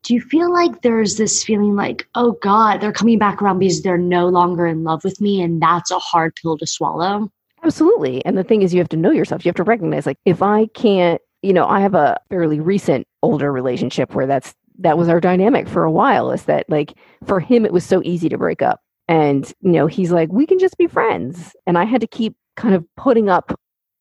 do 0.02 0.14
you 0.14 0.20
feel 0.20 0.50
like 0.50 0.80
there's 0.80 1.16
this 1.16 1.44
feeling 1.44 1.76
like, 1.76 2.08
oh 2.14 2.32
God, 2.40 2.80
they're 2.80 2.92
coming 2.92 3.18
back 3.18 3.42
around 3.42 3.58
because 3.58 3.82
they're 3.82 3.98
no 3.98 4.28
longer 4.28 4.66
in 4.66 4.82
love 4.82 5.04
with 5.04 5.20
me? 5.20 5.42
And 5.42 5.60
that's 5.60 5.90
a 5.90 5.98
hard 5.98 6.34
pill 6.36 6.56
to 6.56 6.66
swallow? 6.66 7.30
Absolutely. 7.62 8.24
And 8.24 8.38
the 8.38 8.44
thing 8.44 8.62
is, 8.62 8.72
you 8.72 8.78
have 8.78 8.88
to 8.90 8.96
know 8.96 9.10
yourself. 9.10 9.44
You 9.44 9.50
have 9.50 9.56
to 9.56 9.64
recognize, 9.64 10.06
like, 10.06 10.18
if 10.24 10.40
I 10.42 10.66
can't, 10.68 11.20
you 11.42 11.52
know, 11.52 11.66
I 11.66 11.80
have 11.80 11.94
a 11.94 12.18
fairly 12.30 12.60
recent 12.60 13.06
older 13.22 13.52
relationship 13.52 14.14
where 14.14 14.26
that's 14.26 14.54
that 14.78 14.98
was 14.98 15.08
our 15.08 15.20
dynamic 15.20 15.68
for 15.68 15.84
a 15.84 15.90
while 15.90 16.30
is 16.30 16.44
that 16.44 16.68
like 16.68 16.94
for 17.26 17.40
him 17.40 17.64
it 17.64 17.72
was 17.72 17.84
so 17.84 18.02
easy 18.04 18.28
to 18.28 18.38
break 18.38 18.62
up. 18.62 18.80
And 19.08 19.50
you 19.60 19.72
know 19.72 19.86
he's 19.86 20.12
like 20.12 20.30
we 20.32 20.46
can 20.46 20.58
just 20.58 20.76
be 20.78 20.86
friends. 20.86 21.54
And 21.66 21.78
i 21.78 21.84
had 21.84 22.00
to 22.00 22.06
keep 22.06 22.36
kind 22.56 22.74
of 22.74 22.84
putting 22.96 23.28
up 23.28 23.58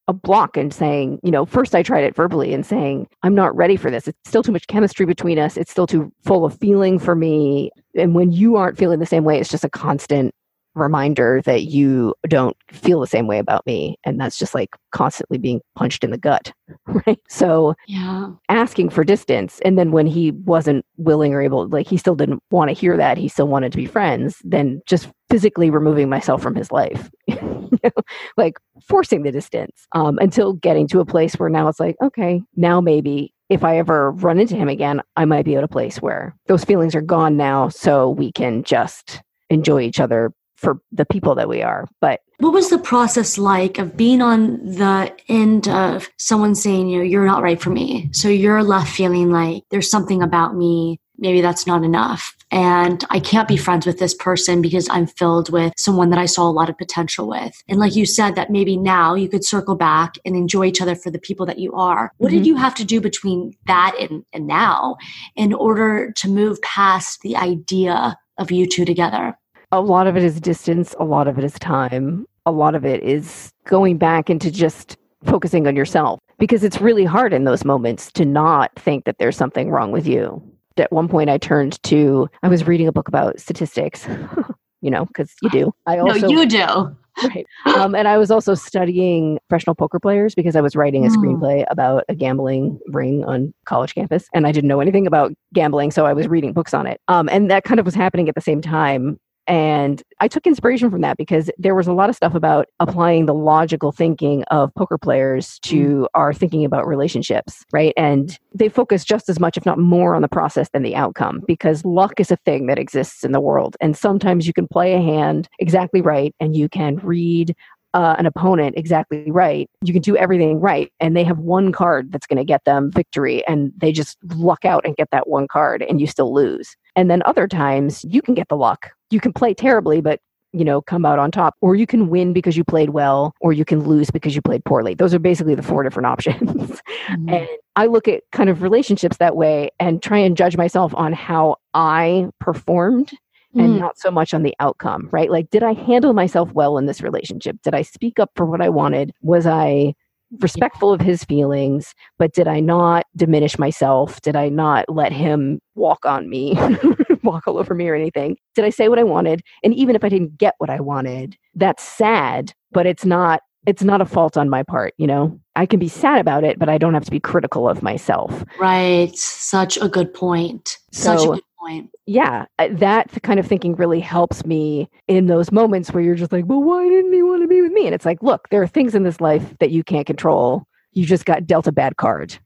a 0.10 0.14
block 0.14 0.56
and 0.56 0.74
saying 0.74 1.20
you 1.22 1.32
know 1.32 1.46
first 1.46 1.76
i 1.76 1.84
tried 1.84 2.06
it 2.06 2.16
verbally 2.16 2.54
and 2.54 2.66
saying 2.66 3.06
i'm 3.24 3.36
not 3.36 3.56
ready 3.56 3.76
for 3.76 3.92
this. 3.92 4.08
It's 4.08 4.18
still 4.26 4.44
too 4.44 4.52
much 4.52 4.68
chemistry 4.68 5.06
between 5.06 5.40
us. 5.40 5.58
It's 5.58 5.72
still 5.72 5.88
too 5.88 6.12
full 6.24 6.46
of 6.46 6.58
feeling 6.60 7.00
for 7.00 7.16
me. 7.16 7.72
And 7.96 8.16
when 8.16 8.32
you 8.32 8.56
aren't 8.56 8.78
feeling 8.78 9.00
the 9.00 9.06
same 9.06 9.24
way 9.24 9.40
it's 9.40 9.50
just 9.50 9.64
a 9.64 9.70
constant 9.70 10.34
reminder 10.78 11.42
that 11.46 11.64
you 11.64 12.14
don't 12.28 12.56
feel 12.72 13.00
the 13.00 13.08
same 13.08 13.28
way 13.28 13.40
about 13.40 13.66
me 13.66 13.98
and 14.04 14.20
that's 14.20 14.38
just 14.38 14.54
like 14.54 14.76
constantly 14.92 15.38
being 15.38 15.62
punched 15.76 16.04
in 16.04 16.12
the 16.12 16.18
gut 16.18 16.54
right? 16.88 17.20
So 17.30 17.76
yeah. 17.88 18.32
asking 18.50 18.90
for 18.90 19.04
distance 19.04 19.60
and 19.66 19.78
then 19.78 19.92
when 19.92 20.08
he 20.08 20.32
wasn't 20.32 20.86
willing 20.98 21.34
or 21.34 21.42
able 21.42 21.68
like 21.68 21.88
he 21.88 21.98
still 21.98 22.16
didn't 22.16 22.42
want 22.52 22.70
to 22.70 22.74
hear 22.74 22.98
that 22.98 23.18
he 23.18 23.28
still 23.28 23.48
wanted 23.48 23.72
to 23.72 23.78
be 23.78 23.86
friends 23.86 24.38
then 24.44 24.82
just 24.86 25.10
physically 25.30 25.70
removing 25.70 26.10
myself 26.10 26.42
from 26.42 26.56
his 26.56 26.72
life 26.72 27.10
like 28.38 28.58
forcing 28.88 29.24
the 29.24 29.32
distance 29.32 29.88
um, 29.94 30.18
until 30.20 30.54
getting 30.54 30.88
to 30.88 31.00
a 31.00 31.06
place 31.06 31.36
where 31.36 31.50
now 31.50 31.68
it's 31.68 31.80
like 31.80 31.96
okay 32.02 32.42
now 32.56 32.80
maybe 32.80 33.34
if 33.50 33.64
I 33.64 33.78
ever 33.78 34.12
run 34.12 34.40
into 34.40 34.56
him 34.56 34.68
again, 34.68 35.02
I 35.16 35.26
might 35.26 35.46
be 35.46 35.56
at 35.56 35.64
a 35.64 35.70
place 35.70 36.02
where 36.02 36.36
those 36.48 36.66
feelings 36.66 36.96
are 36.96 37.02
gone 37.02 37.38
now, 37.38 37.70
so 37.70 38.10
we 38.10 38.32
can 38.32 38.64
just 38.64 39.22
enjoy 39.50 39.82
each 39.82 40.00
other 40.00 40.34
for 40.58 40.82
the 40.92 41.06
people 41.06 41.36
that 41.36 41.48
we 41.48 41.62
are. 41.62 41.88
But 42.02 42.22
what 42.40 42.54
was 42.54 42.70
the 42.70 42.78
process 42.78 43.38
like 43.38 43.80
of 43.80 43.96
being 43.98 44.22
on 44.22 44.58
the 44.64 45.16
end 45.28 45.68
of 45.68 46.10
someone 46.18 46.56
saying, 46.56 46.90
you 46.90 46.98
know, 46.98 47.04
you're 47.04 47.26
not 47.26 47.42
right 47.42 47.62
for 47.62 47.70
me? 47.70 48.10
So 48.12 48.28
you're 48.28 48.64
left 48.64 48.92
feeling 48.92 49.32
like 49.32 49.64
there's 49.70 49.90
something 49.90 50.22
about 50.22 50.56
me, 50.56 51.00
maybe 51.18 51.42
that's 51.42 51.66
not 51.66 51.84
enough. 51.84 52.36
And 52.50 53.04
I 53.10 53.20
can't 53.20 53.48
be 53.48 53.58
friends 53.58 53.86
with 53.86 54.00
this 54.00 54.14
person 54.14 54.62
because 54.62 54.88
I'm 54.90 55.08
filled 55.08 55.52
with 55.52 55.74
someone 55.76 56.12
that 56.12 56.20
I 56.20 56.28
saw 56.28 56.48
a 56.48 56.52
lot 56.52 56.70
of 56.70 56.78
potential 56.78 57.28
with. 57.28 57.62
And 57.68 57.80
like 57.80 57.96
you 57.96 58.06
said, 58.06 58.36
that 58.36 58.52
maybe 58.52 58.78
now 58.78 59.16
you 59.16 59.28
could 59.28 59.44
circle 59.44 59.76
back 59.76 60.18
and 60.24 60.36
enjoy 60.36 60.66
each 60.66 60.82
other 60.82 60.96
for 60.96 61.12
the 61.12 61.20
people 61.20 61.46
that 61.48 61.60
you 61.60 61.74
are. 61.74 62.12
What 62.18 62.30
mm-hmm. 62.30 62.38
did 62.38 62.48
you 62.48 62.56
have 62.56 62.76
to 62.76 62.86
do 62.86 63.02
between 63.02 63.54
that 63.66 63.96
and, 64.00 64.24
and 64.32 64.48
now 64.48 64.96
in 65.36 65.54
order 65.54 66.12
to 66.18 66.30
move 66.30 66.62
past 66.62 67.22
the 67.22 67.36
idea 67.36 68.18
of 68.38 68.52
you 68.52 68.66
two 68.68 68.86
together? 68.86 69.38
A 69.72 69.82
lot 69.82 70.08
of 70.08 70.16
it 70.16 70.24
is 70.24 70.40
distance, 70.40 70.96
a 71.00 71.06
lot 71.06 71.28
of 71.28 71.38
it 71.38 71.44
is 71.44 71.54
time, 71.60 72.26
a 72.46 72.52
lot 72.52 72.76
of 72.76 72.86
it 72.86 73.04
is 73.04 73.52
going 73.66 73.98
back 73.98 74.30
into 74.30 74.50
just 74.50 74.98
focusing 75.26 75.68
on 75.68 75.76
yourself 75.76 76.20
because 76.38 76.64
it's 76.64 76.80
really 76.80 77.04
hard 77.04 77.34
in 77.34 77.44
those 77.44 77.66
moments 77.66 78.12
to 78.14 78.26
not 78.26 78.72
think 78.78 79.06
that 79.06 79.18
there's 79.18 79.36
something 79.36 79.70
wrong 79.70 79.92
with 79.92 80.08
you. 80.08 80.42
At 80.78 80.92
one 80.92 81.08
point, 81.08 81.30
I 81.30 81.38
turned 81.38 81.82
to, 81.84 82.30
I 82.44 82.48
was 82.48 82.68
reading 82.68 82.88
a 82.88 82.92
book 82.92 83.08
about 83.08 83.40
statistics, 83.40 84.08
you 84.82 84.92
know, 84.92 85.06
because 85.06 85.34
you 85.42 85.50
do. 85.50 85.74
I 85.88 85.98
also, 85.98 86.20
no, 86.20 86.30
you 86.30 86.46
do. 86.46 86.96
right. 87.24 87.48
Um, 87.66 87.96
and 87.96 88.08
I 88.08 88.20
was 88.20 88.30
also 88.30 88.54
studying 88.54 89.40
professional 89.50 89.76
poker 89.76 90.00
players 90.00 90.36
because 90.36 90.56
I 90.56 90.62
was 90.62 90.76
writing 90.76 91.04
a 91.04 91.10
hmm. 91.10 91.16
screenplay 91.16 91.66
about 91.72 92.04
a 92.10 92.16
gambling 92.16 92.80
ring 92.88 93.26
on 93.26 93.54
college 93.66 93.96
campus. 93.96 94.28
And 94.36 94.46
I 94.46 94.52
didn't 94.52 94.68
know 94.68 94.80
anything 94.80 95.08
about 95.08 95.34
gambling, 95.52 95.90
so 95.90 96.06
I 96.06 96.14
was 96.14 96.28
reading 96.28 96.54
books 96.54 96.76
on 96.76 96.86
it. 96.86 97.02
Um, 97.08 97.28
and 97.30 97.50
that 97.50 97.64
kind 97.64 97.80
of 97.80 97.86
was 97.88 97.96
happening 97.96 98.30
at 98.30 98.36
the 98.36 98.42
same 98.42 98.62
time. 98.62 99.20
And 99.48 100.04
I 100.20 100.28
took 100.28 100.46
inspiration 100.46 100.92
from 100.92 101.02
that 101.02 101.18
because 101.18 101.50
there 101.58 101.74
was 101.74 101.88
a 101.88 101.94
lot 101.94 102.10
of 102.10 102.16
stuff 102.16 102.36
about 102.36 102.68
applying 102.80 103.26
the 103.26 103.34
logical 103.34 103.92
thinking 103.92 104.44
of 104.46 104.74
poker 104.76 104.98
players 104.98 105.60
to 105.60 106.02
mm. 106.02 106.06
our 106.14 106.34
thinking 106.34 106.66
about 106.66 106.86
relationships, 106.86 107.64
right? 107.72 107.94
And 107.96 108.38
they 108.54 108.68
focus 108.68 109.06
just 109.06 109.30
as 109.30 109.40
much, 109.40 109.56
if 109.56 109.66
not 109.66 109.80
more, 109.80 110.16
on 110.16 110.22
the 110.22 110.28
process 110.28 110.70
than 110.74 110.84
the 110.84 110.96
outcome 110.96 111.42
because 111.48 111.86
luck 111.86 112.20
is 112.20 112.32
a 112.32 112.38
thing 112.38 112.68
that 112.68 112.78
exists 112.78 113.24
in 113.24 113.32
the 113.32 113.40
world. 113.40 113.78
And 113.80 113.96
sometimes 113.96 114.48
you 114.48 114.54
can 114.54 114.68
play 114.68 114.94
a 114.94 115.02
hand 115.02 115.48
exactly 115.60 116.02
right 116.02 116.36
and 116.40 116.56
you 116.56 116.68
can 116.68 116.98
read 116.98 117.56
uh, 117.94 118.16
an 118.20 118.26
opponent 118.26 118.76
exactly 118.78 119.32
right, 119.32 119.70
you 119.82 119.94
can 119.94 120.04
do 120.04 120.16
everything 120.18 120.60
right, 120.60 120.92
and 121.00 121.16
they 121.16 121.24
have 121.24 121.40
one 121.40 121.72
card 121.72 122.12
that's 122.12 122.28
going 122.28 122.38
to 122.38 122.44
get 122.44 122.64
them 122.66 122.92
victory, 122.92 123.44
and 123.48 123.72
they 123.78 123.92
just 123.92 124.18
luck 124.36 124.66
out 124.66 124.86
and 124.86 124.96
get 124.98 125.10
that 125.12 125.28
one 125.28 125.48
card, 125.48 125.82
and 125.82 126.00
you 126.00 126.06
still 126.06 126.32
lose. 126.34 126.76
And 126.96 127.10
then 127.10 127.24
other 127.26 127.48
times 127.48 128.06
you 128.08 128.22
can 128.22 128.36
get 128.36 128.50
the 128.50 128.58
luck. 128.58 128.92
You 129.10 129.20
can 129.20 129.34
play 129.34 129.54
terribly, 129.54 130.02
but 130.02 130.20
you 130.54 130.64
know, 130.64 130.82
come 130.82 131.06
out 131.06 131.20
on 131.20 131.30
top, 131.30 131.56
or 131.62 131.76
you 131.76 131.86
can 131.86 132.10
win 132.10 132.34
because 132.34 132.56
you 132.56 132.64
played 132.64 132.92
well, 132.92 133.34
or 133.42 133.54
you 133.54 133.66
can 133.66 133.84
lose 133.84 134.10
because 134.10 134.36
you 134.36 134.42
played 134.42 134.64
poorly. 134.66 134.96
Those 134.96 135.14
are 135.14 135.20
basically 135.20 135.56
the 135.56 135.62
four 135.62 135.84
different 135.84 136.08
options. 136.14 136.82
Mm-hmm. 137.10 137.30
And 137.30 137.48
I 137.76 137.86
look 137.86 138.08
at 138.08 138.24
kind 138.32 138.50
of 138.50 138.62
relationships 138.62 139.18
that 139.18 139.36
way 139.36 139.70
and 139.80 140.02
try 140.02 140.18
and 140.18 140.38
judge 140.38 140.58
myself 140.58 140.94
on 140.96 141.14
how 141.14 141.58
I 141.74 142.30
performed 142.40 143.12
and 143.56 143.76
mm. 143.76 143.80
not 143.80 143.98
so 143.98 144.12
much 144.12 144.34
on 144.34 144.44
the 144.44 144.56
outcome, 144.60 145.10
right? 145.12 145.32
Like, 145.32 145.50
did 145.50 145.64
I 145.64 145.74
handle 145.74 146.14
myself 146.14 146.52
well 146.54 146.78
in 146.78 146.86
this 146.86 147.02
relationship? 147.02 147.58
Did 147.64 147.74
I 147.74 147.82
speak 147.82 148.20
up 148.20 148.32
for 148.36 148.46
what 148.46 148.62
I 148.62 148.70
wanted? 148.70 149.14
Was 149.22 149.46
I 149.46 149.94
respectful 150.42 150.92
of 150.92 151.02
his 151.02 151.24
feelings, 151.24 151.94
but 152.18 152.34
did 152.34 152.48
I 152.48 152.60
not 152.60 153.06
diminish 153.16 153.58
myself? 153.58 154.22
Did 154.22 154.36
I 154.36 154.50
not 154.50 154.86
let 154.90 155.12
him 155.12 155.60
walk 155.76 156.06
on 156.06 156.30
me, 156.30 156.56
walk 157.24 157.48
all 157.48 157.58
over 157.58 157.74
me 157.74 157.88
or 157.88 157.96
anything? 157.96 158.38
Did 158.56 158.66
I 158.66 158.70
say 158.70 158.90
what 158.90 159.00
I 159.00 159.04
wanted? 159.04 159.42
And 159.64 159.74
even 159.74 159.96
if 159.96 160.04
I 160.04 160.10
didn't 160.10 160.38
get 160.38 160.56
what 160.58 160.70
I 160.70 160.80
wanted, 160.80 161.38
that's 161.56 161.84
sad, 161.84 162.54
but 162.72 162.86
it's 162.86 163.06
not 163.06 163.42
it's 163.68 163.84
not 163.84 164.00
a 164.00 164.06
fault 164.06 164.38
on 164.38 164.50
my 164.50 164.64
part, 164.64 164.94
you 164.98 165.06
know. 165.06 165.38
I 165.58 165.66
can 165.66 165.78
be 165.78 165.90
sad 165.90 166.22
about 166.22 166.46
it, 166.46 166.58
but 166.58 166.70
I 166.70 166.78
don't 166.78 166.94
have 166.94 167.04
to 167.04 167.12
be 167.12 167.20
critical 167.20 167.68
of 167.68 167.84
myself. 167.84 168.46
Right. 168.58 169.14
Such 169.16 169.78
a 169.78 169.90
good 169.90 170.14
point. 170.14 170.78
Such 170.94 171.20
so, 171.20 171.34
a 171.34 171.36
good 171.36 171.44
point. 171.60 171.90
Yeah, 172.06 172.46
that 172.58 173.22
kind 173.24 173.42
of 173.42 173.46
thinking 173.46 173.76
really 173.76 174.00
helps 174.00 174.46
me 174.46 174.90
in 175.10 175.28
those 175.28 175.52
moments 175.52 175.92
where 175.92 176.02
you're 176.02 176.16
just 176.16 176.32
like, 176.32 176.46
well, 176.48 176.64
why 176.64 176.88
didn't 176.88 177.12
he 177.12 177.22
want 177.22 177.42
to 177.42 177.48
be 177.48 177.62
with 177.62 177.74
me? 177.74 177.86
And 177.86 177.94
it's 177.94 178.06
like, 178.06 178.24
look, 178.24 178.48
there 178.50 178.62
are 178.62 178.68
things 178.68 178.96
in 178.96 179.04
this 179.04 179.20
life 179.20 179.56
that 179.60 179.72
you 179.72 179.84
can't 179.84 180.08
control. 180.08 180.64
You 180.94 181.06
just 181.06 181.26
got 181.26 181.46
dealt 181.46 181.68
a 181.68 181.74
bad 181.74 181.98
card. 181.98 182.40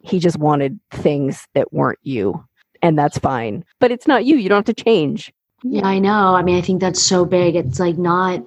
He 0.00 0.18
just 0.18 0.38
wanted 0.38 0.78
things 0.90 1.46
that 1.54 1.72
weren't 1.72 1.98
you. 2.02 2.45
And 2.82 2.98
that's 2.98 3.18
fine. 3.18 3.64
But 3.80 3.90
it's 3.90 4.06
not 4.06 4.24
you. 4.24 4.36
You 4.36 4.48
don't 4.48 4.66
have 4.66 4.76
to 4.76 4.84
change. 4.84 5.32
Yeah, 5.62 5.86
I 5.86 5.98
know. 5.98 6.34
I 6.34 6.42
mean, 6.42 6.56
I 6.56 6.60
think 6.60 6.80
that's 6.80 7.02
so 7.02 7.24
big. 7.24 7.56
It's 7.56 7.80
like 7.80 7.98
not 7.98 8.44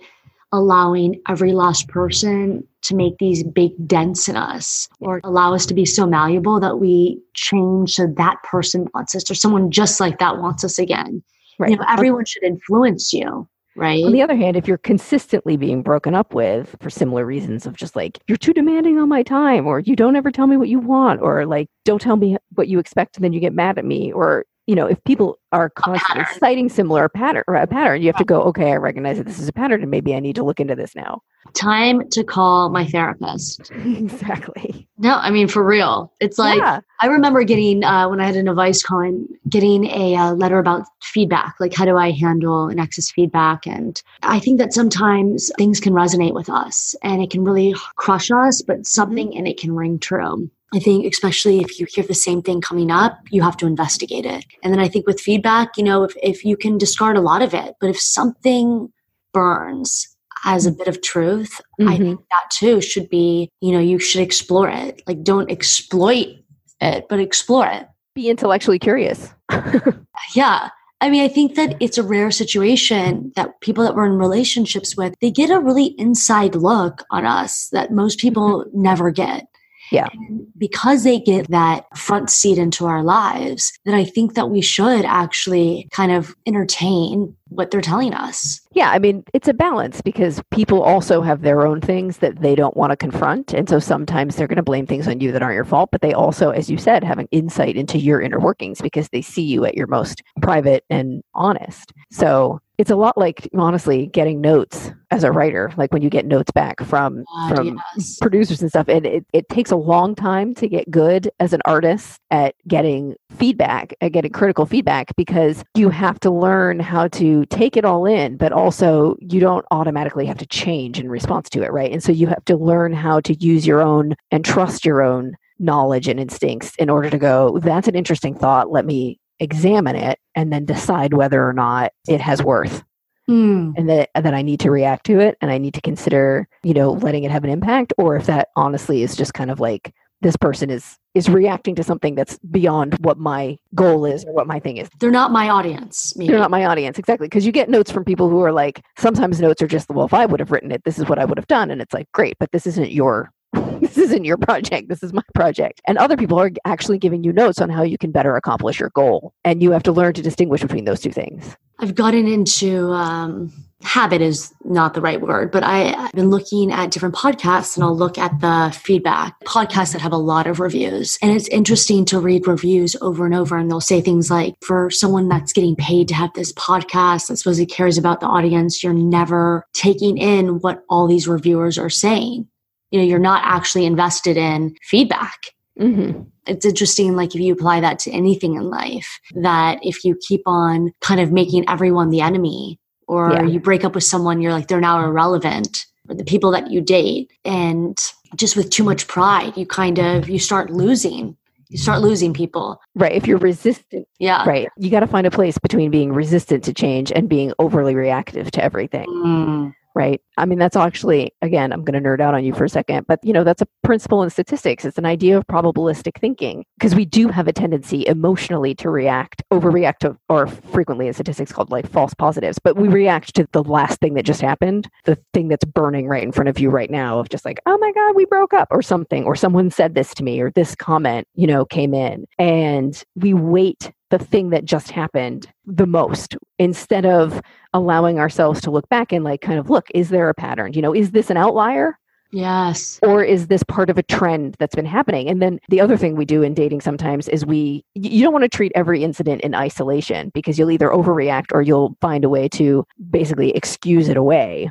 allowing 0.52 1.22
every 1.28 1.52
last 1.52 1.88
person 1.88 2.66
to 2.82 2.96
make 2.96 3.18
these 3.20 3.44
big 3.44 3.72
dents 3.88 4.28
in 4.28 4.36
us 4.36 4.88
or 5.00 5.22
allow 5.24 5.54
us 5.54 5.66
to 5.68 5.74
be 5.74 5.86
so 5.86 6.06
malleable 6.06 6.60
that 6.60 6.80
we 6.80 7.22
change 7.36 7.96
so 7.96 8.08
that 8.18 8.42
person 8.44 8.88
wants 8.94 9.16
us 9.16 9.30
or 9.30 9.36
someone 9.36 9.70
just 9.70 10.00
like 10.00 10.18
that 10.20 10.38
wants 10.40 10.64
us 10.64 10.80
again. 10.80 11.22
Right. 11.60 11.72
You 11.72 11.78
know, 11.78 11.86
everyone 11.88 12.26
should 12.26 12.44
influence 12.44 13.14
you. 13.14 13.48
Right. 13.80 14.04
On 14.04 14.12
the 14.12 14.22
other 14.22 14.36
hand, 14.36 14.58
if 14.58 14.68
you're 14.68 14.78
consistently 14.78 15.56
being 15.56 15.82
broken 15.84 16.14
up 16.14 16.34
with 16.34 16.76
for 16.82 16.90
similar 16.90 17.26
reasons 17.26 17.66
of 17.66 17.78
just 17.78 17.96
like, 17.96 18.20
you're 18.28 18.38
too 18.38 18.52
demanding 18.52 19.00
on 19.00 19.08
my 19.08 19.24
time, 19.24 19.66
or 19.66 19.80
you 19.80 19.96
don't 19.96 20.18
ever 20.18 20.32
tell 20.32 20.48
me 20.48 20.58
what 20.58 20.68
you 20.68 20.80
want, 20.80 21.22
or 21.22 21.46
like, 21.46 21.70
don't 21.86 22.02
tell 22.02 22.18
me 22.18 22.36
what 22.56 22.68
you 22.68 22.78
expect 22.80 23.16
and 23.16 23.24
then 23.24 23.32
you 23.32 23.40
get 23.40 23.54
mad 23.54 23.78
at 23.78 23.86
me, 23.86 24.12
or 24.12 24.44
you 24.70 24.76
know, 24.76 24.86
if 24.86 25.04
people 25.04 25.40
are 25.52 25.72
constantly 25.72 26.26
citing 26.38 26.70
similar 26.70 27.10
pattern 27.10 27.44
a 27.48 27.66
pattern, 27.66 28.04
you 28.04 28.08
have 28.08 28.18
to 28.18 28.24
go, 28.24 28.44
okay, 28.44 28.72
I 28.72 28.76
recognize 28.76 29.18
that 29.18 29.26
this 29.26 29.40
is 29.40 29.48
a 29.48 29.52
pattern 29.52 29.82
and 29.82 29.90
maybe 29.90 30.14
I 30.14 30.20
need 30.20 30.36
to 30.36 30.44
look 30.44 30.60
into 30.60 30.76
this 30.76 30.96
now. 30.96 31.24
Time 31.56 32.08
to 32.10 32.24
call 32.24 32.70
my 32.70 32.86
therapist. 32.86 33.72
exactly. 33.72 34.88
No, 35.00 35.16
I 35.16 35.32
mean 35.32 35.48
for 35.48 35.66
real. 35.66 36.14
It's 36.20 36.38
like 36.38 36.60
yeah. 36.60 36.82
I 37.02 37.08
remember 37.08 37.44
getting 37.44 37.84
uh, 37.84 38.08
when 38.10 38.22
I 38.22 38.28
had 38.28 38.36
an 38.36 38.48
advice 38.48 38.84
calling, 38.84 39.28
getting 39.50 39.86
a 39.86 40.16
uh, 40.16 40.34
letter 40.34 40.60
about 40.60 40.86
feedback. 41.02 41.56
Like, 41.60 41.74
how 41.74 41.86
do 41.86 41.98
I 41.98 42.12
handle 42.12 42.68
an 42.68 42.78
ex's 42.78 43.10
feedback? 43.10 43.66
And 43.66 44.00
I 44.22 44.40
think 44.40 44.60
that 44.60 44.74
sometimes 44.74 45.52
things 45.58 45.80
can 45.80 45.94
resonate 45.94 46.36
with 46.36 46.50
us, 46.50 46.94
and 47.02 47.24
it 47.24 47.32
can 47.32 47.44
really 47.44 47.74
crush 47.96 48.30
us, 48.30 48.62
but 48.62 48.86
something 48.86 49.34
in 49.34 49.48
it 49.48 49.58
can 49.58 49.74
ring 49.74 49.98
true. 49.98 50.52
I 50.74 50.80
think, 50.80 51.06
especially 51.12 51.60
if 51.60 51.80
you 51.80 51.88
hear 51.90 52.04
the 52.04 52.14
same 52.14 52.42
thing 52.42 52.62
coming 52.62 52.92
up, 52.92 53.20
you 53.32 53.42
have 53.42 53.58
to 53.58 53.66
investigate 53.66 54.26
it. 54.26 54.46
And 54.64 54.72
then 54.72 54.80
I 54.80 54.88
think 54.88 55.08
with 55.08 55.20
feedback, 55.20 55.78
you 55.78 55.84
know, 55.84 56.04
if, 56.04 56.14
if 56.22 56.46
you 56.46 56.56
can 56.56 56.78
discard 56.78 57.18
a 57.18 57.22
lot 57.22 57.42
of 57.42 57.54
it, 57.54 57.76
but 57.80 57.90
if 57.90 58.00
something 58.00 58.92
burns 59.34 60.16
as 60.46 60.66
a 60.66 60.72
bit 60.72 60.88
of 60.88 61.02
truth, 61.02 61.60
mm-hmm. 61.80 61.90
I 61.90 61.98
think 61.98 62.20
that 62.32 62.50
too 62.52 62.82
should 62.82 63.10
be, 63.10 63.50
you 63.62 63.72
know, 63.72 63.80
you 63.80 64.00
should 64.00 64.22
explore 64.22 64.70
it. 64.70 65.02
Like, 65.08 65.24
don't 65.24 65.52
exploit 65.52 66.38
it, 66.80 67.06
but 67.10 67.20
explore 67.20 67.68
it. 67.68 67.88
Be 68.14 68.30
intellectually 68.30 68.80
curious. 68.80 69.34
yeah. 70.36 70.70
I 71.02 71.10
mean, 71.10 71.24
I 71.24 71.30
think 71.30 71.56
that 71.56 71.78
it's 71.80 71.98
a 71.98 72.04
rare 72.04 72.30
situation 72.30 73.32
that 73.36 73.62
people 73.62 73.84
that 73.86 73.96
we're 73.96 74.06
in 74.06 74.18
relationships 74.18 74.98
with, 74.98 75.16
they 75.22 75.32
get 75.32 75.50
a 75.50 75.60
really 75.60 75.96
inside 75.98 76.56
look 76.56 77.04
on 77.10 77.26
us 77.26 77.70
that 77.70 77.92
most 77.92 78.20
people 78.20 78.66
mm-hmm. 78.66 78.82
never 78.82 79.12
get. 79.12 79.48
Yeah. 79.92 80.08
And 80.14 80.48
because 80.58 81.04
they 81.04 81.20
get 81.20 81.50
that 81.50 81.86
front 81.98 82.30
seat 82.30 82.58
into 82.58 82.86
our 82.86 83.04
lives, 83.04 83.72
that 83.86 83.96
I 83.96 84.04
think 84.04 84.36
that 84.36 84.50
we 84.50 84.62
should 84.62 85.06
actually 85.06 85.88
kind 85.92 86.12
of 86.12 86.36
entertain 86.46 87.36
what 87.50 87.72
they're 87.72 87.82
telling 87.82 88.14
us. 88.14 88.62
Yeah, 88.74 88.92
I 88.92 89.00
mean, 89.00 89.24
it's 89.34 89.48
a 89.48 89.54
balance 89.54 90.02
because 90.02 90.42
people 90.52 90.84
also 90.84 91.22
have 91.22 91.42
their 91.42 91.66
own 91.66 91.82
things 91.82 92.18
that 92.18 92.42
they 92.42 92.56
don't 92.56 92.78
want 92.78 92.92
to 92.92 92.98
confront. 92.98 93.54
And 93.54 93.68
so 93.68 93.80
sometimes 93.80 94.36
they're 94.36 94.48
going 94.48 94.58
to 94.58 94.64
blame 94.64 94.86
things 94.86 95.08
on 95.08 95.20
you 95.20 95.32
that 95.32 95.42
aren't 95.42 95.56
your 95.56 95.66
fault, 95.66 95.90
but 95.92 96.02
they 96.02 96.14
also, 96.14 96.52
as 96.52 96.70
you 96.70 96.78
said, 96.78 97.04
have 97.04 97.18
an 97.18 97.28
insight 97.32 97.76
into 97.76 97.98
your 97.98 98.22
inner 98.22 98.40
workings 98.40 98.82
because 98.82 99.10
they 99.10 99.22
see 99.22 99.42
you 99.42 99.66
at 99.66 99.76
your 99.76 99.88
most 99.88 100.22
private 100.42 100.86
and 100.90 101.24
honest. 101.34 101.92
So 102.12 102.60
it's 102.80 102.90
a 102.90 102.96
lot 102.96 103.18
like 103.18 103.50
honestly 103.56 104.08
getting 104.08 104.40
notes 104.40 104.92
as 105.12 105.26
a 105.26 105.32
writer 105.32 105.72
like 105.76 105.92
when 105.92 106.02
you 106.02 106.10
get 106.10 106.26
notes 106.26 106.50
back 106.52 106.82
from 106.82 107.26
uh, 107.36 107.54
from 107.54 107.80
yes. 107.98 108.18
producers 108.20 108.62
and 108.62 108.70
stuff 108.70 108.88
and 108.88 109.06
it, 109.06 109.26
it 109.34 109.50
takes 109.50 109.70
a 109.70 109.76
long 109.76 110.16
time 110.16 110.56
to 110.56 110.68
get 110.68 110.90
good 110.90 111.30
as 111.42 111.52
an 111.52 111.62
artist 111.66 112.22
at 112.32 112.56
getting 112.68 113.16
feedback 113.32 113.94
at 114.00 114.14
getting 114.14 114.32
critical 114.32 114.66
feedback 114.66 115.14
because 115.18 115.64
you 115.76 115.90
have 115.90 116.20
to 116.22 116.32
learn 116.32 116.80
how 116.80 117.08
to 117.10 117.46
take 117.48 117.76
it 117.76 117.84
all 117.84 118.06
in 118.06 118.38
but 118.38 118.54
also 118.54 119.18
you 119.20 119.42
don't 119.42 119.66
automatically 119.72 120.26
have 120.26 120.38
to 120.38 120.48
change 120.48 121.00
in 121.00 121.10
response 121.10 121.50
to 121.50 121.62
it 121.62 121.74
right 121.74 121.92
and 121.92 122.02
so 122.02 122.14
you 122.14 122.28
have 122.28 122.46
to 122.46 122.56
learn 122.56 122.94
how 122.94 123.20
to 123.20 123.34
use 123.44 123.68
your 123.68 123.82
own 123.82 124.16
and 124.32 124.46
trust 124.46 124.86
your 124.86 125.02
own 125.02 125.36
knowledge 125.60 126.08
and 126.08 126.22
instincts 126.22 126.74
in 126.78 126.90
order 126.90 127.10
to 127.10 127.18
go 127.18 127.60
that's 127.60 127.90
an 127.90 127.96
interesting 127.96 128.34
thought 128.34 128.72
let 128.72 128.86
me 128.86 129.19
examine 129.40 129.96
it 129.96 130.20
and 130.36 130.52
then 130.52 130.66
decide 130.66 131.14
whether 131.14 131.48
or 131.48 131.54
not 131.54 131.92
it 132.08 132.22
has 132.22 132.44
worth 132.44 132.84
mm. 133.30 133.74
and 133.78 133.90
that 133.90 134.10
that 134.16 134.34
I 134.34 134.42
need 134.42 134.60
to 134.62 134.72
react 134.72 135.06
to 135.06 135.20
it 135.20 135.38
and 135.42 135.52
I 135.52 135.58
need 135.58 135.74
to 135.76 135.82
consider, 135.82 136.48
you 136.64 136.74
know, 136.74 136.92
letting 136.92 137.24
it 137.24 137.32
have 137.32 137.44
an 137.44 137.50
impact 137.50 137.94
or 137.98 138.16
if 138.16 138.26
that 138.26 138.50
honestly 138.56 139.04
is 139.04 139.16
just 139.16 139.34
kind 139.34 139.52
of 139.52 139.60
like 139.60 139.94
this 140.22 140.36
person 140.36 140.70
is 140.70 140.98
is 141.16 141.30
reacting 141.30 141.76
to 141.76 141.84
something 141.84 142.14
that's 142.14 142.38
beyond 142.40 142.96
what 143.00 143.18
my 143.18 143.58
goal 143.74 144.06
is 144.06 144.26
or 144.26 144.34
what 144.34 144.48
my 144.48 144.60
thing 144.60 144.78
is. 144.78 144.90
They're 145.00 145.12
not 145.12 145.32
my 145.32 145.50
audience. 145.50 146.16
Maybe. 146.16 146.30
They're 146.30 146.40
not 146.40 146.52
my 146.52 146.66
audience 146.66 147.00
exactly 147.00 147.28
because 147.28 147.46
you 147.46 147.52
get 147.52 147.70
notes 147.70 147.90
from 147.90 148.04
people 148.04 148.30
who 148.30 148.42
are 148.42 148.52
like 148.52 148.84
sometimes 148.98 149.40
notes 149.40 149.62
are 149.62 149.68
just 149.68 149.90
well 149.90 150.06
if 150.06 150.14
I 150.14 150.26
would 150.26 150.40
have 150.40 150.52
written 150.52 150.72
it 150.72 150.84
this 150.84 151.00
is 151.00 151.08
what 151.08 151.20
I 151.20 151.26
would 151.26 151.38
have 151.38 151.48
done 151.48 151.72
and 151.72 151.82
it's 151.82 151.94
like 151.94 152.12
great 152.12 152.36
but 152.40 152.52
this 152.52 152.68
isn't 152.68 152.92
your 152.92 153.32
this 153.82 153.98
isn't 153.98 154.26
your 154.26 154.38
project. 154.38 154.90
This 154.90 155.04
is 155.04 155.14
my 155.14 155.24
project. 155.34 155.82
And 155.88 155.98
other 155.98 156.18
people 156.18 156.40
are 156.40 156.52
actually 156.66 156.98
giving 156.98 157.24
you 157.24 157.34
notes 157.34 157.62
on 157.62 157.70
how 157.70 157.84
you 157.84 157.98
can 157.98 158.12
better 158.12 158.36
accomplish 158.36 158.80
your 158.80 158.92
goal. 158.92 159.34
And 159.44 159.62
you 159.62 159.72
have 159.72 159.84
to 159.84 159.92
learn 159.92 160.14
to 160.14 160.22
distinguish 160.22 160.62
between 160.62 160.86
those 160.86 161.02
two 161.02 161.12
things. 161.12 161.56
I've 161.80 161.96
gotten 161.96 162.28
into 162.28 162.92
um, 162.92 163.54
habit 163.82 164.22
is 164.22 164.54
not 164.66 164.94
the 164.94 165.02
right 165.02 165.22
word, 165.22 165.52
but 165.52 165.64
I, 165.64 165.98
have 166.02 166.12
been 166.12 166.30
looking 166.30 166.72
at 166.72 166.92
different 166.92 167.16
podcasts 167.16 167.78
and 167.78 167.84
I'll 167.84 167.96
look 167.96 168.18
at 168.18 168.42
the 168.42 168.78
feedback 168.78 169.40
podcasts 169.46 169.94
that 169.94 170.02
have 170.02 170.12
a 170.12 170.18
lot 170.18 170.48
of 170.48 170.60
reviews. 170.60 171.18
And 171.22 171.32
it's 171.32 171.48
interesting 171.48 172.04
to 172.06 172.20
read 172.20 172.48
reviews 172.48 172.96
over 173.02 173.26
and 173.26 173.34
over. 173.34 173.58
And 173.58 173.72
they'll 173.72 173.80
say 173.80 174.02
things 174.02 174.30
like, 174.30 174.56
for 174.62 174.90
someone 174.90 175.30
that's 175.30 175.54
getting 175.54 175.76
paid 175.76 176.10
to 176.10 176.16
have 176.16 176.34
this 176.34 176.52
podcast 176.54 177.28
that 177.28 177.38
supposedly 177.38 177.66
cares 177.66 177.98
about 177.98 178.20
the 178.20 178.28
audience, 178.28 178.84
you're 178.84 178.94
never 178.94 179.66
taking 179.74 180.18
in 180.18 180.60
what 180.60 180.84
all 180.90 181.08
these 181.08 181.28
reviewers 181.28 181.78
are 181.78 181.90
saying. 181.90 182.48
You 182.92 183.00
know, 183.00 183.06
you're 183.06 183.20
not 183.20 183.42
actually 183.46 183.86
invested 183.86 184.38
in 184.38 184.76
feedback. 184.82 185.40
Mm-hmm 185.80 186.24
it's 186.50 186.66
interesting 186.66 187.16
like 187.16 187.36
if 187.36 187.42
you 187.42 187.54
apply 187.54 187.80
that 187.80 188.00
to 188.00 188.12
anything 188.12 188.56
in 188.56 188.64
life 188.64 189.20
that 189.36 189.80
if 189.84 190.04
you 190.04 190.18
keep 190.28 190.42
on 190.46 190.92
kind 191.00 191.22
of 191.22 191.32
making 191.32 191.64
everyone 191.70 192.10
the 192.10 192.22
enemy 192.22 192.80
or 193.08 193.32
yeah. 193.32 193.44
you 193.44 193.60
break 193.60 193.84
up 193.84 193.96
with 193.96 194.04
someone, 194.04 194.42
you're 194.42 194.52
like, 194.52 194.68
they're 194.68 194.82
now 194.82 195.04
irrelevant, 195.04 195.86
or 196.08 196.16
the 196.16 196.24
people 196.24 196.52
that 196.52 196.70
you 196.70 196.82
date. 196.82 197.32
And 197.44 197.98
just 198.36 198.56
with 198.56 198.70
too 198.70 198.84
much 198.84 199.08
pride, 199.08 199.58
you 199.58 199.66
kind 199.66 200.00
of, 200.00 200.30
you 200.30 200.38
start 200.38 200.70
losing. 200.70 201.36
You 201.70 201.78
start 201.78 202.02
losing 202.02 202.34
people. 202.34 202.80
Right. 202.96 203.12
If 203.12 203.28
you're 203.28 203.38
resistant. 203.38 204.08
Yeah. 204.18 204.44
Right. 204.48 204.70
You 204.78 204.90
got 204.90 205.02
to 205.02 205.08
find 205.08 205.28
a 205.28 205.32
place 205.32 205.58
between 205.60 205.92
being 205.92 206.12
resistant 206.12 206.64
to 206.64 206.74
change 206.74 207.12
and 207.12 207.30
being 207.30 207.54
overly 207.60 207.94
reactive 207.94 208.50
to 208.52 208.64
everything. 208.64 209.08
Mm 209.08 209.74
right? 210.00 210.22
I 210.38 210.46
mean, 210.46 210.60
that's 210.60 210.78
actually, 210.78 211.34
again, 211.42 211.74
I'm 211.74 211.84
going 211.84 212.02
to 212.02 212.10
nerd 212.10 212.22
out 212.22 212.34
on 212.34 212.46
you 212.46 212.54
for 212.54 212.64
a 212.64 212.70
second, 212.70 213.06
but 213.06 213.20
you 213.22 213.34
know, 213.34 213.44
that's 213.44 213.62
a 213.62 213.68
principle 213.84 214.24
in 214.24 214.30
statistics. 214.30 214.86
It's 214.86 214.98
an 214.98 215.06
idea 215.06 215.38
of 215.38 215.46
probabilistic 215.48 216.18
thinking 216.22 216.64
because 216.80 216.96
we 216.96 217.04
do 217.04 217.28
have 217.28 217.50
a 217.50 217.54
tendency 217.54 218.08
emotionally 218.08 218.74
to 218.76 218.90
react, 218.90 219.44
overreact 219.52 219.98
to, 220.00 220.18
or 220.30 220.48
frequently 220.48 221.08
in 221.08 221.14
statistics 221.14 221.52
called 221.52 221.70
like 221.70 221.86
false 221.86 222.14
positives, 222.14 222.60
but 222.64 222.78
we 222.78 222.88
react 222.88 223.36
to 223.36 223.46
the 223.52 223.62
last 223.62 224.00
thing 224.00 224.14
that 224.14 224.24
just 224.24 224.40
happened, 224.40 224.88
the 225.04 225.18
thing 225.34 225.50
that's 225.50 225.66
burning 225.66 226.08
right 226.08 226.24
in 226.24 226.32
front 226.32 226.48
of 226.48 226.60
you 226.60 226.70
right 226.70 226.90
now 226.90 227.20
of 227.20 227.28
just 227.28 227.44
like, 227.44 227.60
oh 227.66 227.78
my 227.78 227.92
God, 227.92 228.16
we 228.16 228.24
broke 228.24 228.54
up 228.54 228.70
or 228.72 228.82
something, 228.82 229.26
or 229.26 229.36
someone 229.36 229.70
said 229.70 229.96
this 229.96 230.14
to 230.14 230.24
me, 230.24 230.40
or 230.40 230.50
this 230.52 230.76
comment, 230.76 231.28
you 231.36 231.46
know, 231.46 231.66
came 231.66 231.94
in. 231.94 232.26
And 232.38 233.04
we 233.16 233.34
wait 233.34 233.92
the 234.10 234.20
thing 234.20 234.50
that 234.50 234.66
just 234.66 234.92
happened 234.92 235.48
the 235.66 235.88
most 235.88 236.36
instead 236.58 237.06
of 237.06 237.42
allowing 237.74 238.20
ourselves 238.20 238.62
to 238.62 238.72
look 238.72 238.88
back 238.90 239.12
and 239.12 239.24
like 239.24 239.42
kind 239.42 239.60
of 239.60 239.70
look 239.70 239.88
is 239.94 240.10
there 240.10 240.30
a 240.30 240.34
pattern? 240.34 240.74
You 240.74 240.82
know 240.82 240.94
is 240.94 241.12
this 241.12 241.30
an 241.30 241.38
outlier? 241.38 241.98
Yes. 242.32 243.00
Or 243.02 243.24
is 243.24 243.48
this 243.48 243.64
part 243.64 243.90
of 243.90 243.98
a 243.98 244.04
trend 244.04 244.56
that's 244.60 244.76
been 244.76 244.86
happening? 244.86 245.28
And 245.28 245.42
then 245.42 245.60
the 245.70 245.82
other 245.82 245.98
thing 245.98 246.16
we 246.16 246.26
do 246.26 246.44
in 246.44 246.54
dating 246.54 246.82
sometimes 246.82 247.28
is 247.28 247.46
we 247.46 247.84
you 247.96 248.24
don't 248.24 248.34
want 248.34 248.44
to 248.44 248.50
treat 248.50 248.72
every 248.76 249.04
incident 249.04 249.42
in 249.42 249.56
isolation 249.56 250.30
because 250.34 250.60
you'll 250.60 250.72
either 250.72 250.90
overreact 250.90 251.48
or 251.54 251.62
you'll 251.62 251.98
find 252.02 252.24
a 252.24 252.30
way 252.30 252.48
to 252.50 252.86
basically 253.10 253.52
excuse 253.52 254.10
it 254.10 254.18
away. 254.18 254.70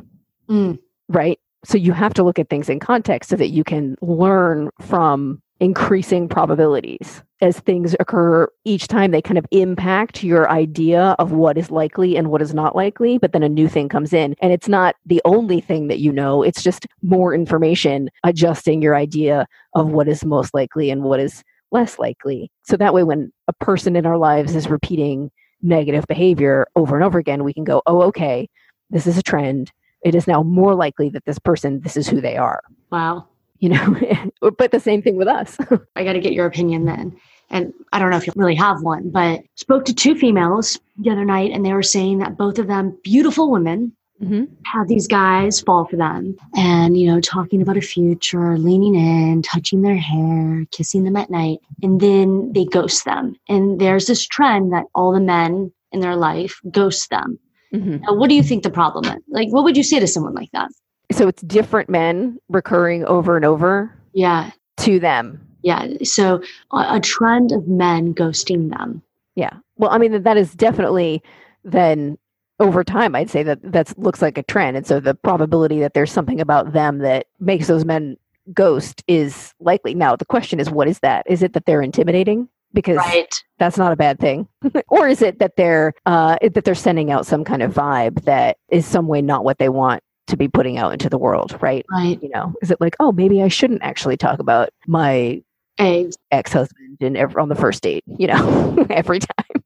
Mm. 0.49 0.79
right? 1.09 1.39
So 1.65 1.77
you 1.77 1.93
have 1.93 2.15
to 2.15 2.23
look 2.23 2.39
at 2.39 2.49
things 2.49 2.71
in 2.71 2.81
context 2.81 3.29
so 3.29 3.37
that 3.37 3.49
you 3.49 3.65
can 3.65 3.97
learn 4.01 4.71
from 4.81 5.43
increasing 5.61 6.29
probabilities 6.29 7.23
as 7.41 7.61
things 7.61 7.95
occur 8.01 8.49
each 8.65 8.89
time 8.89 9.11
they 9.11 9.23
kind 9.23 9.39
of 9.39 9.47
impact 9.51 10.23
your 10.23 10.51
idea 10.51 11.17
of 11.19 11.33
what 11.33 11.57
is 11.57 11.71
likely 11.71 12.17
and 12.17 12.31
what 12.31 12.43
is 12.43 12.55
not 12.55 12.75
likely 12.75 13.19
but 13.19 13.33
then 13.33 13.43
a 13.43 13.49
new 13.49 13.69
thing 13.69 13.89
comes 13.89 14.13
in. 14.13 14.35
And 14.41 14.53
it's 14.53 14.69
not 14.69 14.97
the 15.07 15.23
only 15.25 15.61
thing 15.61 15.89
that 15.89 16.01
you 16.01 16.13
know 16.13 16.43
it's 16.43 16.63
just 16.63 16.87
more 17.03 17.35
information 17.35 18.11
adjusting 18.25 18.83
your 18.83 18.97
idea 18.97 19.47
of 19.75 19.91
what 19.91 20.09
is 20.09 20.25
most 20.25 20.55
likely 20.55 20.91
and 20.91 21.03
what 21.03 21.21
is 21.21 21.43
less 21.71 21.99
likely. 21.99 22.51
So 22.63 22.77
that 22.77 22.95
way 22.95 23.03
when 23.05 23.33
a 23.47 23.53
person 23.53 23.97
in 23.97 24.07
our 24.07 24.19
lives 24.19 24.55
is 24.55 24.69
repeating 24.69 25.31
negative 25.63 26.07
behavior 26.07 26.67
over 26.77 26.95
and 26.95 27.05
over 27.05 27.19
again 27.19 27.43
we 27.43 27.53
can 27.53 27.65
go 27.65 27.83
oh 27.87 28.03
okay 28.03 28.49
this 28.91 29.07
is 29.07 29.19
a 29.19 29.23
trend. 29.23 29.71
It 30.03 30.15
is 30.15 30.27
now 30.27 30.43
more 30.43 30.75
likely 30.75 31.09
that 31.11 31.25
this 31.25 31.39
person 31.39 31.81
this 31.81 31.97
is 31.97 32.09
who 32.09 32.21
they 32.21 32.37
are. 32.37 32.63
Wow 32.91 33.29
you 33.59 33.69
know 33.69 34.31
but 34.59 34.71
the 34.71 34.81
same 34.81 35.03
thing 35.03 35.17
with 35.17 35.29
us. 35.29 35.57
I 35.97 36.05
got 36.05 36.15
to 36.15 36.21
get 36.21 36.33
your 36.33 36.47
opinion 36.47 36.85
then. 36.85 37.17
And 37.51 37.73
i 37.95 37.99
don't 37.99 38.11
know 38.11 38.19
if 38.19 38.27
you 38.27 38.33
really 38.37 38.55
have 38.55 38.83
one 38.83 39.09
but 39.11 39.41
spoke 39.55 39.87
to 39.87 39.95
two 39.95 40.15
females 40.15 40.79
the 40.99 41.11
other 41.11 41.25
night 41.25 41.51
and 41.51 41.65
they 41.65 41.73
were 41.73 41.83
saying 41.83 42.19
that 42.19 42.37
both 42.37 42.59
of 42.59 42.67
them 42.67 42.99
beautiful 43.03 43.51
women 43.51 43.97
mm-hmm. 44.23 44.45
have 44.67 44.87
these 44.87 45.09
guys 45.09 45.59
fall 45.63 45.87
for 45.87 45.97
them 45.97 46.37
and 46.57 47.01
you 47.01 47.07
know 47.11 47.23
talking 47.23 47.63
about 47.63 47.79
a 47.79 47.81
future 47.81 48.59
leaning 48.59 48.95
in 48.95 49.41
touching 49.41 49.81
their 49.81 49.97
hair 49.97 50.49
kissing 50.73 51.05
them 51.05 51.17
at 51.17 51.31
night. 51.31 51.59
And 51.83 52.01
then 52.01 52.53
they 52.53 52.65
ghost 52.65 53.05
them. 53.05 53.37
And 53.49 53.81
there's 53.81 54.07
this 54.07 54.27
trend 54.27 54.73
that 54.73 54.87
all 54.95 55.13
the 55.13 55.21
men 55.21 55.73
in 55.93 56.01
their 56.01 56.17
life 56.17 56.61
ghost 56.71 57.11
them. 57.11 57.39
Mm-hmm. 57.75 57.99
now, 58.05 58.15
what 58.15 58.31
do 58.31 58.35
you 58.35 58.43
think 58.43 58.63
the 58.63 58.71
problem 58.71 59.05
is? 59.05 59.23
Like 59.29 59.49
what 59.51 59.63
would 59.63 59.77
you 59.77 59.83
say 59.83 60.01
to 60.01 60.07
someone 60.07 60.35
like 60.35 60.51
that 60.53 60.71
so 61.13 61.29
it's 61.29 61.43
different 61.43 61.89
men 61.89 62.39
recurring 62.49 63.05
over 63.05 63.37
and 63.37 63.45
over 63.45 63.95
yeah. 64.13 64.51
to 64.79 65.01
them. 65.01 65.41
Yeah. 65.63 65.89
So 66.03 66.43
a, 66.73 67.01
trend 67.01 67.53
of 67.53 67.67
men 67.67 68.15
ghosting 68.15 68.71
them. 68.71 69.03
Yeah. 69.35 69.55
Well 69.77 69.91
i 69.91 69.99
mean 69.99 70.23
that 70.23 70.37
is 70.37 70.55
definitely 70.55 71.23
then 71.65 72.19
over 72.59 72.83
time 72.83 73.15
i'd 73.15 73.31
say 73.31 73.45
that 73.45 73.61
that 73.63 73.97
looks 73.99 74.21
like 74.21 74.39
a 74.39 74.43
trend. 74.43 74.77
And 74.77 74.87
so 74.87 75.01
the 75.01 75.15
probability 75.15 75.81
that 75.81 75.95
there's 75.95 76.13
something 76.13 76.41
about 76.41 76.73
them 76.73 76.99
that 76.99 77.27
makes 77.39 77.69
those 77.69 77.85
men 77.85 78.17
ghost 78.53 79.05
is 79.07 79.55
likely. 79.61 79.95
Now 79.95 80.17
the 80.17 80.25
question 80.25 80.61
is 80.61 80.71
what 80.71 80.89
is 80.89 81.01
that? 81.01 81.27
Is 81.29 81.43
it 81.43 81.53
that 81.53 81.67
they're 81.67 81.83
intimidating? 81.83 82.49
Because 82.75 82.97
right. 82.97 83.33
that's 83.59 83.79
not 83.79 83.93
a 83.93 83.97
bad 83.97 84.19
thing. 84.19 84.47
Or 84.89 85.09
is 85.09 85.23
it 85.23 85.39
that 85.39 85.57
they're 85.57 85.95
uh, 86.07 86.37
that 86.43 86.65
they're 86.65 86.75
sending 86.75 87.11
out 87.11 87.27
some 87.27 87.45
kind 87.45 87.63
of 87.63 87.73
vibe 87.73 88.25
that 88.25 88.59
is 88.69 88.87
some 88.87 89.07
way 89.07 89.23
not 89.23 89.45
what 89.45 89.59
they 89.59 89.69
want 89.69 90.03
to 90.29 90.37
be 90.37 90.49
putting 90.49 90.79
out 90.79 90.93
into 90.93 91.09
the 91.09 91.19
world, 91.19 91.57
right? 91.61 91.85
Right. 91.91 92.23
You 92.23 92.29
know, 92.31 92.55
is 92.63 92.71
it 92.71 92.81
like, 92.81 92.97
oh, 93.01 93.13
maybe 93.13 93.43
I 93.43 93.49
shouldn't 93.49 93.83
actually 93.83 94.17
talk 94.17 94.39
about 94.39 94.71
my 94.87 95.43
ex 95.79 96.53
husband 96.53 96.99
and 97.01 97.17
ever 97.17 97.41
on 97.41 97.49
the 97.49 97.55
first 97.55 97.83
date, 97.83 98.05
you 98.07 98.27
know, 98.27 98.87
every 98.91 99.21
time. 99.21 99.63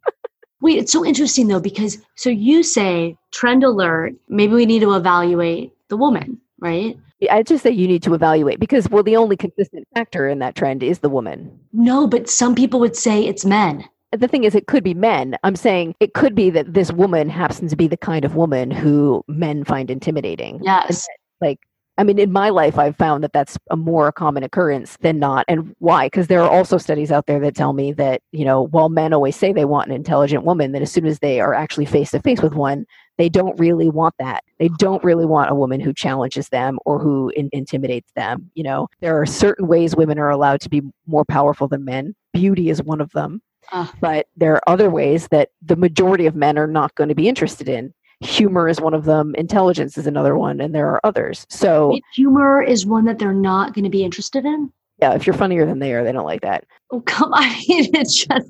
Wait, 0.60 0.78
it's 0.78 0.92
so 0.92 1.04
interesting 1.04 1.48
though, 1.48 1.60
because 1.60 1.98
so 2.14 2.30
you 2.30 2.62
say 2.62 3.16
trend 3.32 3.64
alert, 3.64 4.14
maybe 4.28 4.54
we 4.54 4.66
need 4.66 4.80
to 4.80 4.94
evaluate 4.94 5.72
the 5.88 5.96
woman, 5.96 6.40
right? 6.60 6.96
I 7.30 7.42
just 7.42 7.62
say 7.62 7.70
you 7.70 7.86
need 7.86 8.02
to 8.04 8.14
evaluate 8.14 8.58
because, 8.58 8.88
well, 8.88 9.02
the 9.02 9.16
only 9.16 9.36
consistent 9.36 9.86
factor 9.94 10.28
in 10.28 10.40
that 10.40 10.54
trend 10.56 10.82
is 10.82 11.00
the 11.00 11.08
woman. 11.08 11.56
No, 11.72 12.06
but 12.06 12.28
some 12.28 12.54
people 12.54 12.80
would 12.80 12.96
say 12.96 13.24
it's 13.24 13.44
men 13.44 13.84
the 14.12 14.28
thing 14.28 14.44
is, 14.44 14.54
it 14.54 14.66
could 14.66 14.84
be 14.84 14.94
men. 14.94 15.36
I'm 15.42 15.56
saying 15.56 15.94
it 16.00 16.14
could 16.14 16.34
be 16.34 16.50
that 16.50 16.74
this 16.74 16.92
woman 16.92 17.28
happens 17.28 17.70
to 17.70 17.76
be 17.76 17.88
the 17.88 17.96
kind 17.96 18.24
of 18.24 18.36
woman 18.36 18.70
who 18.70 19.24
men 19.26 19.64
find 19.64 19.90
intimidating. 19.90 20.60
Yes. 20.62 21.06
Like, 21.40 21.58
I 21.98 22.04
mean, 22.04 22.18
in 22.18 22.32
my 22.32 22.48
life, 22.48 22.78
I've 22.78 22.96
found 22.96 23.22
that 23.22 23.32
that's 23.32 23.58
a 23.70 23.76
more 23.76 24.12
common 24.12 24.42
occurrence 24.42 24.96
than 25.02 25.18
not. 25.18 25.44
And 25.48 25.74
why? 25.78 26.06
Because 26.06 26.26
there 26.26 26.42
are 26.42 26.50
also 26.50 26.78
studies 26.78 27.12
out 27.12 27.26
there 27.26 27.40
that 27.40 27.54
tell 27.54 27.72
me 27.72 27.92
that, 27.92 28.22
you 28.32 28.44
know, 28.44 28.62
while 28.68 28.88
men 28.88 29.12
always 29.12 29.36
say 29.36 29.52
they 29.52 29.66
want 29.66 29.88
an 29.88 29.94
intelligent 29.94 30.44
woman, 30.44 30.72
that 30.72 30.82
as 30.82 30.90
soon 30.90 31.06
as 31.06 31.18
they 31.18 31.40
are 31.40 31.54
actually 31.54 31.84
face 31.84 32.10
to 32.12 32.20
face 32.20 32.40
with 32.40 32.54
one, 32.54 32.86
they 33.22 33.28
don't 33.28 33.58
really 33.58 33.88
want 33.88 34.14
that. 34.18 34.42
They 34.58 34.68
don't 34.78 35.02
really 35.04 35.26
want 35.26 35.50
a 35.50 35.54
woman 35.54 35.80
who 35.80 35.92
challenges 35.92 36.48
them 36.48 36.78
or 36.84 36.98
who 36.98 37.30
in- 37.36 37.50
intimidates 37.52 38.10
them. 38.16 38.50
You 38.54 38.64
know, 38.64 38.88
there 39.00 39.20
are 39.20 39.26
certain 39.26 39.68
ways 39.68 39.94
women 39.94 40.18
are 40.18 40.30
allowed 40.30 40.60
to 40.62 40.68
be 40.68 40.82
more 41.06 41.24
powerful 41.24 41.68
than 41.68 41.84
men. 41.84 42.14
Beauty 42.32 42.68
is 42.68 42.82
one 42.82 43.00
of 43.00 43.12
them 43.12 43.40
uh, 43.70 43.86
but 44.00 44.26
there 44.36 44.54
are 44.54 44.62
other 44.66 44.90
ways 44.90 45.28
that 45.28 45.50
the 45.62 45.76
majority 45.76 46.26
of 46.26 46.34
men 46.34 46.58
are 46.58 46.66
not 46.66 46.94
going 46.94 47.08
to 47.08 47.14
be 47.14 47.28
interested 47.28 47.68
in. 47.68 47.92
Humor 48.20 48.68
is 48.68 48.80
one 48.80 48.94
of 48.94 49.04
them, 49.04 49.34
intelligence 49.36 49.98
is 49.98 50.06
another 50.06 50.36
one, 50.36 50.60
and 50.60 50.74
there 50.74 50.88
are 50.88 51.00
others. 51.04 51.44
So, 51.48 51.98
humor 52.14 52.62
is 52.62 52.86
one 52.86 53.04
that 53.06 53.18
they're 53.18 53.32
not 53.34 53.74
going 53.74 53.84
to 53.84 53.90
be 53.90 54.04
interested 54.04 54.44
in? 54.44 54.72
Yeah, 55.00 55.14
if 55.14 55.26
you're 55.26 55.34
funnier 55.34 55.66
than 55.66 55.80
they 55.80 55.92
are, 55.92 56.04
they 56.04 56.12
don't 56.12 56.24
like 56.24 56.42
that. 56.42 56.64
Oh, 56.92 57.00
come 57.00 57.32
on. 57.32 57.42
it's 57.42 58.24
just, 58.24 58.48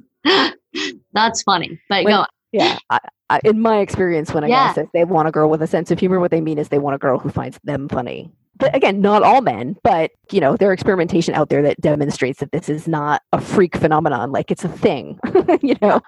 that's 1.13 1.43
funny. 1.43 1.81
But 1.89 2.05
when, 2.05 2.13
go 2.13 2.27
Yeah. 2.53 2.79
I, 2.91 2.99
I, 3.31 3.41
in 3.45 3.61
my 3.61 3.79
experience, 3.79 4.33
when 4.33 4.45
I 4.45 4.49
yeah. 4.49 4.75
guess 4.75 4.87
they 4.93 5.05
want 5.05 5.29
a 5.29 5.31
girl 5.31 5.49
with 5.49 5.63
a 5.63 5.67
sense 5.67 5.91
of 5.91 5.99
humor, 5.99 6.21
what 6.21 6.31
they 6.31 6.41
mean 6.41 6.59
is 6.59 6.69
they 6.69 6.79
want 6.79 6.95
a 6.95 6.99
girl 6.99 7.19
who 7.19 7.31
finds 7.31 7.59
them 7.65 7.89
funny 7.89 8.31
but 8.63 8.75
again, 8.77 9.01
not 9.01 9.25
all 9.25 9.41
men, 9.41 9.77
but 9.83 10.13
you 10.31 10.41
know, 10.41 10.57
there's 10.57 10.73
experimentation 10.73 11.35
out 11.35 11.49
there 11.49 11.63
that 11.63 11.81
demonstrates 11.81 12.39
that 12.39 12.53
this 12.53 12.69
is 12.69 12.87
not 12.87 13.23
a 13.33 13.41
freak 13.41 13.77
phenomenon, 13.77 14.31
like 14.31 14.53
it's 14.53 14.63
a 14.63 14.69
thing, 14.69 15.19
you 15.63 15.75
know. 15.83 16.01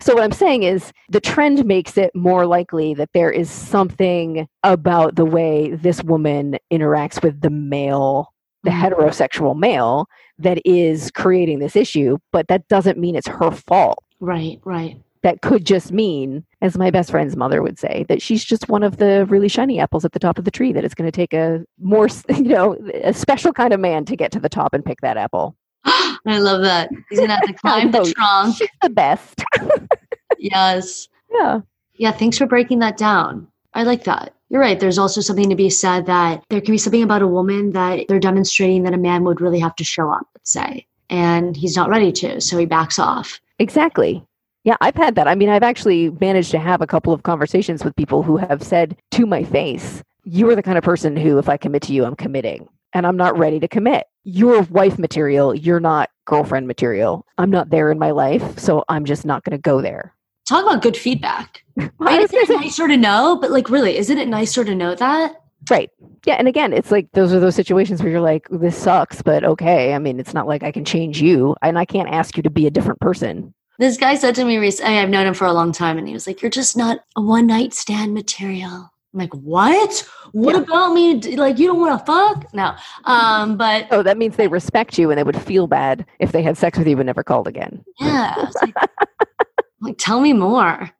So 0.00 0.14
what 0.14 0.24
I'm 0.24 0.32
saying 0.32 0.62
is 0.62 0.90
the 1.10 1.20
trend 1.20 1.66
makes 1.66 1.98
it 1.98 2.14
more 2.14 2.46
likely 2.46 2.94
that 2.94 3.10
there 3.12 3.30
is 3.30 3.50
something 3.50 4.48
about 4.62 5.16
the 5.16 5.26
way 5.26 5.72
this 5.72 6.02
woman 6.02 6.56
interacts 6.72 7.22
with 7.22 7.42
the 7.42 7.50
male, 7.50 8.32
the 8.62 8.70
mm-hmm. 8.70 8.84
heterosexual 8.84 9.54
male 9.54 10.06
that 10.38 10.62
is 10.64 11.10
creating 11.10 11.58
this 11.58 11.76
issue, 11.76 12.16
but 12.32 12.48
that 12.48 12.66
doesn't 12.68 12.98
mean 12.98 13.16
it's 13.16 13.28
her 13.28 13.50
fault. 13.50 14.02
Right, 14.18 14.60
right. 14.64 14.98
That 15.22 15.42
could 15.42 15.64
just 15.64 15.92
mean, 15.92 16.44
as 16.60 16.76
my 16.76 16.90
best 16.90 17.10
friend's 17.10 17.36
mother 17.36 17.62
would 17.62 17.78
say, 17.78 18.04
that 18.08 18.22
she's 18.22 18.44
just 18.44 18.68
one 18.68 18.82
of 18.82 18.98
the 18.98 19.26
really 19.26 19.48
shiny 19.48 19.80
apples 19.80 20.04
at 20.04 20.12
the 20.12 20.18
top 20.18 20.38
of 20.38 20.44
the 20.44 20.50
tree, 20.50 20.72
that 20.72 20.84
it's 20.84 20.94
going 20.94 21.10
to 21.10 21.12
take 21.12 21.32
a 21.32 21.64
more, 21.80 22.08
you 22.28 22.42
know, 22.42 22.76
a 23.02 23.12
special 23.12 23.52
kind 23.52 23.72
of 23.72 23.80
man 23.80 24.04
to 24.04 24.16
get 24.16 24.32
to 24.32 24.40
the 24.40 24.48
top 24.48 24.74
and 24.74 24.84
pick 24.84 25.00
that 25.00 25.16
apple. 25.16 25.56
I 25.84 26.38
love 26.38 26.62
that. 26.62 26.90
He's 27.08 27.18
going 27.18 27.30
to 27.30 27.36
have 27.36 27.46
to 27.46 27.52
climb 27.54 27.90
the 27.90 28.12
trunk. 28.16 28.56
She's 28.56 28.68
the 28.82 28.90
best. 28.90 29.44
yes. 30.38 31.08
Yeah. 31.32 31.60
Yeah. 31.94 32.12
Thanks 32.12 32.38
for 32.38 32.46
breaking 32.46 32.80
that 32.80 32.96
down. 32.96 33.46
I 33.74 33.82
like 33.84 34.04
that. 34.04 34.34
You're 34.48 34.60
right. 34.60 34.80
There's 34.80 34.98
also 34.98 35.20
something 35.20 35.50
to 35.50 35.56
be 35.56 35.70
said 35.70 36.06
that 36.06 36.42
there 36.48 36.60
can 36.60 36.72
be 36.72 36.78
something 36.78 37.02
about 37.02 37.22
a 37.22 37.26
woman 37.26 37.72
that 37.72 38.06
they're 38.08 38.18
demonstrating 38.18 38.82
that 38.84 38.94
a 38.94 38.98
man 38.98 39.24
would 39.24 39.40
really 39.40 39.60
have 39.60 39.76
to 39.76 39.84
show 39.84 40.10
up, 40.10 40.26
let's 40.34 40.52
say, 40.52 40.86
and 41.10 41.54
he's 41.54 41.76
not 41.76 41.90
ready 41.90 42.10
to. 42.12 42.40
So 42.40 42.56
he 42.56 42.64
backs 42.64 42.98
off. 42.98 43.40
Exactly. 43.58 44.24
Yeah, 44.64 44.76
I've 44.80 44.96
had 44.96 45.14
that. 45.14 45.28
I 45.28 45.34
mean, 45.34 45.48
I've 45.48 45.62
actually 45.62 46.10
managed 46.20 46.50
to 46.50 46.58
have 46.58 46.80
a 46.80 46.86
couple 46.86 47.12
of 47.12 47.22
conversations 47.22 47.84
with 47.84 47.96
people 47.96 48.22
who 48.22 48.36
have 48.36 48.62
said 48.62 48.96
to 49.12 49.26
my 49.26 49.44
face, 49.44 50.02
You 50.24 50.50
are 50.50 50.56
the 50.56 50.62
kind 50.62 50.76
of 50.76 50.84
person 50.84 51.16
who, 51.16 51.38
if 51.38 51.48
I 51.48 51.56
commit 51.56 51.82
to 51.82 51.92
you, 51.92 52.04
I'm 52.04 52.16
committing 52.16 52.68
and 52.92 53.06
I'm 53.06 53.16
not 53.16 53.38
ready 53.38 53.60
to 53.60 53.68
commit. 53.68 54.06
You're 54.24 54.62
wife 54.62 54.98
material. 54.98 55.54
You're 55.54 55.80
not 55.80 56.10
girlfriend 56.26 56.66
material. 56.66 57.24
I'm 57.38 57.50
not 57.50 57.70
there 57.70 57.90
in 57.90 57.98
my 57.98 58.10
life. 58.10 58.58
So 58.58 58.84
I'm 58.88 59.04
just 59.04 59.24
not 59.24 59.44
going 59.44 59.56
to 59.56 59.62
go 59.62 59.80
there. 59.80 60.14
Talk 60.48 60.64
about 60.64 60.82
good 60.82 60.96
feedback. 60.96 61.62
Right? 61.98 62.20
Isn't 62.22 62.36
it 62.36 62.60
nicer 62.60 62.88
to 62.88 62.96
know? 62.96 63.38
But 63.40 63.52
like, 63.52 63.70
really, 63.70 63.96
isn't 63.98 64.18
it 64.18 64.26
nicer 64.26 64.64
to 64.64 64.74
know 64.74 64.96
that? 64.96 65.40
Right. 65.70 65.90
Yeah. 66.26 66.34
And 66.34 66.48
again, 66.48 66.72
it's 66.72 66.90
like 66.90 67.08
those 67.12 67.32
are 67.32 67.38
those 67.38 67.54
situations 67.54 68.02
where 68.02 68.10
you're 68.10 68.20
like, 68.20 68.48
this 68.50 68.76
sucks, 68.76 69.22
but 69.22 69.44
okay. 69.44 69.94
I 69.94 69.98
mean, 69.98 70.18
it's 70.18 70.34
not 70.34 70.48
like 70.48 70.64
I 70.64 70.72
can 70.72 70.84
change 70.84 71.20
you 71.20 71.54
and 71.62 71.78
I 71.78 71.84
can't 71.84 72.08
ask 72.08 72.36
you 72.36 72.42
to 72.42 72.50
be 72.50 72.66
a 72.66 72.70
different 72.70 73.00
person. 73.00 73.54
This 73.78 73.96
guy 73.96 74.16
said 74.16 74.34
to 74.36 74.44
me 74.44 74.58
recently, 74.58 74.98
I've 74.98 75.08
known 75.08 75.26
him 75.26 75.34
for 75.34 75.46
a 75.46 75.52
long 75.52 75.72
time, 75.72 75.98
and 75.98 76.06
he 76.06 76.14
was 76.14 76.26
like, 76.26 76.42
You're 76.42 76.50
just 76.50 76.76
not 76.76 77.00
a 77.16 77.22
one 77.22 77.46
night 77.46 77.74
stand 77.74 78.14
material. 78.14 78.92
I'm 79.14 79.20
like, 79.20 79.34
what? 79.34 80.06
What 80.32 80.54
yeah. 80.54 80.60
about 80.60 80.92
me? 80.92 81.14
Like, 81.36 81.58
you 81.58 81.66
don't 81.66 81.80
want 81.80 81.98
to 81.98 82.04
fuck? 82.04 82.52
No. 82.52 82.74
Um, 83.04 83.56
but 83.56 83.86
oh, 83.90 84.02
that 84.02 84.18
means 84.18 84.36
they 84.36 84.48
respect 84.48 84.98
you 84.98 85.10
and 85.10 85.18
they 85.18 85.22
would 85.22 85.40
feel 85.40 85.66
bad 85.66 86.04
if 86.18 86.32
they 86.32 86.42
had 86.42 86.58
sex 86.58 86.76
with 86.76 86.86
you 86.86 86.96
but 86.96 87.06
never 87.06 87.22
called 87.22 87.48
again. 87.48 87.82
Yeah. 87.98 88.50
Like, 88.60 88.74
like, 89.80 89.96
tell 89.98 90.20
me 90.20 90.34
more. 90.34 90.90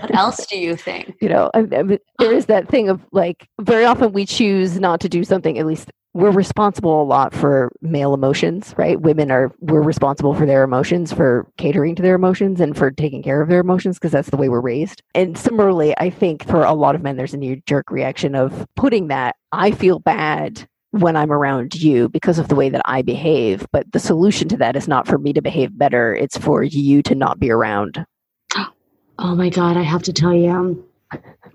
What 0.00 0.14
else 0.14 0.46
do 0.46 0.58
you 0.58 0.76
think? 0.76 1.14
You 1.20 1.28
know, 1.28 1.50
I, 1.52 1.60
I, 1.60 1.98
there 2.18 2.32
is 2.32 2.46
that 2.46 2.68
thing 2.68 2.88
of 2.88 3.00
like, 3.12 3.48
very 3.60 3.84
often 3.84 4.12
we 4.12 4.24
choose 4.24 4.80
not 4.80 5.00
to 5.00 5.08
do 5.08 5.22
something, 5.22 5.58
at 5.58 5.66
least 5.66 5.92
we're 6.16 6.30
responsible 6.30 7.02
a 7.02 7.04
lot 7.04 7.34
for 7.34 7.70
male 7.82 8.14
emotions, 8.14 8.74
right? 8.78 8.98
Women 8.98 9.30
are 9.30 9.52
we're 9.60 9.82
responsible 9.82 10.34
for 10.34 10.46
their 10.46 10.62
emotions, 10.62 11.12
for 11.12 11.46
catering 11.58 11.94
to 11.94 12.02
their 12.02 12.14
emotions 12.14 12.58
and 12.58 12.74
for 12.74 12.90
taking 12.90 13.22
care 13.22 13.42
of 13.42 13.50
their 13.50 13.60
emotions 13.60 13.98
because 13.98 14.12
that's 14.12 14.30
the 14.30 14.38
way 14.38 14.48
we're 14.48 14.62
raised. 14.62 15.02
And 15.14 15.36
similarly, 15.36 15.94
I 15.98 16.08
think 16.08 16.46
for 16.46 16.64
a 16.64 16.72
lot 16.72 16.94
of 16.94 17.02
men 17.02 17.16
there's 17.16 17.34
a 17.34 17.36
knee 17.36 17.62
jerk 17.66 17.90
reaction 17.90 18.34
of 18.34 18.66
putting 18.76 19.08
that 19.08 19.36
I 19.52 19.72
feel 19.72 19.98
bad 19.98 20.66
when 20.92 21.16
I'm 21.16 21.30
around 21.30 21.74
you 21.74 22.08
because 22.08 22.38
of 22.38 22.48
the 22.48 22.54
way 22.54 22.70
that 22.70 22.82
I 22.86 23.02
behave, 23.02 23.66
but 23.70 23.92
the 23.92 24.00
solution 24.00 24.48
to 24.48 24.56
that 24.56 24.74
is 24.74 24.88
not 24.88 25.06
for 25.06 25.18
me 25.18 25.34
to 25.34 25.42
behave 25.42 25.76
better, 25.76 26.14
it's 26.14 26.38
for 26.38 26.62
you 26.62 27.02
to 27.02 27.14
not 27.14 27.38
be 27.38 27.50
around. 27.50 28.04
Oh 29.18 29.34
my 29.34 29.48
god, 29.48 29.78
I 29.78 29.82
have 29.82 30.02
to 30.02 30.12
tell 30.12 30.34
you 30.34 30.50
um, 30.50 30.84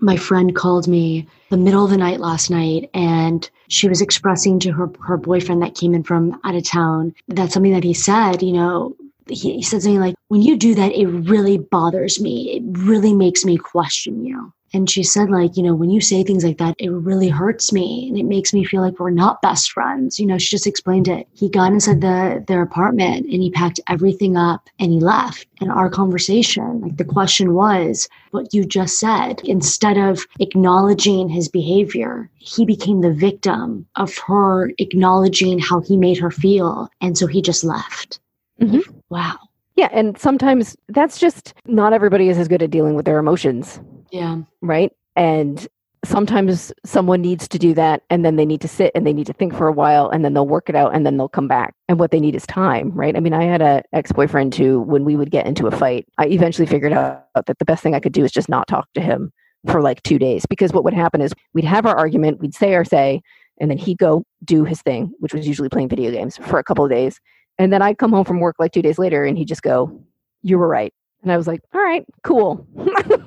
my 0.00 0.16
friend 0.16 0.56
called 0.56 0.88
me 0.88 1.26
the 1.50 1.56
middle 1.56 1.84
of 1.84 1.90
the 1.90 1.96
night 1.96 2.20
last 2.20 2.50
night 2.50 2.90
and 2.94 3.48
she 3.68 3.88
was 3.88 4.00
expressing 4.00 4.58
to 4.60 4.72
her 4.72 4.90
her 5.00 5.16
boyfriend 5.16 5.62
that 5.62 5.74
came 5.74 5.94
in 5.94 6.02
from 6.02 6.40
out 6.44 6.54
of 6.54 6.64
town 6.64 7.14
that 7.28 7.52
something 7.52 7.72
that 7.72 7.84
he 7.84 7.94
said 7.94 8.42
you 8.42 8.52
know 8.52 8.96
he, 9.28 9.54
he 9.54 9.62
said 9.62 9.82
something 9.82 10.00
like 10.00 10.14
when 10.28 10.42
you 10.42 10.56
do 10.56 10.74
that 10.74 10.92
it 10.92 11.06
really 11.06 11.58
bothers 11.58 12.20
me. 12.20 12.56
It 12.56 12.62
really 12.78 13.14
makes 13.14 13.44
me 13.44 13.56
question 13.56 14.24
you 14.24 14.52
and 14.74 14.88
she 14.88 15.02
said, 15.02 15.30
like, 15.30 15.56
you 15.56 15.62
know, 15.62 15.74
when 15.74 15.90
you 15.90 16.00
say 16.00 16.22
things 16.22 16.44
like 16.44 16.58
that, 16.58 16.74
it 16.78 16.90
really 16.90 17.28
hurts 17.28 17.72
me 17.72 18.08
and 18.08 18.18
it 18.18 18.24
makes 18.24 18.54
me 18.54 18.64
feel 18.64 18.80
like 18.80 18.98
we're 18.98 19.10
not 19.10 19.42
best 19.42 19.70
friends. 19.70 20.18
You 20.18 20.26
know, 20.26 20.38
she 20.38 20.48
just 20.48 20.66
explained 20.66 21.08
it. 21.08 21.28
He 21.34 21.50
got 21.50 21.72
inside 21.72 22.00
the 22.00 22.42
their 22.48 22.62
apartment 22.62 23.26
and 23.26 23.42
he 23.42 23.50
packed 23.50 23.80
everything 23.88 24.36
up 24.36 24.70
and 24.78 24.90
he 24.92 25.00
left. 25.00 25.46
And 25.60 25.70
our 25.70 25.90
conversation, 25.90 26.80
like 26.80 26.96
the 26.96 27.04
question 27.04 27.54
was 27.54 28.08
what 28.30 28.54
you 28.54 28.64
just 28.64 28.98
said. 28.98 29.40
Instead 29.44 29.98
of 29.98 30.26
acknowledging 30.40 31.28
his 31.28 31.48
behavior, 31.48 32.30
he 32.38 32.64
became 32.64 33.02
the 33.02 33.12
victim 33.12 33.86
of 33.96 34.16
her 34.18 34.72
acknowledging 34.78 35.58
how 35.58 35.80
he 35.80 35.96
made 35.96 36.18
her 36.18 36.30
feel. 36.30 36.88
And 37.00 37.16
so 37.18 37.26
he 37.26 37.42
just 37.42 37.62
left. 37.62 38.20
Mm-hmm. 38.60 38.90
Wow. 39.10 39.38
Yeah. 39.76 39.88
And 39.92 40.18
sometimes 40.18 40.76
that's 40.88 41.18
just 41.18 41.54
not 41.66 41.92
everybody 41.92 42.28
is 42.28 42.38
as 42.38 42.48
good 42.48 42.62
at 42.62 42.70
dealing 42.70 42.94
with 42.94 43.04
their 43.04 43.18
emotions. 43.18 43.80
Yeah. 44.12 44.42
Right. 44.60 44.92
And 45.16 45.66
sometimes 46.04 46.72
someone 46.84 47.22
needs 47.22 47.46
to 47.46 47.58
do 47.58 47.74
that 47.74 48.02
and 48.10 48.24
then 48.24 48.36
they 48.36 48.44
need 48.44 48.60
to 48.60 48.68
sit 48.68 48.90
and 48.94 49.06
they 49.06 49.12
need 49.12 49.26
to 49.26 49.32
think 49.32 49.54
for 49.54 49.68
a 49.68 49.72
while 49.72 50.10
and 50.10 50.24
then 50.24 50.34
they'll 50.34 50.46
work 50.46 50.68
it 50.68 50.74
out 50.74 50.94
and 50.94 51.06
then 51.06 51.16
they'll 51.16 51.28
come 51.28 51.48
back. 51.48 51.74
And 51.88 51.98
what 51.98 52.10
they 52.10 52.20
need 52.20 52.34
is 52.34 52.46
time 52.46 52.90
right? 52.92 53.16
I 53.16 53.20
mean 53.20 53.32
i 53.32 53.44
had 53.44 53.62
a 53.62 53.82
ex-boyfriend 53.92 54.54
who 54.54 54.80
when 54.80 55.04
we 55.04 55.16
would 55.16 55.30
get 55.30 55.46
into 55.46 55.66
a 55.66 55.70
fight 55.70 56.06
i 56.18 56.26
eventually 56.26 56.66
figured 56.66 56.92
out 56.92 57.24
that 57.34 57.58
the 57.58 57.64
best 57.64 57.82
thing 57.82 57.94
i 57.94 58.00
could 58.00 58.12
do 58.12 58.24
is 58.24 58.32
just 58.32 58.48
not 58.48 58.66
talk 58.66 58.88
to 58.94 59.00
him 59.00 59.32
for 59.70 59.80
like 59.80 60.02
two 60.02 60.18
days. 60.18 60.44
Because 60.46 60.72
what 60.72 60.82
would 60.82 60.94
happen 60.94 61.20
is 61.20 61.32
we'd 61.54 61.64
have 61.64 61.86
our 61.86 61.96
argument 61.96 62.40
we'd 62.40 62.54
say 62.54 62.74
our 62.74 62.84
say 62.84 63.22
and 63.60 63.70
then 63.70 63.78
he'd 63.78 63.98
go 63.98 64.24
do 64.44 64.64
his 64.64 64.82
thing 64.82 65.12
which 65.20 65.34
was 65.34 65.46
usually 65.46 65.68
playing 65.68 65.88
video 65.88 66.10
games 66.10 66.36
for 66.36 66.58
a 66.58 66.64
couple 66.64 66.84
of 66.84 66.90
days. 66.90 67.20
And 67.58 67.72
then 67.72 67.80
i'd 67.80 67.98
come 67.98 68.10
home 68.12 68.24
from 68.24 68.40
work 68.40 68.56
like 68.58 68.72
two 68.72 68.82
days 68.82 68.98
later 68.98 69.24
and 69.24 69.38
he'd 69.38 69.48
just 69.48 69.62
go 69.62 70.02
you 70.42 70.58
were 70.58 70.68
right 70.68 70.92
and 71.22 71.32
i 71.32 71.36
was 71.36 71.46
like 71.46 71.60
all 71.74 71.82
right 71.82 72.04
cool 72.22 72.66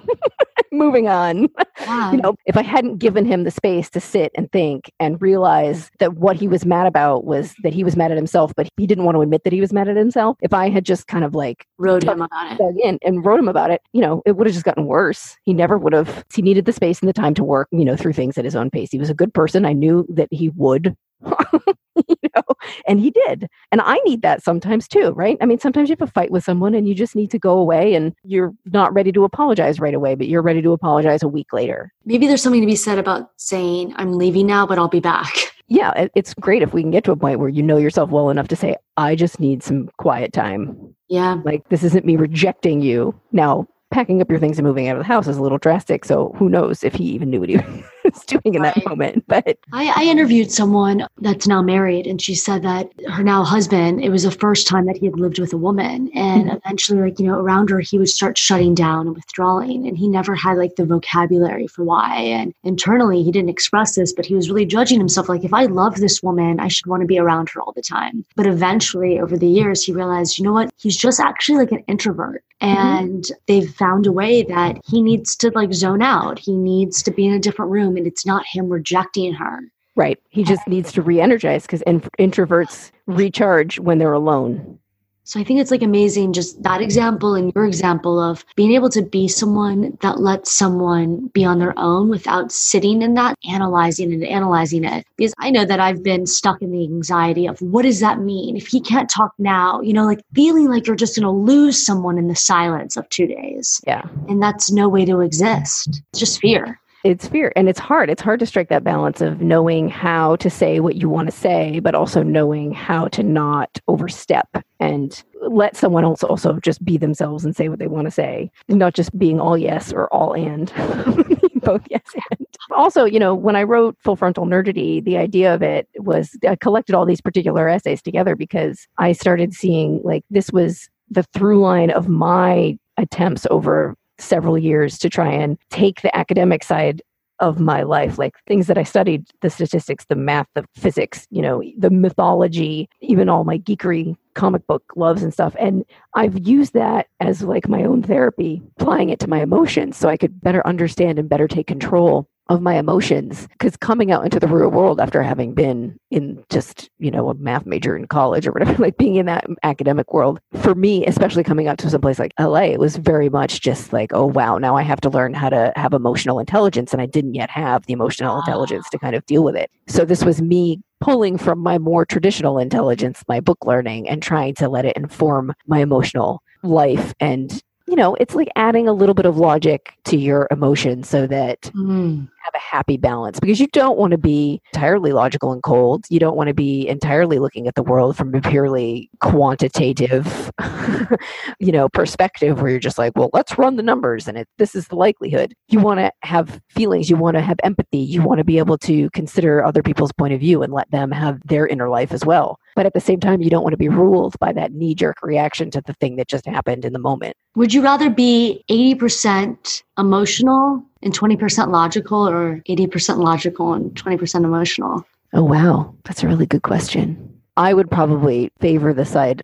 moving 0.76 1.08
on. 1.08 1.48
Wow. 1.88 2.12
you 2.12 2.18
know, 2.18 2.36
if 2.46 2.58
I 2.58 2.62
hadn't 2.62 2.98
given 2.98 3.26
him 3.26 3.44
the 3.44 3.52
space 3.52 3.90
to 3.92 4.00
sit 4.00 4.32
and 4.36 4.52
think 4.52 4.92
and 5.00 5.22
realize 5.22 5.90
that 6.00 6.16
what 6.16 6.36
he 6.36 6.48
was 6.48 6.66
mad 6.66 6.88
about 6.88 7.26
was 7.26 7.56
that 7.64 7.74
he 7.74 7.84
was 7.84 7.96
mad 7.96 8.12
at 8.12 8.18
himself, 8.18 8.54
but 8.56 8.68
he 8.78 8.86
didn't 8.86 9.06
want 9.06 9.16
to 9.16 9.22
admit 9.22 9.44
that 9.44 9.54
he 9.54 9.62
was 9.62 9.74
mad 9.74 9.88
at 9.88 9.98
himself. 9.98 10.38
If 10.42 10.54
I 10.54 10.70
had 10.70 10.86
just 10.86 11.08
kind 11.08 11.24
of 11.24 11.34
like 11.34 11.66
wrote 11.78 12.04
him 12.04 12.22
about 12.22 12.60
it 12.60 12.76
in 12.84 13.00
and 13.04 13.26
wrote 13.26 13.40
him 13.40 13.48
about 13.48 13.72
it, 13.72 13.82
you 13.94 14.02
know, 14.02 14.22
it 14.26 14.34
would 14.34 14.48
have 14.48 14.54
just 14.54 14.66
gotten 14.66 14.86
worse. 14.86 15.38
He 15.44 15.54
never 15.54 15.78
would 15.78 15.94
have. 15.94 16.24
He 16.34 16.42
needed 16.42 16.66
the 16.66 16.74
space 16.74 17.00
and 17.00 17.10
the 17.10 17.14
time 17.14 17.34
to 17.36 17.44
work, 17.44 17.68
you 17.72 17.86
know, 17.86 17.96
through 17.96 18.14
things 18.14 18.38
at 18.38 18.46
his 18.46 18.56
own 18.56 18.70
pace. 18.70 18.92
He 18.92 19.00
was 19.00 19.10
a 19.10 19.16
good 19.16 19.34
person. 19.34 19.66
I 19.66 19.74
knew 19.74 20.06
that 20.10 20.30
he 20.32 20.50
would 20.50 20.96
you 22.08 22.30
know 22.36 22.44
and 22.88 23.00
he 23.00 23.10
did 23.10 23.48
and 23.72 23.82
i 23.82 23.98
need 24.00 24.22
that 24.22 24.44
sometimes 24.44 24.88
too 24.88 25.12
right? 25.12 25.38
I 25.42 25.46
mean 25.46 25.60
sometimes 25.60 25.90
you 25.90 25.96
have 25.98 26.08
a 26.08 26.12
fight 26.12 26.32
with 26.32 26.44
someone 26.44 26.76
and 26.76 26.88
you 26.88 26.94
just 26.94 27.16
need 27.16 27.32
to 27.32 27.40
go 27.40 27.58
away 27.58 27.96
and 27.96 28.14
you're 28.24 28.54
not 28.66 28.94
ready 28.94 29.12
to 29.14 29.24
apologize 29.24 29.80
right 29.80 29.94
away 29.94 30.16
but 30.16 30.28
you're 30.28 30.42
ready 30.42 30.62
to 30.62 30.74
apologize 30.74 31.24
a 31.24 31.28
week 31.28 31.54
later. 31.54 31.94
Maybe 32.06 32.28
there's 32.28 32.42
something 32.42 32.62
to 32.62 32.68
be 32.68 32.76
said 32.76 33.00
about 33.00 33.32
saying 33.38 33.94
i'm 33.98 34.14
leaving 34.14 34.46
now 34.46 34.66
but 34.66 34.78
i'll 34.78 34.88
be 34.88 35.00
back. 35.00 35.34
Yeah 35.68 36.08
it's 36.14 36.36
great 36.36 36.62
if 36.62 36.76
we 36.76 36.84
can 36.84 36.92
get 36.92 37.04
to 37.06 37.12
a 37.12 37.16
point 37.16 37.40
where 37.40 37.50
you 37.50 37.64
know 37.64 37.78
yourself 37.78 38.12
well 38.12 38.30
enough 38.30 38.48
to 38.50 38.56
say 38.56 38.76
i 38.98 39.16
just 39.16 39.40
need 39.40 39.64
some 39.64 39.90
quiet 39.98 40.32
time. 40.32 40.96
Yeah. 41.10 41.42
Like 41.44 41.68
this 41.70 41.84
isn't 41.84 42.06
me 42.06 42.18
rejecting 42.18 42.82
you. 42.82 43.20
Now 43.32 43.68
packing 43.90 44.22
up 44.22 44.30
your 44.30 44.40
things 44.40 44.60
and 44.60 44.68
moving 44.68 44.88
out 44.88 44.98
of 44.98 45.02
the 45.02 45.08
house 45.08 45.28
is 45.28 45.38
a 45.38 45.42
little 45.42 45.58
drastic. 45.58 46.06
So 46.06 46.36
who 46.38 46.50
knows 46.50 46.84
if 46.84 46.94
he 46.94 47.06
even 47.06 47.30
knew 47.30 47.40
what 47.40 47.50
he 47.50 47.56
was 48.16 48.26
doing 48.26 48.56
in 48.56 48.62
that 48.62 48.84
moment. 48.86 49.24
But 49.36 49.58
I, 49.74 49.92
I, 49.96 50.04
interviewed 50.04 50.52
someone 50.52 51.08
that's 51.20 51.48
now 51.48 51.62
married, 51.62 52.08
and 52.08 52.22
she 52.22 52.36
said 52.36 52.64
that 52.64 52.90
her 53.10 53.24
now 53.24 53.44
husband, 53.44 54.04
it 54.04 54.10
was 54.10 54.24
the 54.24 54.32
first 54.32 54.68
time 54.68 54.86
that 54.86 54.98
he 54.98 55.06
had 55.06 55.20
lived 55.20 55.40
with 55.40 55.52
a 55.52 55.58
woman. 55.58 56.10
And 56.14 56.46
mm-hmm. 56.46 56.58
eventually, 56.58 57.02
like, 57.02 57.20
you 57.20 57.28
know, 57.28 57.40
around 57.40 57.70
her, 57.70 57.80
he 57.80 57.98
would 57.98 58.10
start 58.10 58.38
shutting 58.38 58.76
down 58.76 59.08
and 59.08 59.16
withdrawing. 59.16 59.88
And 59.88 59.98
he 59.98 60.08
never 60.08 60.36
had 60.36 60.58
like 60.58 60.76
the 60.76 60.86
vocabulary 60.86 61.68
for 61.68 61.84
why. 61.84 62.18
And 62.18 62.54
internally, 62.64 63.24
he 63.24 63.32
didn't 63.32 63.50
express 63.50 63.96
this, 63.96 64.14
but 64.14 64.26
he 64.26 64.36
was 64.36 64.50
really 64.50 64.66
judging 64.66 65.00
himself 65.00 65.28
like, 65.28 65.44
if 65.44 65.54
I 65.54 65.66
love 65.66 65.96
this 65.96 66.22
woman, 66.22 66.60
I 66.60 66.68
should 66.68 66.86
want 66.86 67.02
to 67.02 67.08
be 67.08 67.20
around 67.20 67.50
her 67.50 67.62
all 67.62 67.74
the 67.74 67.82
time. 67.82 68.24
But 68.36 68.48
eventually, 68.48 69.20
over 69.20 69.38
the 69.38 69.48
years, 69.48 69.84
he 69.84 69.92
realized, 69.92 70.38
you 70.38 70.44
know 70.44 70.54
what? 70.54 70.72
He's 70.78 70.98
just 70.98 71.20
actually 71.20 71.58
like 71.58 71.72
an 71.72 71.84
introvert. 71.88 72.44
Mm-hmm. 72.62 72.78
And 72.78 73.24
mm-hmm. 73.24 73.34
they've 73.48 73.70
found 73.70 74.08
a 74.08 74.12
way 74.12 74.44
that 74.44 74.80
he 74.86 75.02
needs 75.02 75.36
to 75.38 75.52
like 75.52 75.74
zone 75.74 76.02
out. 76.02 76.40
He 76.40 76.56
needs 76.56 77.04
to 77.04 77.12
be 77.12 77.26
in 77.26 77.34
a 77.34 77.40
different 77.40 77.72
room 77.72 77.98
it's 78.06 78.26
not 78.26 78.46
him 78.46 78.70
rejecting 78.70 79.34
her. 79.34 79.62
Right. 79.96 80.20
He 80.30 80.44
just 80.44 80.68
needs 80.68 80.92
to 80.94 81.02
re 81.02 81.22
energize 81.22 81.64
because 81.64 81.82
in- 81.84 82.02
introverts 82.20 82.92
recharge 83.08 83.80
when 83.80 83.98
they're 83.98 84.14
alone. 84.14 84.80
So 85.28 85.40
I 85.40 85.44
think 85.44 85.60
it's 85.60 85.72
like 85.72 85.82
amazing 85.82 86.34
just 86.34 86.62
that 86.62 86.82
example 86.82 87.34
and 87.34 87.52
your 87.56 87.66
example 87.66 88.20
of 88.20 88.46
being 88.56 88.74
able 88.74 88.90
to 88.92 89.02
be 89.02 89.28
someone 89.28 89.98
that 90.02 90.20
lets 90.20 90.52
someone 90.52 91.32
be 91.34 91.44
on 91.44 91.58
their 91.58 91.74
own 91.80 92.10
without 92.10 92.52
sitting 92.52 93.02
in 93.02 93.16
that, 93.16 93.36
analyzing 93.50 94.14
and 94.14 94.24
analyzing 94.24 94.84
it. 94.84 95.04
Because 95.18 95.34
I 95.40 95.50
know 95.50 95.66
that 95.66 95.80
I've 95.80 96.04
been 96.04 96.28
stuck 96.28 96.62
in 96.62 96.72
the 96.72 96.84
anxiety 96.84 97.48
of 97.48 97.60
what 97.60 97.82
does 97.82 98.02
that 98.02 98.20
mean? 98.20 98.56
If 98.56 98.68
he 98.68 98.80
can't 98.80 99.10
talk 99.10 99.34
now, 99.40 99.82
you 99.82 99.94
know, 99.94 100.06
like 100.06 100.22
feeling 100.36 100.70
like 100.70 100.86
you're 100.86 100.96
just 100.96 101.16
going 101.16 101.24
to 101.24 101.32
lose 101.32 101.84
someone 101.84 102.20
in 102.20 102.28
the 102.28 102.36
silence 102.36 102.96
of 102.96 103.10
two 103.10 103.26
days. 103.26 103.82
Yeah. 103.88 104.04
And 104.30 104.44
that's 104.44 104.72
no 104.72 104.88
way 104.88 105.06
to 105.06 105.22
exist. 105.22 106.04
It's 106.12 106.20
just 106.20 106.40
fear. 106.40 106.80
It's 107.06 107.28
fear 107.28 107.54
and 107.56 107.70
it's 107.70 107.78
hard. 107.80 108.10
It's 108.10 108.22
hard 108.22 108.40
to 108.40 108.48
strike 108.48 108.70
that 108.70 108.84
balance 108.84 109.22
of 109.22 109.40
knowing 109.40 109.90
how 109.90 110.38
to 110.38 110.50
say 110.50 110.80
what 110.80 110.96
you 110.96 111.08
want 111.08 111.28
to 111.30 111.32
say 111.32 111.80
but 111.80 111.94
also 111.94 112.24
knowing 112.24 112.74
how 112.74 113.08
to 113.10 113.22
not 113.22 113.80
overstep 113.88 114.50
and 114.80 115.24
let 115.42 115.78
someone 115.78 116.04
else 116.04 116.24
also 116.24 116.60
just 116.60 116.84
be 116.84 116.98
themselves 116.98 117.46
and 117.46 117.56
say 117.56 117.70
what 117.70 117.78
they 117.78 117.88
want 117.88 118.06
to 118.06 118.12
say 118.12 118.50
not 118.70 118.96
just 118.96 119.18
being 119.20 119.40
all 119.40 119.56
yes 119.56 119.94
or 119.94 120.12
all 120.12 120.34
and 120.34 120.74
both 121.56 121.84
yes 121.92 122.02
and. 122.32 122.48
Also 122.72 123.06
you 123.06 123.20
know 123.20 123.36
when 123.36 123.56
i 123.56 123.62
wrote 123.62 123.96
full 124.00 124.16
frontal 124.16 124.46
nerdity 124.46 125.04
the 125.04 125.18
idea 125.18 125.54
of 125.54 125.62
it 125.62 125.88
was 125.98 126.36
i 126.48 126.56
collected 126.56 126.96
all 126.96 127.06
these 127.06 127.22
particular 127.22 127.70
essays 127.70 128.02
together 128.02 128.36
because 128.36 128.88
i 128.98 129.12
started 129.12 129.54
seeing 129.54 130.02
like 130.04 130.24
this 130.32 130.52
was 130.52 130.90
the 131.12 131.24
through 131.24 131.60
line 131.60 131.92
of 131.92 132.10
my 132.10 132.78
attempts 132.98 133.46
over 133.52 133.96
several 134.18 134.58
years 134.58 134.98
to 135.00 135.10
try 135.10 135.32
and 135.32 135.58
take 135.70 136.02
the 136.02 136.16
academic 136.16 136.64
side 136.64 137.02
of 137.40 137.60
my 137.60 137.84
life 137.84 138.18
like 138.18 138.34
things 138.48 138.68
that 138.68 138.78
i 138.78 138.84
studied 138.84 139.26
the 139.42 139.50
statistics 139.50 140.06
the 140.06 140.16
math 140.16 140.48
the 140.56 140.64
physics 140.74 141.28
you 141.32 141.42
know 141.42 141.62
the 141.78 141.90
mythology 141.90 142.88
even 143.02 143.28
all 143.28 143.44
my 143.44 143.58
geekery 143.58 144.16
comic 144.36 144.68
book 144.68 144.84
loves 144.96 145.24
and 145.24 145.34
stuff. 145.34 145.56
And 145.60 145.84
i've 146.14 146.48
used 146.48 146.74
that 146.74 147.08
as 147.20 147.42
like 147.42 147.68
my 147.68 147.84
own 147.84 148.04
therapy 148.04 148.62
applying 148.80 149.10
it 149.10 149.20
to 149.20 149.30
my 149.30 149.42
emotions 149.42 149.98
so 149.98 150.08
i 150.08 150.18
could 150.18 150.42
better 150.42 150.66
understand 150.66 151.20
and 151.20 151.28
better 151.28 151.48
take 151.48 151.68
control 151.68 152.30
of 152.50 152.62
my 152.62 152.76
emotions 152.78 153.48
because 153.54 153.76
coming 153.78 154.12
out 154.12 154.24
into 154.24 154.40
the 154.40 154.48
real 154.48 154.70
world 154.70 155.00
after 155.00 155.24
having 155.24 155.54
been 155.54 155.98
in 156.12 156.44
just 156.50 156.90
you 157.00 157.10
know 157.10 157.30
a 157.30 157.34
math 157.36 157.66
major 157.66 157.96
in 157.98 158.06
college 158.06 158.46
or 158.46 158.52
whatever 158.52 158.74
like 158.84 158.98
being 158.98 159.16
in 159.16 159.26
that 159.26 159.46
academic 159.64 160.14
world 160.14 160.40
for 160.54 160.76
me 160.76 161.06
especially 161.08 161.44
coming 161.44 161.68
out 161.68 161.78
to 161.78 161.90
some 161.90 162.02
place 162.02 162.20
like 162.20 162.34
la 162.40 162.56
it 162.56 162.80
was 162.80 162.98
very 162.98 163.30
much 163.30 163.62
just 163.62 163.92
like 163.92 164.12
oh 164.14 164.26
wow 164.26 164.58
now 164.58 164.76
i 164.76 164.84
have 164.84 165.02
to 165.02 165.10
learn 165.10 165.34
how 165.34 165.50
to 165.50 165.74
have 165.76 165.94
emotional 165.94 166.40
intelligence 166.40 166.94
and 166.94 167.02
i 167.02 167.06
didn't 167.06 167.34
yet 167.34 167.50
have 167.50 167.86
the 167.86 167.94
emotional 167.94 168.38
intelligence 168.40 168.90
to 168.90 168.98
ah. 168.98 169.00
kind 169.00 169.16
of 169.16 169.26
deal 169.26 169.44
with 169.44 169.56
it. 169.56 169.72
So 169.88 170.06
this 170.06 170.24
was 170.24 170.42
me 170.42 170.82
pulling 171.02 171.38
from 171.38 171.60
my 171.60 171.78
more 171.78 172.06
traditional 172.06 172.58
intelligence 172.58 173.24
my 173.28 173.40
book 173.40 173.66
learning 173.66 174.08
and 174.10 174.24
trying 174.24 174.56
to 174.56 174.70
let 174.70 174.86
it 174.86 174.96
inform 174.96 175.54
my 175.68 175.80
emotional 175.80 176.42
life 176.64 177.14
and 177.20 177.62
you 177.88 177.96
know, 177.96 178.16
it's 178.16 178.34
like 178.34 178.50
adding 178.56 178.88
a 178.88 178.94
little 178.94 179.14
bit 179.14 179.26
of 179.26 179.38
logic 179.38 179.94
to 180.06 180.18
your 180.18 180.48
emotions 180.50 181.08
so 181.08 181.28
that 181.28 181.62
mm. 181.76 182.28
have 182.44 182.54
a 182.56 182.60
happy 182.60 182.98
balance 182.98 183.40
because 183.40 183.60
you 183.60 183.68
don't 183.68 183.98
want 183.98 184.12
to 184.12 184.18
be 184.18 184.60
entirely 184.74 185.12
logical 185.12 185.52
and 185.52 185.62
cold. 185.62 186.06
You 186.10 186.20
don't 186.20 186.36
want 186.36 186.48
to 186.48 186.54
be 186.54 186.88
entirely 186.88 187.38
looking 187.38 187.68
at 187.68 187.76
the 187.76 187.84
world 187.84 188.18
from 188.18 188.34
a 188.34 188.42
purely 188.42 189.10
quantitative, 189.22 190.52
you 191.60 191.72
know, 191.72 191.88
perspective 191.90 192.60
where 192.60 192.72
you're 192.72 192.80
just 192.80 192.98
like, 192.98 193.14
well, 193.16 193.30
let's 193.34 193.58
run 193.58 193.76
the 193.76 193.84
numbers 193.84 194.28
and 194.28 194.38
it, 194.38 194.48
this 194.58 194.74
is 194.74 194.88
the 194.88 194.96
likelihood. 194.96 195.54
You 195.68 195.80
want 195.80 196.00
to 196.00 196.12
have 196.24 196.60
feelings. 196.70 197.10
You 197.10 197.18
want 197.18 197.36
to 197.36 197.42
have 197.42 197.58
empathy. 197.64 198.00
You 198.00 198.24
want 198.24 198.40
to 198.40 198.44
be 198.44 198.58
able 198.58 198.80
to 198.80 199.12
consider 199.12 199.64
other 199.64 199.84
people's 199.84 200.12
point 200.12 200.34
of 200.34 200.40
view 200.40 200.64
and 200.64 200.74
let 200.74 200.90
them 200.90 201.12
have 201.12 201.40
their 201.46 201.68
inner 201.68 201.90
life 201.90 202.12
as 202.12 202.26
well. 202.26 202.60
But 202.76 202.86
at 202.86 202.94
the 202.94 203.00
same 203.00 203.22
time, 203.22 203.42
you 203.42 203.50
don't 203.50 203.64
want 203.64 203.72
to 203.74 203.78
be 203.78 203.88
ruled 203.88 204.38
by 204.40 204.52
that 204.52 204.74
knee 204.74 204.94
jerk 204.94 205.24
reaction 205.24 205.72
to 205.72 205.82
the 205.82 205.94
thing 205.94 206.18
that 206.18 206.28
just 206.28 206.46
happened 206.46 206.84
in 206.84 206.92
the 206.92 207.00
moment. 207.00 207.38
Would 207.56 207.74
you 207.74 207.82
rather 207.82 208.10
be 208.10 208.64
80% 208.70 209.84
emotional 209.98 210.84
and 211.02 211.18
20% 211.18 211.70
logical 211.70 212.28
or 212.28 212.62
80% 212.68 213.18
logical 213.18 213.74
and 213.74 213.92
20% 213.92 214.44
emotional? 214.44 215.06
Oh, 215.34 215.44
wow. 215.44 215.96
That's 216.04 216.22
a 216.22 216.28
really 216.28 216.46
good 216.46 216.64
question. 216.64 217.42
I 217.56 217.74
would 217.74 217.90
probably 217.90 218.52
favor 218.60 218.94
the 218.94 219.06
side 219.06 219.42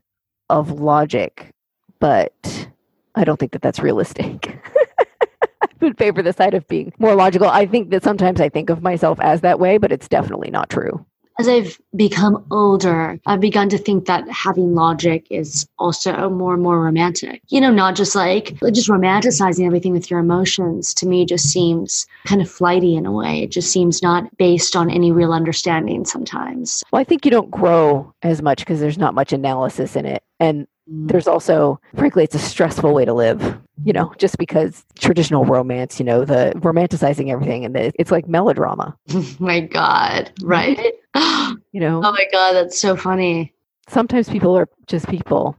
of 0.50 0.82
logic, 0.82 1.52
but 2.00 2.68
I 3.16 3.24
don't 3.24 3.40
think 3.40 3.54
that 3.54 3.62
that's 3.62 3.80
realistic. 3.80 4.60
I 5.62 5.68
would 5.80 5.98
favor 5.98 6.22
the 6.22 6.34
side 6.34 6.54
of 6.54 6.68
being 6.68 6.92
more 7.00 7.16
logical. 7.16 7.48
I 7.48 7.66
think 7.66 7.92
that 7.92 8.04
sometimes 8.04 8.42
I 8.42 8.50
think 8.50 8.70
of 8.70 8.82
myself 8.82 9.20
as 9.22 9.40
that 9.42 9.60
way, 9.60 9.78
but 9.78 9.94
it's 9.94 10.10
definitely 10.10 10.52
not 10.52 10.70
true 10.70 11.06
as 11.40 11.48
I've 11.48 11.80
become 11.96 12.46
older, 12.52 13.20
I've 13.26 13.40
begun 13.40 13.70
to 13.70 13.78
think 13.78 14.06
that 14.06 14.30
having 14.30 14.76
logic 14.76 15.26
is 15.30 15.68
also 15.80 16.30
more 16.30 16.54
and 16.54 16.64
more 16.64 16.82
romantic. 16.82 17.42
You 17.48 17.62
know, 17.62 17.72
not 17.72 17.96
just 17.96 18.16
like 18.16 18.60
just 18.72 18.90
romanticizing 18.90 19.66
everything 19.66 19.94
with 19.94 20.12
your 20.12 20.20
emotions 20.20 20.94
to 20.96 21.08
me 21.08 21.26
just 21.26 21.46
seems 21.46 22.06
kind 22.26 22.42
of 22.42 22.50
flighty 22.50 22.96
in 22.96 23.06
a 23.06 23.12
way. 23.12 23.44
It 23.44 23.52
just 23.52 23.72
seems 23.72 24.02
not 24.04 24.38
based 24.38 24.76
on 24.76 24.90
any 24.90 25.12
real 25.12 25.34
understanding 25.34 26.06
sometimes. 26.06 26.84
Well, 26.92 27.00
I 27.00 27.04
think 27.04 27.26
you 27.26 27.32
don't 27.32 27.52
grow 27.52 28.14
as 28.22 28.42
much 28.42 28.60
because 28.60 28.80
there's 28.80 28.98
not 28.98 29.16
much 29.16 29.34
analysis 29.34 29.96
in 29.96 30.06
it. 30.06 30.24
And. 30.40 30.68
There's 30.92 31.28
also 31.28 31.80
frankly 31.96 32.24
it's 32.24 32.36
a 32.36 32.40
stressful 32.40 32.94
way 32.94 33.06
to 33.06 33.14
live 33.14 33.58
you 33.84 33.94
know 33.94 34.14
just 34.18 34.38
because 34.38 34.84
traditional 35.00 35.46
romance 35.46 36.00
you 36.00 36.06
know 36.06 36.26
the 36.26 36.52
romanticizing 36.58 37.32
everything 37.32 37.64
and 37.64 37.76
the, 37.76 37.92
it's 37.96 38.12
like 38.12 38.28
melodrama. 38.28 38.98
My 39.40 39.62
god 39.62 40.32
right? 40.42 40.94
You 41.74 41.80
know? 41.80 42.02
Oh 42.04 42.12
my 42.12 42.26
god 42.34 42.54
that's 42.54 42.80
so 42.80 42.98
funny. 42.98 43.54
Sometimes 43.88 44.28
people 44.28 44.58
are 44.58 44.68
just 44.88 45.08
people. 45.08 45.58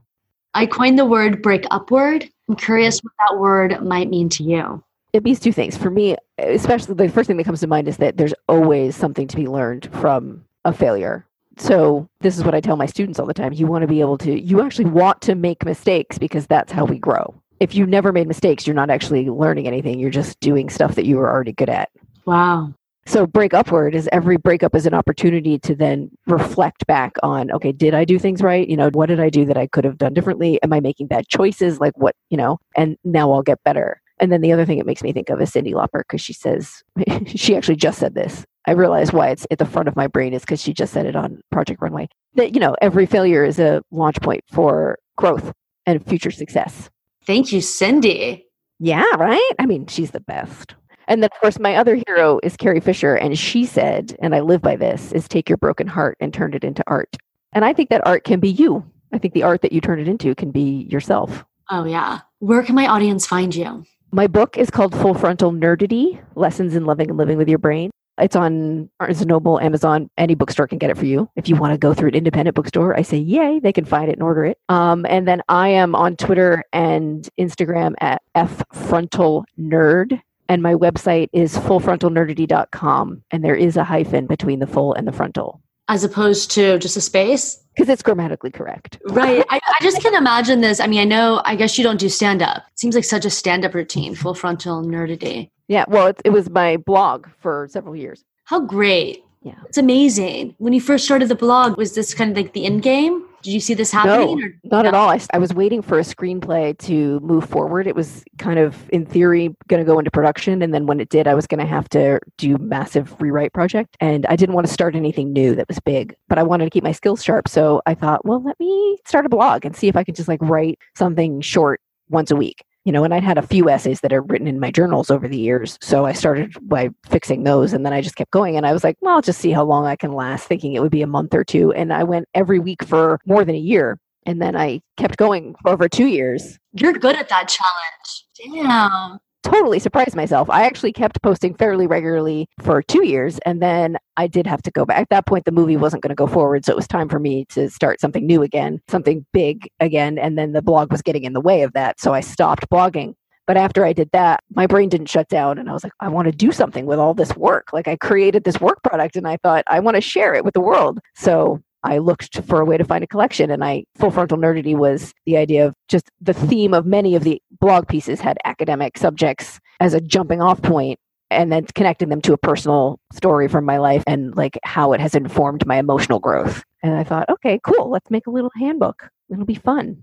I 0.53 0.67
coined 0.67 0.99
the 0.99 1.07
word 1.07 1.41
break 1.41 1.65
upward. 1.71 2.29
I'm 2.49 2.57
curious 2.57 3.01
what 3.01 3.13
that 3.27 3.39
word 3.39 3.83
might 3.83 4.11
mean 4.11 4.29
to 4.31 4.43
you. 4.43 4.85
It 5.15 5.23
means 5.25 5.41
two 5.41 5.53
things. 5.53 5.77
For 5.77 5.91
me 5.91 6.17
especially 6.39 6.95
the 6.95 7.09
first 7.09 7.29
thing 7.29 7.39
that 7.39 7.45
comes 7.45 7.61
to 7.61 7.67
mind 7.67 7.89
is 7.89 7.97
that 7.99 8.19
there's 8.19 8.35
always 8.49 8.95
something 8.95 9.27
to 9.29 9.37
be 9.37 9.47
learned 9.47 9.89
from 9.93 10.45
a 10.67 10.73
failure 10.73 11.27
so 11.59 12.09
this 12.21 12.37
is 12.39 12.45
what 12.45 12.55
I 12.55 12.61
tell 12.61 12.77
my 12.77 12.87
students 12.87 13.19
all 13.19 13.27
the 13.27 13.35
time. 13.35 13.53
You 13.53 13.67
want 13.67 13.83
to 13.83 13.89
be 13.89 14.01
able 14.01 14.19
to, 14.19 14.41
you 14.41 14.61
actually 14.61 14.87
want 14.87 15.21
to 15.23 15.35
make 15.35 15.65
mistakes 15.65 16.19
because 16.19 16.47
that's 16.47 16.73
how 16.73 16.85
we 16.85 16.99
grow. 16.99 17.35
If 17.61 17.75
you 17.75 17.87
never 17.87 18.13
made 18.13 18.27
mistakes, 18.27 18.67
you're 18.67 18.75
not 18.75 18.91
actually 18.91 19.29
learning 19.29 19.69
anything. 19.69 20.01
You're 20.01 20.11
just 20.11 20.41
doing 20.41 20.69
stuff 20.69 20.95
that 20.97 21.07
you 21.07 21.17
were 21.17 21.31
already 21.31 21.53
good 21.53 21.69
at. 21.69 21.91
Wow. 22.25 22.75
So 23.05 23.27
break 23.27 23.53
upward 23.53 23.95
is 23.95 24.09
every 24.13 24.37
breakup 24.37 24.75
is 24.75 24.87
an 24.87 24.95
opportunity 24.95 25.59
to 25.61 25.75
then 25.75 26.11
reflect 26.27 26.87
back 26.87 27.17
on, 27.23 27.51
okay, 27.51 27.73
did 27.73 27.95
I 27.95 28.05
do 28.05 28.19
things 28.19 28.43
right? 28.43 28.67
You 28.69 28.77
know, 28.77 28.91
what 28.91 29.07
did 29.07 29.21
I 29.21 29.29
do 29.29 29.45
that 29.47 29.57
I 29.57 29.67
could 29.67 29.85
have 29.85 29.99
done 29.99 30.15
differently? 30.15 30.63
Am 30.63 30.73
I 30.73 30.81
making 30.81 31.09
bad 31.09 31.29
choices? 31.29 31.81
Like 31.81 31.97
what, 31.97 32.15
you 32.31 32.37
know, 32.37 32.59
and 32.77 32.97
now 33.05 33.33
I'll 33.33 33.43
get 33.43 33.63
better. 33.65 34.01
And 34.21 34.31
then 34.31 34.41
the 34.41 34.53
other 34.53 34.65
thing 34.65 34.79
it 34.79 34.87
makes 34.87 35.03
me 35.03 35.13
think 35.13 35.31
of 35.31 35.41
is 35.41 35.51
Cyndi 35.51 35.73
Lauper 35.73 36.01
because 36.01 36.21
she 36.21 36.33
says, 36.33 36.85
she 37.27 37.57
actually 37.57 37.77
just 37.77 37.99
said 37.99 38.15
this. 38.15 38.45
I 38.67 38.73
realize 38.73 39.13
why 39.13 39.31
it's 39.31 39.47
at 39.51 39.59
the 39.59 39.67
front 39.67 39.89
of 39.89 39.97
my 39.97 40.07
brain 40.07 40.33
is 40.33 40.43
because 40.43 40.63
she 40.63 40.73
just 40.73 40.93
said 40.93 41.07
it 41.07 41.17
on 41.17 41.41
Project 41.51 41.83
Runway. 41.83 42.09
That, 42.35 42.55
you 42.55 42.61
know, 42.61 42.77
every 42.81 43.07
failure 43.07 43.45
is 43.45 43.59
a 43.59 43.83
launch 43.91 44.21
point 44.21 44.43
for 44.51 44.99
growth 45.17 45.53
and 45.87 46.05
future 46.07 46.31
success. 46.31 46.89
Thank 47.27 47.53
you, 47.53 47.61
Cyndi. 47.61 48.45
Yeah, 48.79 49.05
right? 49.17 49.53
I 49.59 49.67
mean, 49.67 49.87
she's 49.87 50.13
the 50.13 50.21
best. 50.21 50.75
And 51.09 51.23
then, 51.23 51.31
of 51.33 51.41
course, 51.41 51.59
my 51.59 51.77
other 51.77 52.01
hero 52.07 52.39
is 52.43 52.57
Carrie 52.57 52.81
Fisher. 52.81 53.17
And 53.17 53.39
she 53.39 53.65
said, 53.65 54.17
and 54.23 54.35
I 54.35 54.41
live 54.41 54.63
by 54.63 54.77
this, 54.77 55.13
is 55.13 55.27
take 55.27 55.49
your 55.49 55.59
broken 55.59 55.87
heart 55.87 56.17
and 56.21 56.33
turn 56.33 56.55
it 56.55 56.65
into 56.65 56.85
art. 56.87 57.17
And 57.53 57.65
I 57.65 57.73
think 57.73 57.91
that 57.91 58.07
art 58.07 58.25
can 58.25 58.41
be 58.41 58.51
you. 58.51 58.85
I 59.13 59.19
think 59.19 59.35
the 59.35 59.43
art 59.43 59.63
that 59.63 59.73
you 59.73 59.81
turn 59.81 60.01
it 60.01 60.09
into 60.09 60.35
can 60.35 60.51
be 60.51 60.87
yourself. 60.91 61.45
Oh, 61.71 61.85
yeah. 61.85 62.21
Where 62.39 62.63
can 62.63 62.75
my 62.75 62.87
audience 62.87 63.27
find 63.27 63.55
you? 63.55 63.85
My 64.11 64.27
book 64.27 64.57
is 64.57 64.71
called 64.71 64.95
Full 64.95 65.15
Frontal 65.15 65.53
Nerdity 65.53 66.23
Lessons 66.35 66.77
in 66.77 66.85
Loving 66.85 67.09
and 67.09 67.19
Living 67.19 67.39
with 67.39 67.49
Your 67.49 67.59
Brain. 67.59 67.91
It's 68.19 68.37
on 68.37 68.91
Barnes 68.99 69.25
& 69.25 69.27
Noble, 69.27 69.61
Amazon, 69.61 70.11
any 70.19 70.35
bookstore 70.35 70.67
can 70.67 70.79
get 70.79 70.91
it 70.91 70.99
for 70.99 71.07
you. 71.07 71.29
If 71.37 71.49
you 71.49 71.57
want 71.57 71.73
to 71.73 71.79
go 71.79 71.95
through 71.95 72.09
an 72.09 72.15
independent 72.15 72.55
bookstore, 72.55 72.97
I 72.97 73.03
say 73.03 73.17
yay, 73.17 73.59
they 73.61 73.73
can 73.73 73.85
find 73.85 74.09
it 74.09 74.15
and 74.15 74.23
order 74.23 74.45
it. 74.45 74.59
Um, 74.69 75.07
and 75.09 75.27
then 75.27 75.43
I 75.49 75.69
am 75.69 75.95
on 75.95 76.17
Twitter 76.17 76.65
and 76.73 77.29
Instagram 77.39 77.95
at 78.01 78.23
F 78.35 78.63
Frontal 78.73 79.45
Nerd. 79.59 80.21
And 80.49 80.63
my 80.63 80.75
website 80.75 81.31
is 81.33 81.57
fullfrontalnerdity.com. 81.57 83.23
And 83.31 83.45
there 83.45 83.57
is 83.57 83.77
a 83.77 83.85
hyphen 83.85 84.27
between 84.27 84.59
the 84.59 84.67
full 84.67 84.93
and 84.93 85.09
the 85.09 85.13
frontal. 85.13 85.63
As 85.89 86.05
opposed 86.05 86.51
to 86.53 86.79
just 86.79 86.97
a 86.97 87.01
space? 87.01 87.63
because 87.75 87.89
it's 87.89 88.03
grammatically 88.03 88.51
correct. 88.51 88.99
right. 89.09 89.45
I, 89.51 89.59
I, 89.65 89.83
just 89.83 90.03
can 90.03 90.15
imagine 90.15 90.61
this. 90.61 90.81
I 90.81 90.87
mean, 90.87 91.01
I 91.01 91.05
know, 91.05 91.41
I 91.45 91.57
guess 91.57 91.79
you 91.79 91.85
don't 91.85 91.99
do 91.99 92.09
stand 92.09 92.43
up. 92.43 92.59
It 92.71 92.79
seems 92.79 92.95
like 92.95 93.05
such 93.05 93.25
a 93.25 93.31
stand 93.31 93.65
up 93.65 93.75
routine, 93.75 94.15
full 94.15 94.35
frontal 94.35 94.83
nerdity. 94.83 95.51
Yeah. 95.73 95.87
Well, 95.89 96.09
it, 96.09 96.21
it 96.27 96.31
was 96.31 96.51
my 96.51 96.77
blog 96.77 97.27
for 97.39 97.67
several 97.71 97.97
years. 97.97 98.23
How 98.45 98.61
great. 98.61 99.25
Yeah. 99.41 99.55
It's 99.67 99.79
amazing. 99.79 100.55
When 100.59 100.75
you 100.75 100.83
first 100.83 101.03
started 101.07 101.29
the 101.31 101.35
blog, 101.35 101.79
was 101.79 101.95
this 101.95 102.13
kind 102.13 102.31
of 102.31 102.37
like 102.37 102.53
the 102.53 102.67
end 102.67 102.83
game? 102.83 103.25
Did 103.43 103.55
you 103.55 103.59
see 103.59 103.73
this 103.73 103.91
happening? 103.91 104.39
No, 104.39 104.45
or, 104.45 104.53
not 104.65 104.83
no? 104.83 104.89
at 104.89 104.95
all. 104.95 105.09
I, 105.09 105.19
I 105.33 105.39
was 105.39 105.55
waiting 105.55 105.81
for 105.81 105.99
a 105.99 106.03
screenplay 106.03 106.77
to 106.81 107.19
move 107.21 107.49
forward. 107.49 107.87
It 107.87 107.97
was 107.97 108.23
kind 108.37 108.59
of, 108.59 108.89
in 108.91 109.07
theory, 109.07 109.57
going 109.69 109.83
to 109.83 109.91
go 109.91 109.99
into 109.99 110.11
production. 110.11 110.61
And 110.61 110.75
then 110.75 110.85
when 110.85 111.01
it 111.01 111.09
did, 111.09 111.27
I 111.27 111.33
was 111.33 111.47
going 111.47 111.59
to 111.59 111.67
have 111.67 111.89
to 111.89 112.21
do 112.37 112.59
massive 112.59 113.19
rewrite 113.19 113.55
project. 113.55 113.97
And 113.99 114.27
I 114.27 114.37
didn't 114.37 114.55
want 114.55 114.67
to 114.67 114.73
start 114.73 114.95
anything 114.95 115.33
new 115.33 115.55
that 115.55 115.69
was 115.69 115.81
big, 115.81 116.15
but 116.29 116.39
I 116.39 116.43
wanted 116.43 116.65
to 116.65 116.71
keep 116.71 116.85
my 116.85 116.93
skills 116.93 117.25
sharp. 117.25 117.49
So 117.49 117.81
I 117.87 117.95
thought, 117.95 118.27
well, 118.27 118.43
let 118.45 118.61
me 118.61 118.99
start 119.07 119.25
a 119.25 119.31
blog 119.31 119.65
and 119.65 119.75
see 119.75 119.89
if 119.89 119.97
I 119.97 120.05
could 120.05 120.17
just 120.17 120.29
like 120.29 120.43
write 120.43 120.79
something 120.95 121.41
short 121.41 121.81
once 122.11 122.31
a 122.31 122.37
week 122.37 122.63
you 122.85 122.93
know, 122.93 123.05
and 123.05 123.15
I'd 123.15 123.23
had 123.23 123.39
a 123.39 123.47
few 123.47 123.69
essays 123.69 124.01
that 124.01 124.13
are 124.13 124.23
written 124.23 124.49
in 124.49 124.59
my 124.59 124.71
journals 124.71 125.11
over 125.11 125.29
the 125.29 125.39
years. 125.39 125.79
So 125.81 126.05
I 126.05 126.13
started 126.13 126.57
by 126.63 126.91
fixing 127.07 127.45
those 127.45 127.73
and 127.73 127.87
then 127.87 127.93
I 127.93 128.01
just 128.01 128.17
kept 128.17 128.31
going. 128.31 128.57
And 128.57 128.67
I 128.67 128.73
was 128.73 128.83
like, 128.83 128.97
well, 129.01 129.15
I'll 129.17 129.23
just 129.23 129.41
see 129.41 129.53
how 129.53 129.65
long 129.65 129.87
I 129.87 129.97
can 129.97 130.13
last, 130.13 130.47
thinking 130.47 130.73
it 130.73 130.81
would 130.81 130.91
be 130.91 131.03
a 131.03 131.07
month 131.07 131.35
or 131.35 131.45
two. 131.45 131.73
And 131.73 131.93
I 131.93 132.03
went 132.05 132.29
every 132.35 132.59
week 132.59 132.85
for 132.85 133.21
more 133.27 133.45
than 133.45 133.55
a 133.55 133.59
year. 133.59 133.99
And 134.27 134.41
then 134.41 134.57
I 134.57 134.81
kept 134.97 135.17
going 135.17 135.55
for 135.63 135.71
over 135.71 135.89
two 135.89 136.07
years. 136.07 136.59
You're 136.73 136.93
good 136.93 137.17
at 137.17 137.29
that 137.29 137.49
challenge. 137.49 138.63
Damn. 138.65 139.19
Totally 139.43 139.79
surprised 139.79 140.15
myself. 140.15 140.49
I 140.51 140.65
actually 140.65 140.93
kept 140.93 141.23
posting 141.23 141.55
fairly 141.55 141.87
regularly 141.87 142.49
for 142.61 142.83
two 142.83 143.05
years, 143.07 143.39
and 143.45 143.61
then 143.63 143.97
I 144.17 144.27
did 144.27 144.47
have 144.47 144.63
to 144.63 144.71
go 144.71 144.85
back. 144.85 144.99
At 144.99 145.09
that 145.11 145.27
point, 145.27 145.45
the 145.45 145.53
movie 145.53 145.77
wasn't 145.77 146.03
going 146.03 146.11
to 146.11 146.15
go 146.15 146.27
forward, 146.27 146.65
so 146.65 146.73
it 146.73 146.77
was 146.77 146.87
time 146.87 147.09
for 147.09 147.19
me 147.19 147.45
to 147.51 147.71
start 147.71 148.01
something 148.01 148.27
new 148.27 148.43
again, 148.43 148.81
something 148.89 149.27
big 149.33 149.69
again, 149.81 150.19
and 150.19 150.39
then 150.39 150.53
the 150.53 150.63
blog 150.63 150.91
was 150.91 151.03
getting 151.03 151.25
in 151.25 151.33
the 151.33 151.41
way 151.41 151.63
of 151.63 151.73
that, 151.73 152.01
so 152.01 152.15
I 152.15 152.21
stopped 152.21 152.69
blogging. 152.71 153.15
But 153.47 153.57
after 153.57 153.85
I 153.85 153.93
did 153.93 154.09
that, 154.13 154.41
my 154.55 154.67
brain 154.67 154.89
didn't 154.89 155.09
shut 155.11 155.29
down, 155.29 155.59
and 155.59 155.69
I 155.69 155.73
was 155.73 155.85
like, 155.85 155.93
I 156.01 156.09
want 156.09 156.27
to 156.27 156.33
do 156.33 156.53
something 156.53 156.87
with 156.87 156.99
all 156.99 157.15
this 157.15 157.37
work. 157.37 157.69
Like, 157.73 157.89
I 157.89 157.97
created 157.97 158.45
this 158.45 158.61
work 158.61 158.83
product, 158.83 159.17
and 159.17 159.27
I 159.27 159.37
thought, 159.43 159.65
I 159.67 159.81
want 159.81 159.97
to 159.97 160.01
share 160.01 160.35
it 160.35 160.45
with 160.45 160.55
the 160.55 160.61
world. 160.61 161.01
So 161.17 161.61
I 161.85 161.99
looked 161.99 162.43
for 162.45 162.61
a 162.61 162.65
way 162.65 162.77
to 162.77 162.85
find 162.85 163.03
a 163.03 163.09
collection 163.09 163.51
and 163.51 163.65
I 163.65 163.85
full 163.97 164.11
frontal 164.11 164.39
nerdity 164.39 164.77
was 164.77 165.13
the 165.27 165.37
idea 165.37 165.67
of 165.67 165.75
just 165.89 166.09
the 166.21 166.33
theme 166.33 166.75
of 166.75 166.87
many 166.87 167.17
of 167.17 167.25
the 167.25 167.43
blog 167.63 167.87
pieces 167.87 168.21
had 168.21 168.37
academic 168.45 168.99
subjects 168.99 169.61
as 169.79 169.95
a 169.95 170.01
jumping 170.01 170.43
off 170.43 170.61
point 170.61 170.99
and 171.31 171.53
then 171.53 171.65
connecting 171.77 172.09
them 172.09 172.21
to 172.21 172.33
a 172.33 172.37
personal 172.37 172.99
story 173.13 173.47
from 173.47 173.65
my 173.65 173.79
life 173.79 174.03
and 174.05 174.37
like 174.37 174.59
how 174.65 174.93
it 174.93 175.01
has 175.01 175.15
informed 175.15 175.65
my 175.65 175.77
emotional 175.77 176.19
growth. 176.19 176.65
And 176.83 176.95
I 176.95 177.05
thought, 177.05 177.31
okay, 177.31 177.61
cool, 177.63 177.89
let's 177.89 178.11
make 178.11 178.27
a 178.27 178.31
little 178.31 178.51
handbook. 178.57 179.09
It'll 179.31 179.45
be 179.45 179.55
fun. 179.55 180.03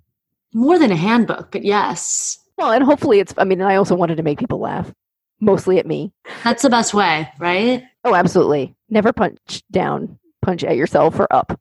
More 0.53 0.79
than 0.79 0.89
a 0.89 0.95
handbook, 0.95 1.51
but 1.51 1.65
yes. 1.65 2.39
Well, 2.57 2.71
and 2.71 2.83
hopefully 2.83 3.19
it's 3.19 3.33
I 3.37 3.43
mean, 3.43 3.61
I 3.61 3.75
also 3.75 3.93
wanted 3.93 4.15
to 4.15 4.23
make 4.23 4.39
people 4.39 4.59
laugh, 4.59 4.91
mostly 5.41 5.79
at 5.79 5.85
me. 5.85 6.13
That's 6.45 6.63
the 6.63 6.69
best 6.69 6.93
way, 6.93 7.29
right? 7.39 7.83
Oh, 8.05 8.15
absolutely. 8.15 8.73
Never 8.89 9.11
punch 9.11 9.63
down, 9.69 10.17
punch 10.41 10.63
at 10.63 10.77
yourself 10.77 11.19
or 11.19 11.27
up. 11.29 11.59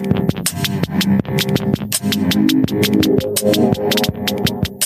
Thank 0.00 0.28
you. 4.68 4.77